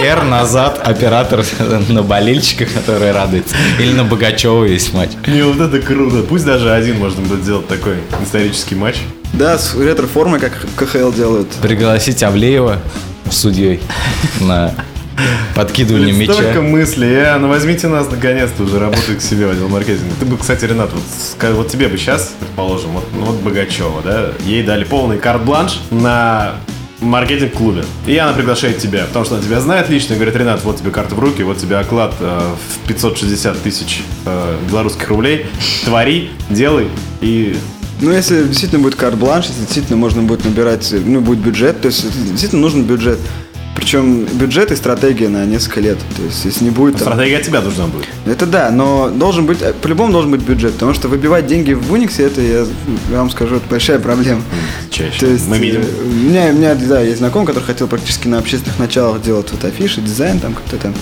R 0.00 0.24
назад, 0.24 0.80
оператор 0.82 1.44
на 1.88 2.02
болельщика, 2.02 2.66
который 2.66 3.12
радуется. 3.12 3.54
Или 3.78 3.92
на 3.92 4.04
Богачева 4.04 4.64
весь 4.64 4.92
матч. 4.92 5.10
Не, 5.26 5.42
вот 5.42 5.60
это 5.60 5.80
круто. 5.84 6.22
Пусть 6.22 6.44
даже 6.44 6.72
один 6.72 6.98
можно 6.98 7.22
будет 7.22 7.42
сделать 7.42 7.68
такой 7.68 7.96
исторический 8.22 8.74
матч. 8.74 8.96
Да, 9.32 9.58
с 9.58 9.74
ретро-формой, 9.74 10.40
как 10.40 10.52
КХЛ 10.76 11.12
делают. 11.12 11.48
Пригласить 11.60 12.22
Авлеева 12.22 12.78
судьей 13.30 13.80
на 14.40 14.72
подкидывание 15.54 16.14
Блин, 16.14 16.32
Столько 16.32 16.60
мыслей. 16.60 17.16
А, 17.22 17.38
ну 17.38 17.48
возьмите 17.48 17.88
нас 17.88 18.10
наконец-то 18.10 18.62
уже 18.64 18.78
работать 18.78 19.18
к 19.18 19.22
себе 19.22 19.46
в 19.46 19.50
отдел 19.50 19.68
маркетинга. 19.68 20.14
Ты 20.20 20.26
бы, 20.26 20.36
кстати, 20.36 20.64
Ренат, 20.64 20.90
вот, 20.92 21.52
вот 21.54 21.68
тебе 21.68 21.88
бы 21.88 21.96
сейчас, 21.96 22.34
предположим, 22.38 22.90
вот, 22.90 23.04
ну, 23.14 23.24
вот 23.24 23.36
Богачева, 23.36 24.02
да, 24.02 24.32
ей 24.44 24.62
дали 24.62 24.84
полный 24.84 25.18
карт-бланш 25.18 25.80
на 25.90 26.56
маркетинг 27.00 27.54
в 27.54 27.56
клубе. 27.56 27.84
И 28.06 28.16
она 28.16 28.32
приглашает 28.32 28.78
тебя, 28.78 29.04
потому 29.06 29.24
что 29.24 29.36
она 29.36 29.44
тебя 29.44 29.60
знает 29.60 29.88
лично 29.88 30.14
и 30.14 30.16
говорит, 30.16 30.36
Ренат, 30.36 30.62
вот 30.64 30.78
тебе 30.78 30.90
карта 30.90 31.14
в 31.14 31.18
руки, 31.18 31.42
вот 31.42 31.58
тебе 31.58 31.76
оклад 31.76 32.14
э, 32.20 32.40
в 32.84 32.88
560 32.88 33.62
тысяч 33.62 34.02
э, 34.24 34.56
белорусских 34.68 35.08
рублей. 35.08 35.46
Твори, 35.84 36.30
делай 36.50 36.88
и 37.20 37.56
Ну, 38.00 38.12
если 38.12 38.44
действительно 38.44 38.82
будет 38.82 38.94
карт-бланш, 38.94 39.46
если 39.46 39.60
действительно 39.60 39.96
можно 39.96 40.22
будет 40.22 40.44
набирать, 40.44 40.94
ну, 41.04 41.20
будет 41.20 41.38
бюджет, 41.38 41.80
то 41.80 41.88
есть 41.88 42.04
действительно 42.30 42.62
нужен 42.62 42.84
бюджет. 42.84 43.18
Причем 43.76 44.24
бюджет 44.24 44.72
и 44.72 44.76
стратегия 44.76 45.28
на 45.28 45.44
несколько 45.44 45.80
лет. 45.80 45.98
То 46.16 46.22
есть, 46.22 46.44
если 46.44 46.64
не 46.64 46.70
будет 46.70 46.96
там... 46.96 47.12
стратегия 47.12 47.36
от 47.36 47.42
тебя 47.44 47.60
должна 47.60 47.86
будет. 47.86 48.06
Это 48.24 48.46
да, 48.46 48.70
но 48.70 49.10
должен 49.10 49.46
быть, 49.46 49.60
э, 49.60 49.74
по-любому 49.74 50.12
должен 50.12 50.30
быть 50.30 50.40
бюджет, 50.40 50.72
потому 50.72 50.94
что 50.94 51.08
выбивать 51.08 51.46
деньги 51.46 51.72
в 51.74 51.92
Униксе, 51.92 52.24
это, 52.24 52.40
я, 52.40 52.66
вам 53.10 53.30
скажу, 53.30 53.56
это 53.56 53.64
большая 53.68 53.98
проблема. 53.98 54.42
Чаще. 54.90 55.20
То 55.20 55.26
есть, 55.26 55.46
Мы 55.46 55.58
видим. 55.58 55.82
э, 55.82 55.84
У 56.04 56.08
меня, 56.08 56.46
у 56.50 56.52
меня, 56.54 56.74
да, 56.74 57.00
есть 57.02 57.18
знакомый, 57.18 57.46
который 57.46 57.64
хотел 57.64 57.86
практически 57.86 58.28
на 58.28 58.38
общественных 58.38 58.78
началах 58.78 59.22
делать 59.22 59.52
вот 59.52 59.62
афиши, 59.64 60.00
дизайн 60.00 60.40
там 60.40 60.54
как-то 60.54 60.78
там. 60.78 60.94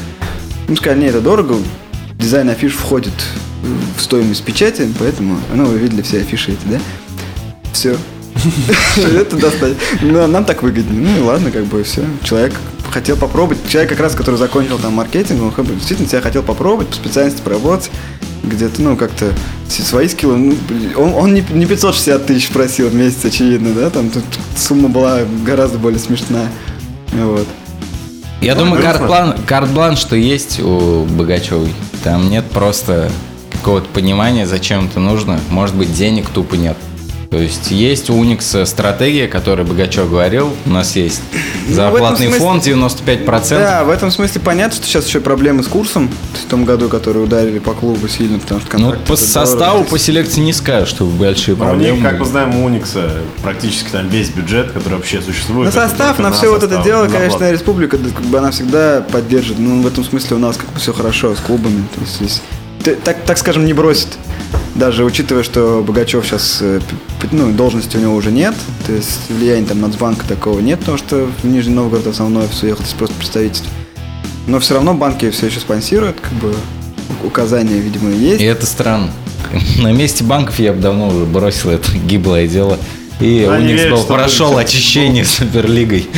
Ну, 0.68 0.76
сказали, 0.76 1.00
не, 1.00 1.06
это 1.06 1.20
дорого, 1.20 1.56
дизайн 2.18 2.48
афиш 2.50 2.72
входит 2.74 3.14
в 3.96 4.02
стоимость 4.02 4.42
печати, 4.42 4.88
поэтому, 4.98 5.38
ну, 5.54 5.64
вы 5.64 5.78
видели 5.78 6.02
все 6.02 6.18
афиши 6.20 6.52
эти, 6.52 6.66
да? 6.66 6.80
Все. 7.72 7.96
Это 8.96 9.36
достаточно. 9.36 9.82
Ну, 10.02 10.26
нам 10.26 10.44
так 10.44 10.62
выгоднее. 10.62 11.00
Ну 11.00 11.18
и 11.18 11.20
ладно, 11.20 11.50
как 11.50 11.64
бы 11.66 11.82
все. 11.84 12.04
Человек 12.22 12.54
хотел 12.90 13.16
попробовать. 13.16 13.58
Человек, 13.68 13.90
как 13.90 14.00
раз, 14.00 14.14
который 14.14 14.36
закончил 14.36 14.78
там 14.78 14.94
маркетинг, 14.94 15.42
он 15.42 15.50
как 15.50 15.64
бы 15.64 15.74
действительно 15.74 16.08
себя 16.08 16.20
хотел 16.20 16.42
попробовать, 16.42 16.88
по 16.88 16.94
специальности 16.96 17.40
поработать. 17.42 17.90
Где-то, 18.42 18.82
ну, 18.82 18.96
как-то 18.96 19.32
свои 19.68 20.06
скиллы. 20.08 20.36
Ну, 20.36 20.54
он, 20.96 21.14
он 21.14 21.34
не, 21.34 21.44
не 21.52 21.64
560 21.66 22.26
тысяч 22.26 22.48
просил 22.50 22.88
в 22.88 22.94
месяц, 22.94 23.24
очевидно, 23.24 23.72
да? 23.72 23.88
Там 23.90 24.10
тут 24.10 24.24
сумма 24.56 24.88
была 24.88 25.20
гораздо 25.46 25.78
более 25.78 25.98
смешная. 25.98 26.48
Вот. 27.12 27.46
Я 28.42 28.54
Ну, 28.54 28.64
думаю, 28.64 28.82
карт-план, 28.82 29.36
карт-бланш, 29.46 29.98
что 29.98 30.16
есть 30.16 30.60
у 30.60 31.04
Богачевой. 31.04 31.72
Там 32.02 32.28
нет 32.28 32.44
просто 32.50 33.10
какого-то 33.52 33.88
понимания, 33.88 34.46
зачем 34.46 34.86
это 34.86 35.00
нужно. 35.00 35.40
Может 35.48 35.74
быть, 35.74 35.94
денег 35.94 36.28
тупо 36.28 36.56
нет. 36.56 36.76
То 37.34 37.40
есть 37.40 37.72
есть 37.72 38.10
у 38.10 38.14
Уникса 38.14 38.64
стратегия, 38.64 39.26
которой 39.26 39.66
Богачев 39.66 40.08
говорил. 40.08 40.54
У 40.66 40.70
нас 40.70 40.94
есть 40.94 41.20
Ну, 41.66 41.74
зарплатный 41.74 42.28
этом 42.28 42.38
фонд 42.38 42.64
95%. 42.64 43.58
Да, 43.58 43.82
в 43.82 43.90
этом 43.90 44.12
смысле 44.12 44.40
понятно, 44.40 44.76
что 44.76 44.86
сейчас 44.86 45.08
еще 45.08 45.18
проблемы 45.18 45.64
с 45.64 45.66
курсом 45.66 46.08
в 46.32 46.48
том 46.48 46.64
году, 46.64 46.88
которые 46.88 47.24
ударили 47.24 47.58
по 47.58 47.72
клубу 47.72 48.06
сильно, 48.06 48.38
потому 48.38 48.60
что 48.60 48.78
Ну, 48.78 48.92
по 49.08 49.16
составу, 49.16 49.78
дорого. 49.78 49.90
по 49.90 49.98
селекции 49.98 50.42
не 50.42 50.52
скажешь, 50.52 50.90
что 50.90 51.06
большие 51.06 51.56
Но 51.56 51.64
у 51.64 51.66
проблемы. 51.70 51.96
них, 51.98 52.08
как 52.08 52.20
мы 52.20 52.24
знаем, 52.24 52.54
у 52.54 52.66
Уникса 52.66 53.10
практически 53.42 53.88
там 53.90 54.06
весь 54.06 54.28
бюджет, 54.28 54.70
который 54.70 54.94
вообще 54.94 55.20
существует. 55.20 55.74
На 55.74 55.80
это 55.80 55.88
состав, 55.88 56.20
на 56.20 56.30
все 56.30 56.52
вот 56.52 56.62
это 56.62 56.84
дело, 56.84 57.06
на 57.06 57.10
конечно, 57.10 57.50
республика, 57.50 57.98
как 57.98 58.26
бы 58.26 58.38
она 58.38 58.52
всегда 58.52 59.04
поддержит. 59.10 59.58
Ну, 59.58 59.82
в 59.82 59.86
этом 59.88 60.04
смысле 60.04 60.36
у 60.36 60.38
нас 60.38 60.56
как 60.56 60.68
бы 60.70 60.78
все 60.78 60.92
хорошо 60.92 61.34
с 61.34 61.40
клубами. 61.40 61.82
То 61.96 62.22
есть, 62.22 62.42
так, 63.02 63.24
так 63.24 63.38
скажем, 63.38 63.64
не 63.66 63.72
бросит. 63.72 64.06
Даже 64.74 65.04
учитывая, 65.04 65.44
что 65.44 65.84
Богачев 65.86 66.26
сейчас, 66.26 66.58
э, 66.60 66.80
ну, 67.30 67.52
должности 67.52 67.96
у 67.96 68.00
него 68.00 68.14
уже 68.14 68.32
нет, 68.32 68.54
то 68.86 68.92
есть 68.92 69.20
влияния 69.28 69.66
там 69.66 69.80
Нацбанка 69.80 70.26
такого 70.26 70.58
нет, 70.58 70.80
потому 70.80 70.98
что 70.98 71.28
в 71.42 71.46
Нижний 71.46 71.74
Новгород 71.74 72.06
основной 72.08 72.44
офис 72.44 72.62
уехал, 72.64 72.82
это 72.82 72.96
просто 72.96 73.16
представительство. 73.16 73.70
Но 74.48 74.58
все 74.58 74.74
равно 74.74 74.94
банки 74.94 75.30
все 75.30 75.46
еще 75.46 75.60
спонсируют, 75.60 76.20
как 76.20 76.32
бы 76.34 76.54
указания, 77.22 77.78
видимо, 77.78 78.10
есть. 78.10 78.42
И 78.42 78.44
это 78.44 78.66
странно. 78.66 79.10
На 79.78 79.92
месте 79.92 80.24
банков 80.24 80.58
я 80.58 80.72
бы 80.72 80.80
давно 80.80 81.08
уже 81.08 81.24
бросил 81.24 81.70
это 81.70 81.96
гиблое 81.96 82.48
дело. 82.48 82.76
И 83.20 83.48
Они 83.48 83.72
Уникс 83.74 83.82
что 83.82 84.02
прошел 84.12 84.58
очищение 84.58 85.24
Суперлигой. 85.24 86.08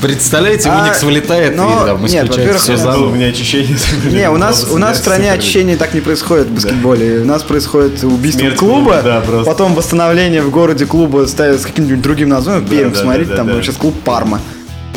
Представляете, 0.00 0.68
А, 0.70 0.82
Уникс 0.82 1.02
вылетает 1.04 1.56
но- 1.56 1.84
и 1.84 1.86
там 1.86 2.04
нет, 2.04 2.28
во-первых, 2.28 2.60
все 2.60 2.72
Было 2.76 2.80
у 2.80 2.84
заново. 2.84 3.14
меня 3.14 3.26
очищение. 3.28 3.76
Не, 4.10 4.28
у 4.30 4.36
нас, 4.36 4.66
у 4.70 4.78
нас 4.78 4.96
в 4.96 5.00
стране 5.00 5.32
очищение 5.32 5.76
так 5.76 5.94
не 5.94 6.00
происходит 6.00 6.48
в 6.48 6.54
баскетболе. 6.54 7.20
У 7.20 7.24
нас 7.24 7.42
происходит 7.42 8.02
убийство 8.02 8.40
Смерть 8.40 8.56
клуба, 8.56 9.00
да, 9.02 9.22
потом 9.44 9.74
восстановление 9.74 10.42
в 10.42 10.50
городе 10.50 10.84
клуба 10.84 11.26
ставят 11.26 11.60
с 11.60 11.64
каким-нибудь 11.66 12.02
другим 12.02 12.28
названием. 12.28 12.64
Да, 12.64 12.70
Пермь, 12.76 12.92
да, 12.92 13.00
смотрите, 13.00 13.30
да, 13.30 13.36
там 13.36 13.46
да, 13.46 13.54
да. 13.54 13.62
сейчас 13.62 13.76
клуб 13.76 13.94
Парма. 14.04 14.40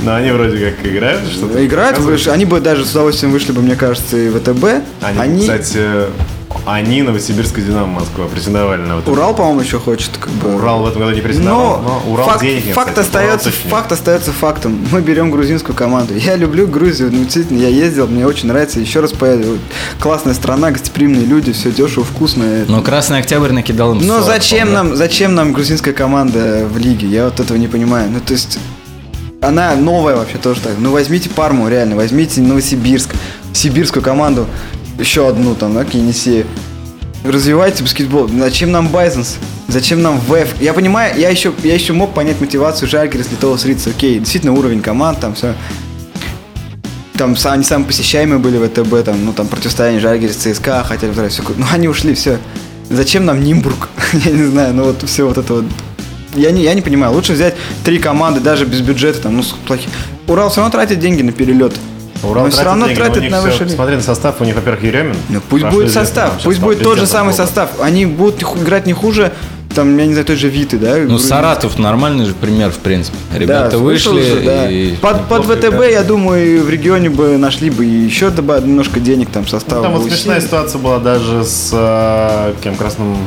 Но 0.01 0.15
они 0.15 0.31
вроде 0.31 0.57
как 0.57 0.85
играют 0.85 1.21
что-то. 1.31 1.65
Играют, 1.65 1.97
они 2.27 2.45
бы 2.45 2.59
даже 2.59 2.85
с 2.85 2.91
удовольствием 2.91 3.31
вышли 3.31 3.51
бы, 3.51 3.61
мне 3.61 3.75
кажется, 3.75 4.17
и 4.17 4.29
в 4.29 4.39
ВТБ. 4.39 4.83
Они, 5.01 5.41
кстати, 5.41 5.79
они 6.65 7.01
Новосибирская 7.01 7.63
Динамо 7.63 7.99
Москва 8.01 8.27
претендовали 8.27 8.81
на 8.81 8.95
вот 8.95 9.07
Урал, 9.07 9.35
по-моему, 9.35 9.61
еще 9.61 9.79
хочет, 9.79 10.17
как 10.17 10.31
бы. 10.33 10.55
Урал 10.55 10.83
в 10.83 10.87
этом 10.87 11.01
году 11.01 11.13
не 11.13 11.21
претендовал, 11.21 11.81
но, 11.81 12.01
Но 12.05 12.11
Урал 12.13 12.27
факт, 12.27 12.41
денег 12.41 12.65
нет, 12.65 12.75
факт 12.75 12.89
кстати, 12.89 13.05
остается, 13.07 13.51
факт 13.51 13.91
остается 13.91 14.31
фактом. 14.31 14.85
Мы 14.91 15.01
берем 15.01 15.31
грузинскую 15.31 15.75
команду. 15.75 16.15
Я 16.15 16.35
люблю 16.35 16.67
Грузию, 16.67 17.11
ну 17.11 17.23
действительно, 17.23 17.59
я 17.59 17.69
ездил, 17.69 18.07
мне 18.07 18.25
очень 18.25 18.47
нравится. 18.47 18.79
Еще 18.79 18.99
раз 18.99 19.11
поеду. 19.11 19.57
Классная 19.99 20.33
страна, 20.33 20.71
гостеприимные 20.71 21.25
люди, 21.25 21.51
все 21.51 21.71
дешево, 21.71 22.03
вкусно. 22.03 22.65
Но 22.67 22.81
Красный 22.81 23.19
Октябрь 23.19 23.51
накидал 23.51 23.93
им 23.93 23.99
Но 23.99 24.21
40, 24.21 24.25
зачем 24.25 24.67
по-моему. 24.67 24.89
нам, 24.89 24.95
зачем 24.95 25.35
нам 25.35 25.53
грузинская 25.53 25.93
команда 25.93 26.67
в 26.69 26.77
лиге? 26.77 27.07
Я 27.07 27.25
вот 27.25 27.39
этого 27.39 27.57
не 27.57 27.67
понимаю. 27.67 28.09
Ну, 28.09 28.19
то 28.19 28.33
есть, 28.33 28.59
она 29.41 29.75
новая 29.75 30.15
вообще 30.15 30.37
тоже 30.37 30.61
так. 30.61 30.73
Ну, 30.79 30.91
возьмите 30.91 31.29
Парму, 31.29 31.67
реально, 31.67 31.95
возьмите 31.95 32.41
Новосибирск, 32.41 33.13
сибирскую 33.53 34.01
команду, 34.03 34.47
еще 34.97 35.27
одну 35.27 35.55
там, 35.55 35.73
да, 35.73 35.81
Енисеев. 35.81 36.45
Развивайте 37.23 37.81
баскетбол. 37.81 38.29
Зачем 38.29 38.71
нам 38.71 38.87
Байзенс? 38.89 39.37
Зачем 39.67 40.01
нам 40.01 40.19
ВЭФ? 40.19 40.61
Я 40.61 40.73
понимаю, 40.73 41.19
я 41.19 41.29
еще, 41.29 41.53
я 41.63 41.73
еще 41.73 41.93
мог 41.93 42.13
понять 42.13 42.39
мотивацию 42.39 42.87
Жальгерис 42.87 43.27
для 43.27 43.37
того 43.37 43.57
Рица. 43.63 43.89
Окей, 43.89 44.19
действительно 44.19 44.53
уровень 44.53 44.81
команд, 44.81 45.19
там 45.19 45.33
все. 45.33 45.55
Там 47.17 47.35
они 47.45 47.63
самые 47.63 47.87
посещаемые 47.87 48.37
были 48.37 48.57
в 48.57 48.67
ВТБ, 48.67 49.05
там, 49.05 49.25
ну 49.25 49.33
там 49.33 49.47
противостояние 49.47 50.01
Жальгерис, 50.01 50.35
ЦСКА, 50.35 50.83
хотели 50.83 51.11
вторая, 51.11 51.31
все. 51.31 51.41
Ну 51.57 51.65
они 51.71 51.87
ушли, 51.87 52.13
все. 52.13 52.37
Зачем 52.89 53.25
нам 53.25 53.43
Нимбург? 53.43 53.89
я 54.13 54.31
не 54.31 54.43
знаю, 54.43 54.75
ну 54.75 54.83
вот 54.83 55.01
все 55.03 55.27
вот 55.27 55.37
это 55.39 55.53
вот. 55.55 55.65
Я 56.35 56.51
не, 56.51 56.61
я 56.61 56.73
не 56.73 56.81
понимаю, 56.81 57.13
лучше 57.13 57.33
взять 57.33 57.55
три 57.83 57.97
команды, 57.97 58.41
даже 58.41 58.65
без 58.65 58.81
бюджета, 58.81 59.21
там, 59.21 59.37
ну, 59.37 59.43
плохих. 59.65 59.89
Урал 60.27 60.49
все 60.49 60.61
равно 60.61 60.71
тратит 60.71 60.99
деньги 60.99 61.21
на 61.21 61.31
перелет. 61.31 61.73
Урал 62.23 62.45
но 62.45 62.49
все 62.51 62.63
равно 62.63 62.87
деньги, 62.87 63.19
них 63.19 63.31
на 63.31 63.39
всё- 63.39 63.47
высший 63.49 63.65
лиг. 63.67 63.75
Смотри 63.75 63.95
на 63.97 64.01
состав, 64.01 64.35
у 64.39 64.43
них, 64.45 64.55
во-первых, 64.55 64.83
Еремин. 64.83 65.15
Ну, 65.29 65.41
пусть 65.49 65.65
будет 65.65 65.91
состав, 65.91 66.33
пусть 66.43 66.59
будет 66.59 66.81
тот 66.83 66.97
же 66.97 67.05
самый 67.07 67.33
состав. 67.33 67.69
Они 67.81 68.05
будут 68.05 68.41
играть 68.41 68.85
не 68.85 68.93
хуже, 68.93 69.31
там, 69.75 69.97
я 69.97 70.05
не 70.05 70.13
знаю, 70.13 70.25
той 70.25 70.37
же 70.37 70.47
Виты, 70.47 70.77
да? 70.77 70.95
Ну, 70.97 71.17
Саратов 71.17 71.77
нормальный 71.77 72.25
же 72.25 72.33
пример, 72.33 72.71
в 72.71 72.77
принципе. 72.77 73.17
Ребята 73.35 73.71
Да, 73.71 73.77
вышли 73.79 74.21
же, 74.21 74.39
да. 74.39 74.71
и... 74.71 74.95
Под, 74.95 75.27
под 75.27 75.43
ВТБ, 75.45 75.65
играют. 75.65 75.91
я 75.93 76.03
думаю, 76.03 76.63
в 76.63 76.69
регионе 76.69 77.09
бы 77.09 77.37
нашли 77.37 77.69
бы 77.69 77.83
еще 77.83 78.27
доба- 78.29 78.65
немножко 78.65 78.99
денег 79.01 79.29
там 79.29 79.45
состава. 79.47 79.83
Там 79.83 79.93
вот 79.93 80.03
смешная 80.09 80.39
ситуация 80.39 80.79
была 80.79 80.99
даже 80.99 81.43
с 81.43 81.71
э, 81.73 82.53
кем 82.63 82.75
красным 82.75 83.17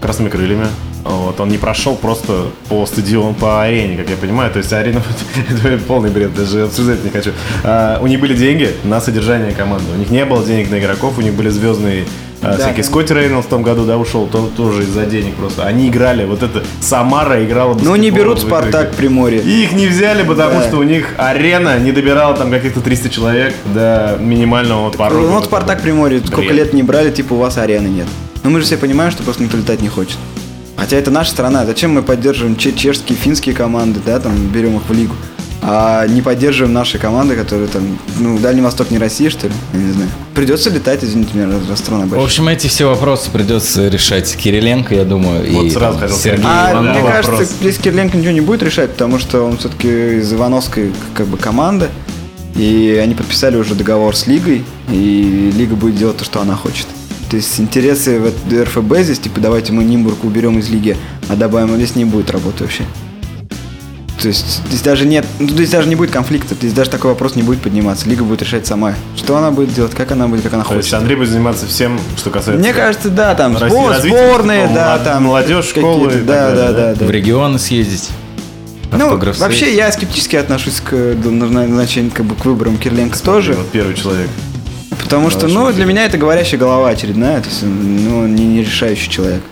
красными 0.00 0.28
крыльями. 0.28 0.66
Вот, 1.04 1.40
он 1.40 1.48
не 1.48 1.58
прошел 1.58 1.96
просто 1.96 2.46
по 2.68 2.86
стадиону, 2.86 3.34
по 3.34 3.62
арене, 3.64 3.96
как 3.96 4.08
я 4.08 4.16
понимаю. 4.16 4.52
То 4.52 4.58
есть 4.58 4.72
арена 4.72 5.02
это 5.64 5.78
полный 5.78 6.10
бред, 6.10 6.34
даже 6.34 6.64
обсуждать 6.64 7.02
не 7.04 7.10
хочу. 7.10 7.32
А, 7.64 7.98
у 8.00 8.06
них 8.06 8.20
были 8.20 8.34
деньги 8.34 8.70
на 8.84 9.00
содержание 9.00 9.52
команды. 9.52 9.86
У 9.94 9.98
них 9.98 10.10
не 10.10 10.24
было 10.24 10.44
денег 10.44 10.70
на 10.70 10.78
игроков, 10.78 11.18
у 11.18 11.20
них 11.22 11.34
были 11.34 11.48
звездные 11.48 12.04
а, 12.40 12.52
Да. 12.52 12.58
всякие 12.58 12.84
Скотти 12.84 13.12
Рейнольдс 13.12 13.46
в 13.46 13.50
том 13.50 13.62
году, 13.64 13.84
да, 13.84 13.98
ушел, 13.98 14.26
то, 14.28 14.48
тоже 14.56 14.82
из-за 14.82 15.04
денег 15.06 15.34
просто. 15.34 15.64
Они 15.64 15.88
играли, 15.88 16.24
вот 16.24 16.42
это 16.44 16.62
Самара 16.80 17.44
играла 17.44 17.76
Ну, 17.80 17.96
не 17.96 18.10
берут 18.12 18.40
Спартак. 18.40 18.92
Приморье. 18.92 19.40
И 19.42 19.64
их 19.64 19.72
не 19.72 19.88
взяли, 19.88 20.22
потому 20.22 20.60
Да. 20.60 20.68
что 20.68 20.76
у 20.78 20.82
них 20.84 21.08
арена 21.18 21.78
не 21.80 21.90
добирала 21.90 22.36
там 22.36 22.50
каких-то 22.52 22.80
300 22.80 23.10
человек 23.10 23.54
до 23.74 24.18
минимального 24.20 24.82
вот 24.84 24.96
порога. 24.96 25.20
Ну, 25.26 25.32
вот 25.32 25.44
Спартак 25.46 25.82
Приморье, 25.82 26.20
сколько 26.20 26.42
Бред. 26.42 26.52
лет 26.52 26.72
не 26.74 26.84
брали, 26.84 27.10
типа 27.10 27.32
у 27.34 27.38
вас 27.38 27.58
арены 27.58 27.88
нет. 27.88 28.06
Но 28.44 28.50
мы 28.50 28.60
же 28.60 28.66
все 28.66 28.76
понимаем, 28.76 29.10
что 29.10 29.22
просто 29.24 29.42
никто 29.42 29.56
летать 29.56 29.82
не 29.82 29.88
хочет. 29.88 30.16
Хотя 30.82 30.96
это 30.96 31.12
наша 31.12 31.30
страна. 31.30 31.64
Зачем 31.64 31.92
мы 31.92 32.02
поддерживаем 32.02 32.56
че- 32.56 32.72
чешские, 32.72 33.16
финские 33.16 33.54
команды, 33.54 34.00
да, 34.04 34.18
там 34.18 34.34
берем 34.48 34.78
их 34.78 34.82
в 34.88 34.92
лигу, 34.92 35.14
а 35.62 36.04
не 36.08 36.22
поддерживаем 36.22 36.72
наши 36.74 36.98
команды, 36.98 37.36
которые 37.36 37.68
там, 37.68 37.96
ну, 38.18 38.36
Дальний 38.40 38.62
Восток 38.62 38.90
не 38.90 38.98
Россия, 38.98 39.30
что 39.30 39.46
ли? 39.46 39.52
Я 39.74 39.78
не 39.78 39.92
знаю. 39.92 40.10
Придется 40.34 40.70
летать, 40.70 41.04
извините 41.04 41.30
меня, 41.38 41.56
раз, 41.70 41.78
страна 41.78 42.06
В 42.06 42.08
большая. 42.08 42.26
общем, 42.26 42.48
эти 42.48 42.66
все 42.66 42.88
вопросы 42.88 43.30
придется 43.30 43.86
решать 43.86 44.34
Кириленко, 44.36 44.96
я 44.96 45.04
думаю, 45.04 45.48
Вот 45.52 45.66
и 45.66 45.70
сразу 45.70 46.00
там, 46.00 46.08
Сергей. 46.10 46.44
А 46.44 46.72
да, 46.72 46.80
мне 46.82 47.00
вопрос. 47.00 47.26
кажется, 47.26 47.44
здесь 47.60 47.78
Кириленко 47.78 48.16
ничего 48.16 48.32
не 48.32 48.40
будет 48.40 48.64
решать, 48.64 48.90
потому 48.90 49.20
что 49.20 49.42
он 49.44 49.58
все-таки 49.58 50.16
из 50.18 50.32
Ивановской 50.32 50.90
как 51.14 51.28
бы 51.28 51.36
команды. 51.38 51.90
И 52.56 52.98
они 53.00 53.14
подписали 53.14 53.56
уже 53.56 53.76
договор 53.76 54.16
с 54.16 54.26
лигой, 54.26 54.64
и 54.90 55.52
лига 55.56 55.76
будет 55.76 55.94
делать 55.96 56.16
то, 56.16 56.24
что 56.24 56.40
она 56.40 56.56
хочет. 56.56 56.88
То 57.32 57.36
есть 57.36 57.58
интересы 57.58 58.20
в 58.20 58.62
РФБ 58.62 58.98
здесь, 58.98 59.18
типа, 59.18 59.40
давайте 59.40 59.72
мы 59.72 59.84
Нимбург 59.84 60.22
уберем 60.22 60.58
из 60.58 60.68
лиги, 60.68 60.98
а 61.30 61.34
добавим, 61.34 61.68
но 61.68 61.76
здесь 61.76 61.96
не 61.96 62.04
будет 62.04 62.30
работы 62.30 62.64
вообще. 62.64 62.84
То 64.20 64.28
есть 64.28 64.60
здесь 64.68 64.82
даже 64.82 65.06
нет, 65.06 65.24
ну, 65.38 65.48
здесь 65.48 65.70
даже 65.70 65.88
не 65.88 65.96
будет 65.96 66.10
конфликта, 66.10 66.54
здесь 66.54 66.74
даже 66.74 66.90
такой 66.90 67.12
вопрос 67.12 67.34
не 67.34 67.42
будет 67.42 67.62
подниматься. 67.62 68.06
Лига 68.06 68.22
будет 68.22 68.42
решать 68.42 68.66
сама, 68.66 68.96
что 69.16 69.34
она 69.34 69.50
будет 69.50 69.72
делать, 69.72 69.94
как 69.94 70.12
она 70.12 70.28
будет, 70.28 70.42
как 70.42 70.52
она 70.52 70.62
То 70.62 70.74
есть 70.74 70.90
хочет. 70.90 71.00
Андрей 71.00 71.16
будет 71.16 71.30
заниматься 71.30 71.66
всем, 71.66 71.98
что 72.18 72.28
касается... 72.28 72.62
Мне 72.62 72.74
кажется, 72.74 73.08
да, 73.08 73.34
там 73.34 73.56
Разви- 73.56 73.70
сбор- 73.70 73.88
развитие 73.92 74.26
сборные, 74.26 74.66
футбола, 74.66 74.84
да, 74.84 74.98
там 74.98 75.22
молодежь, 75.22 75.64
школы 75.64 76.10
да, 76.26 76.50
да, 76.50 76.54
да? 76.54 76.72
да, 76.72 76.94
да. 76.96 77.06
в 77.06 77.10
регионы 77.10 77.58
съездить. 77.58 78.10
Ну, 78.92 79.16
вообще 79.16 79.74
я 79.74 79.90
скептически 79.90 80.36
отношусь 80.36 80.82
к, 80.82 80.94
назначению, 81.24 82.12
как 82.12 82.26
бы, 82.26 82.34
к 82.34 82.44
выборам 82.44 82.76
Кириленко 82.76 83.18
тоже. 83.18 83.54
Вот 83.54 83.70
первый 83.70 83.94
человек. 83.94 84.28
Потому 85.12 85.28
что, 85.28 85.46
ну, 85.46 85.70
для 85.74 85.84
меня 85.84 86.06
это 86.06 86.16
говорящая 86.16 86.58
голова 86.58 86.88
очередная, 86.88 87.42
то 87.42 87.48
есть, 87.50 87.62
ну, 87.62 88.26
не, 88.26 88.46
не 88.46 88.62
решающий 88.62 89.10
человек. 89.10 89.42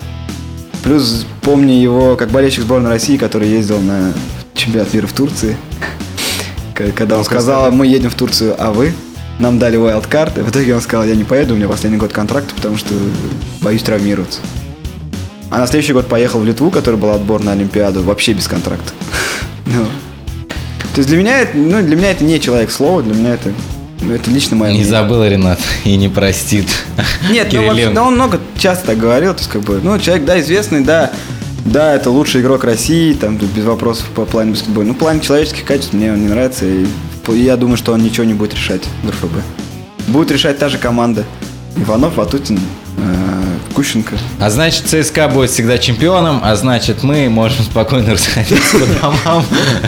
Плюс 0.83 1.27
помню 1.43 1.75
его 1.75 2.17
как 2.17 2.31
болельщик 2.31 2.63
сборной 2.63 2.89
России, 2.89 3.19
который 3.19 3.47
ездил 3.47 3.79
на 3.79 4.15
чемпионат 4.55 4.95
мира 4.95 5.07
в 5.07 5.13
Турции. 5.13 5.59
Когда 6.97 7.19
он 7.19 7.25
сказал, 7.25 7.71
мы 7.73 7.87
едем 7.87 8.09
в 8.09 8.15
Турцию, 8.15 8.57
а 8.59 8.73
вы? 8.73 8.95
Нам 9.39 9.59
дали 9.59 9.79
wildcard, 9.79 10.41
и 10.41 10.43
в 10.43 10.49
итоге 10.49 10.75
он 10.75 10.81
сказал, 10.81 11.05
я 11.05 11.15
не 11.15 11.25
поеду, 11.25 11.53
у 11.53 11.59
меня 11.59 11.69
последний 11.69 11.99
год 11.99 12.11
контракта, 12.11 12.55
потому 12.55 12.79
что 12.79 12.95
боюсь 13.61 13.83
травмироваться. 13.83 14.41
А 15.51 15.59
на 15.59 15.67
следующий 15.67 15.93
год 15.93 16.07
поехал 16.07 16.41
в 16.41 16.47
Литву, 16.47 16.71
который 16.71 16.97
был 16.97 17.11
отбор 17.11 17.45
на 17.45 17.53
Олимпиаду, 17.53 18.03
вообще 18.03 18.33
без 18.33 18.49
контракта. 18.49 18.95
Ну. 19.67 19.85
То 20.95 21.01
есть 21.01 21.09
для 21.11 21.19
меня 21.19 21.41
это, 21.41 21.55
ну, 21.55 21.83
для 21.83 21.97
меня 21.97 22.13
это 22.13 22.25
не 22.25 22.41
человек 22.41 22.71
слова, 22.71 23.03
для 23.03 23.15
меня 23.15 23.35
это, 23.35 23.53
ну, 24.01 24.15
это 24.15 24.31
лично 24.31 24.57
мое 24.57 24.71
Не 24.71 24.79
мнение. 24.79 24.91
забыл 24.91 25.25
Ренат 25.25 25.61
и 25.85 25.97
не 25.97 26.09
простит. 26.09 26.67
Нет, 27.31 27.49
ну, 27.53 27.61
Кириленко. 27.61 27.95
да 27.95 28.03
он 28.05 28.15
много 28.15 28.41
часто 28.59 28.89
так 28.89 28.99
говорил, 28.99 29.33
то 29.35 29.41
есть 29.41 29.51
как 29.51 29.63
бы, 29.63 29.81
ну, 29.83 29.99
человек, 29.99 30.25
да, 30.25 30.41
известный, 30.41 30.83
да, 30.83 31.11
да, 31.65 31.95
это 31.95 32.11
лучший 32.11 32.41
игрок 32.41 32.65
России, 32.65 33.13
там, 33.13 33.37
без 33.37 33.65
вопросов 33.65 34.07
по 34.15 34.25
плане 34.25 34.53
баскетбола. 34.53 34.85
Ну, 34.85 34.95
в 34.95 34.97
плане 34.99 35.21
человеческих 35.21 35.65
качеств 35.65 35.93
мне 35.93 36.13
он 36.13 36.23
не 36.23 36.29
нравится, 36.29 36.65
и, 36.67 36.87
я 37.29 37.57
думаю, 37.57 37.77
что 37.77 37.93
он 37.93 38.03
ничего 38.03 38.25
не 38.25 38.35
будет 38.35 38.55
решать 38.55 38.83
в 39.05 39.11
РФБ. 39.11 39.35
Будет 40.09 40.31
решать 40.33 40.59
та 40.59 40.69
же 40.69 40.79
команда. 40.79 41.25
Иванов, 41.77 42.17
Ватутин, 42.17 42.59
Кущенко. 43.75 44.17
А 44.41 44.51
значит, 44.51 44.87
ЦСКА 44.87 45.29
будет 45.29 45.51
всегда 45.51 45.79
чемпионом, 45.79 46.41
а 46.43 46.55
значит, 46.57 47.03
мы 47.03 47.29
можем 47.29 47.65
спокойно 47.65 48.11
расходиться 48.13 48.79
по 48.79 48.87
домам. 49.01 49.45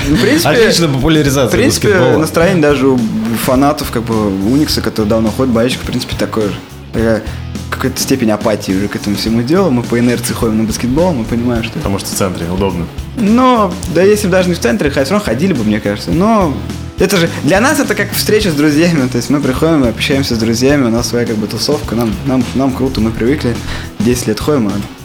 Ну, 0.09 0.17
в 0.17 0.21
принципе- 0.21 0.49
Отличная 0.49 0.89
В 0.89 0.95
популяризация 0.95 1.59
принципе, 1.59 1.89
баскетбола. 1.89 2.19
настроение 2.19 2.63
даже 2.63 2.89
у 2.89 2.99
фанатов, 3.45 3.91
как 3.91 4.03
бы, 4.05 4.15
Уникса, 4.47 4.81
который 4.83 5.07
давно 5.07 5.31
ходит, 5.31 5.53
болельщиков, 5.53 5.85
в 5.85 5.89
принципе, 5.89 6.17
такое 6.17 6.49
же. 6.49 6.55
Такая 6.93 7.23
какая-то 7.71 7.99
степень 8.01 8.31
апатии 8.31 8.73
уже 8.73 8.87
к 8.89 8.97
этому 8.97 9.17
всему 9.17 9.41
делу. 9.43 9.71
Мы 9.71 9.83
по 9.83 9.99
инерции 9.99 10.35
ходим 10.35 10.59
на 10.59 10.65
баскетбол, 10.65 11.13
мы 11.15 11.25
понимаем, 11.25 11.65
что 11.65 11.73
Потому 11.75 11.99
что 11.99 12.09
в 12.09 12.13
центре 12.13 12.47
удобно. 12.49 12.87
Но, 13.17 13.73
да 13.95 14.03
если 14.03 14.27
бы 14.27 14.33
даже 14.33 14.49
не 14.51 14.55
в 14.55 14.61
центре, 14.61 14.91
хотя 14.91 15.05
все 15.05 15.13
равно 15.15 15.25
ходили 15.25 15.55
бы, 15.55 15.65
мне 15.65 15.81
кажется. 15.81 16.11
Но 16.11 16.55
это 17.03 17.17
же, 17.17 17.29
для 17.43 17.61
нас 17.61 17.81
это 17.81 17.97
как 17.97 18.13
встреча 18.13 18.53
с 18.53 18.55
друзьями. 18.55 19.09
То 19.09 19.17
есть 19.17 19.29
мы 19.29 19.41
приходим, 19.41 19.83
общаемся 19.83 20.37
с 20.37 20.39
друзьями, 20.39 20.87
у 20.87 20.91
нас 20.91 21.09
своя 21.09 21.27
как 21.27 21.37
бы 21.37 21.49
тусовка, 21.49 21.97
нам, 21.97 22.15
нам, 22.27 22.45
нам 22.55 22.73
круто, 22.73 23.01
мы 23.01 23.11
привыкли. 23.11 23.57
10 23.99 24.29
лет 24.29 24.39
ходим, 24.39 24.69
а 24.69 25.02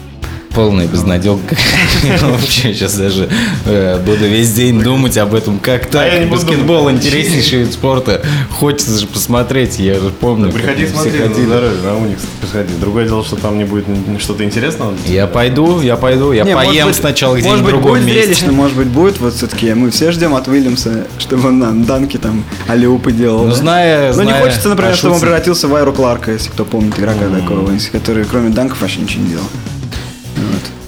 Полная 0.58 0.88
безнадега. 0.88 1.38
Вообще 2.20 2.74
сейчас 2.74 2.96
даже 2.96 3.28
э, 3.64 4.00
буду 4.04 4.26
весь 4.26 4.52
день 4.52 4.80
думать 4.82 5.16
об 5.16 5.32
этом. 5.36 5.60
Как 5.60 5.86
так? 5.86 6.12
не 6.12 6.26
буду 6.26 6.44
Баскетбол 6.44 6.90
интереснейший 6.90 7.60
вид 7.60 7.72
спорта. 7.72 8.22
Хочется 8.50 8.98
же 8.98 9.06
посмотреть. 9.06 9.78
Я 9.78 10.00
же 10.00 10.10
помню. 10.10 10.50
как 10.50 10.60
Приходи 10.60 10.88
смотри 10.88 11.20
на 11.20 11.32
здоровье, 11.32 11.80
на 11.84 11.96
Уникс 11.98 12.22
приходи. 12.40 12.74
Другое 12.80 13.06
дело, 13.06 13.24
что 13.24 13.36
там 13.36 13.56
не 13.56 13.62
будет 13.62 13.84
что-то 14.18 14.42
интересного. 14.42 14.94
Я 15.06 15.28
пойду, 15.28 15.80
я 15.80 15.94
пойду, 15.94 16.32
я 16.32 16.42
Не, 16.42 16.54
может 16.54 16.70
поем 16.70 16.86
быть- 16.88 16.96
сначала 16.96 17.36
где-нибудь 17.36 17.50
Может 17.60 17.62
в 17.62 17.64
быть, 17.66 17.74
другом 17.74 17.90
будет 17.92 18.04
месте. 18.06 18.22
зрелищно, 18.24 18.52
может 18.52 18.76
быть, 18.76 18.88
будет 18.88 19.20
вот 19.20 19.34
все-таки. 19.34 19.72
Мы 19.74 19.92
все 19.92 20.10
ждем 20.10 20.34
от 20.34 20.48
Уильямса, 20.48 21.06
чтобы 21.20 21.50
он 21.50 21.60
нам 21.60 21.84
данки 21.84 22.16
там 22.16 22.42
алиупы 22.66 23.12
делал. 23.12 23.44
Ну, 23.44 23.52
зная- 23.52 24.12
Но 24.12 24.24
не 24.24 24.30
зная 24.30 24.42
хочется, 24.42 24.68
например, 24.70 24.96
чтобы 24.96 25.14
он 25.14 25.20
превратился 25.20 25.68
в 25.68 25.74
Айру 25.76 25.92
Кларка, 25.92 26.32
если 26.32 26.50
кто 26.50 26.64
помнит 26.64 26.98
игрока 26.98 27.28
такого, 27.32 27.70
который 27.92 28.24
кроме 28.24 28.48
данков 28.48 28.80
вообще 28.80 29.02
ничего 29.02 29.22
не 29.22 29.28
делал. 29.30 29.44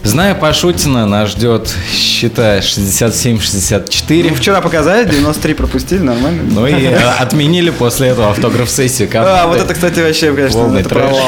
Зная 0.02 0.34
Пашутина, 0.34 1.06
нас 1.06 1.30
ждет 1.30 1.74
счета 1.92 2.58
67-64. 2.60 4.28
Ну, 4.30 4.34
вчера 4.34 4.60
показали, 4.62 5.04
93 5.08 5.54
пропустили, 5.54 5.98
нормально. 6.00 6.42
Ну 6.50 6.66
и 6.66 6.72
э, 6.72 6.96
отменили 7.18 7.68
после 7.70 8.08
этого 8.08 8.30
автограф-сессию 8.30 9.08
А, 9.14 9.46
вот 9.46 9.58
это, 9.58 9.74
кстати, 9.74 10.00
вообще, 10.00 10.32
конечно, 10.32 10.74
это 10.78 10.88
провал. 10.88 11.18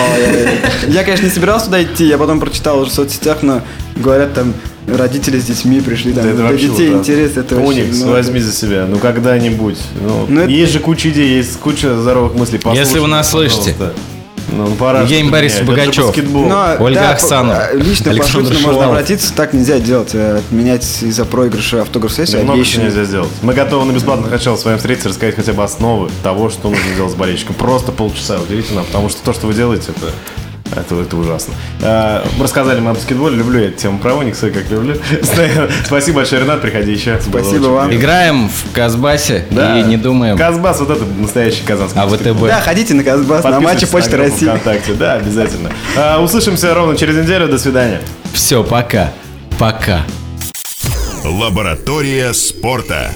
Я, 0.88 1.04
конечно, 1.04 1.26
не 1.26 1.30
собирался 1.30 1.66
туда 1.66 1.82
идти, 1.82 2.06
я 2.06 2.16
потом 2.16 2.40
прочитал 2.40 2.78
уже 2.80 2.90
в 2.90 2.94
соцсетях, 2.94 3.38
но 3.42 3.60
говорят 3.94 4.32
там, 4.32 4.54
родители 4.88 5.38
с 5.38 5.44
детьми 5.44 5.80
пришли, 5.82 6.14
там, 6.14 6.24
Да 6.24 6.30
это 6.30 6.48
для 6.48 6.56
детей 6.56 6.90
вот, 6.90 7.00
интерес, 7.00 7.36
это 7.36 7.56
Уникс, 7.56 7.98
много. 7.98 8.12
возьми 8.12 8.40
за 8.40 8.52
себя. 8.52 8.86
Ну 8.88 8.98
когда-нибудь. 8.98 9.78
Ну, 10.00 10.26
Ну, 10.28 10.40
это- 10.40 10.50
Есть 10.50 10.72
же 10.72 10.78
куча 10.78 11.10
идей, 11.10 11.36
есть 11.36 11.58
куча 11.58 11.94
здоровых 12.00 12.34
мыслей. 12.34 12.58
Если 12.74 12.98
вы 12.98 13.06
нас 13.08 13.30
слышите. 13.30 13.72
пожалуйста. 13.72 13.94
Ну, 14.50 14.66
пора 14.74 15.00
Евгений 15.02 15.30
Борисович 15.30 15.66
Богачев. 15.66 16.14
Ольга 16.80 17.00
да, 17.00 17.10
Ахсанова, 17.12 17.68
по- 17.72 17.76
Лично 17.76 18.14
по 18.14 18.22
Шутину 18.24 18.44
можно 18.50 18.58
Шувалов. 18.72 18.86
обратиться, 18.90 19.32
так 19.34 19.52
нельзя 19.52 19.78
делать. 19.78 20.10
э, 20.14 20.38
Отменять 20.38 20.84
из-за 21.02 21.24
проигрыша 21.24 21.82
автограф-сессии. 21.82 22.36
Да 22.36 22.42
много 22.42 22.64
чего 22.64 22.84
нельзя 22.84 23.04
сделать. 23.04 23.30
Мы 23.42 23.54
готовы 23.54 23.84
на 23.86 23.92
бесплатных 23.92 24.30
началах 24.30 24.60
с 24.60 24.64
вами 24.64 24.76
встретиться, 24.76 25.08
рассказать 25.08 25.36
хотя 25.36 25.52
бы 25.52 25.62
основы 25.62 26.10
того, 26.22 26.50
что 26.50 26.68
нужно 26.68 26.94
делать 26.96 27.12
с 27.12 27.14
болельщиком. 27.14 27.54
Просто 27.54 27.92
полчаса 27.92 28.38
уделите 28.40 28.74
нам, 28.74 28.84
потому 28.84 29.08
что 29.08 29.22
то, 29.22 29.32
что 29.32 29.46
вы 29.46 29.54
делаете, 29.54 29.92
это 29.96 30.12
это, 30.76 31.00
это 31.00 31.16
ужасно. 31.16 31.54
А, 31.82 32.24
мы 32.36 32.44
рассказали 32.44 32.80
мы 32.80 32.90
о 32.90 32.94
баскетболе. 32.94 33.36
Люблю 33.36 33.60
я 33.60 33.68
эту 33.68 33.78
тему 33.78 33.98
про 33.98 34.14
Уникса, 34.14 34.50
как 34.50 34.70
люблю. 34.70 34.96
Спасибо 35.84 36.16
большое, 36.16 36.42
Ренат. 36.42 36.60
Приходи 36.60 36.92
еще. 36.92 37.20
Спасибо 37.20 37.66
вам. 37.66 37.88
приятно. 37.88 38.02
Играем 38.04 38.48
в 38.48 38.72
Казбасе 38.72 39.46
Да. 39.50 39.78
и 39.78 39.82
не 39.82 39.96
думаем 39.96 40.36
Казбас, 40.38 40.80
вот 40.80 40.90
это 40.90 41.04
настоящий 41.04 41.62
казанский 41.64 42.00
баскетбол. 42.00 42.34
ВТБ. 42.46 42.46
Да, 42.48 42.60
ходите 42.60 42.94
на 42.94 43.04
Казбас, 43.04 43.44
на 43.44 43.60
матче 43.60 43.86
Почты 43.86 44.16
на 44.16 44.24
России. 44.24 44.46
ВКонтакте. 44.46 44.94
Да, 44.94 45.14
обязательно. 45.14 45.70
А, 45.96 46.20
услышимся 46.22 46.74
ровно 46.74 46.96
через 46.96 47.16
неделю. 47.16 47.48
До 47.48 47.58
свидания. 47.58 48.00
Все, 48.32 48.62
пока. 48.64 49.12
Пока. 49.58 50.02
Лаборатория 51.24 52.32
спорта. 52.32 53.12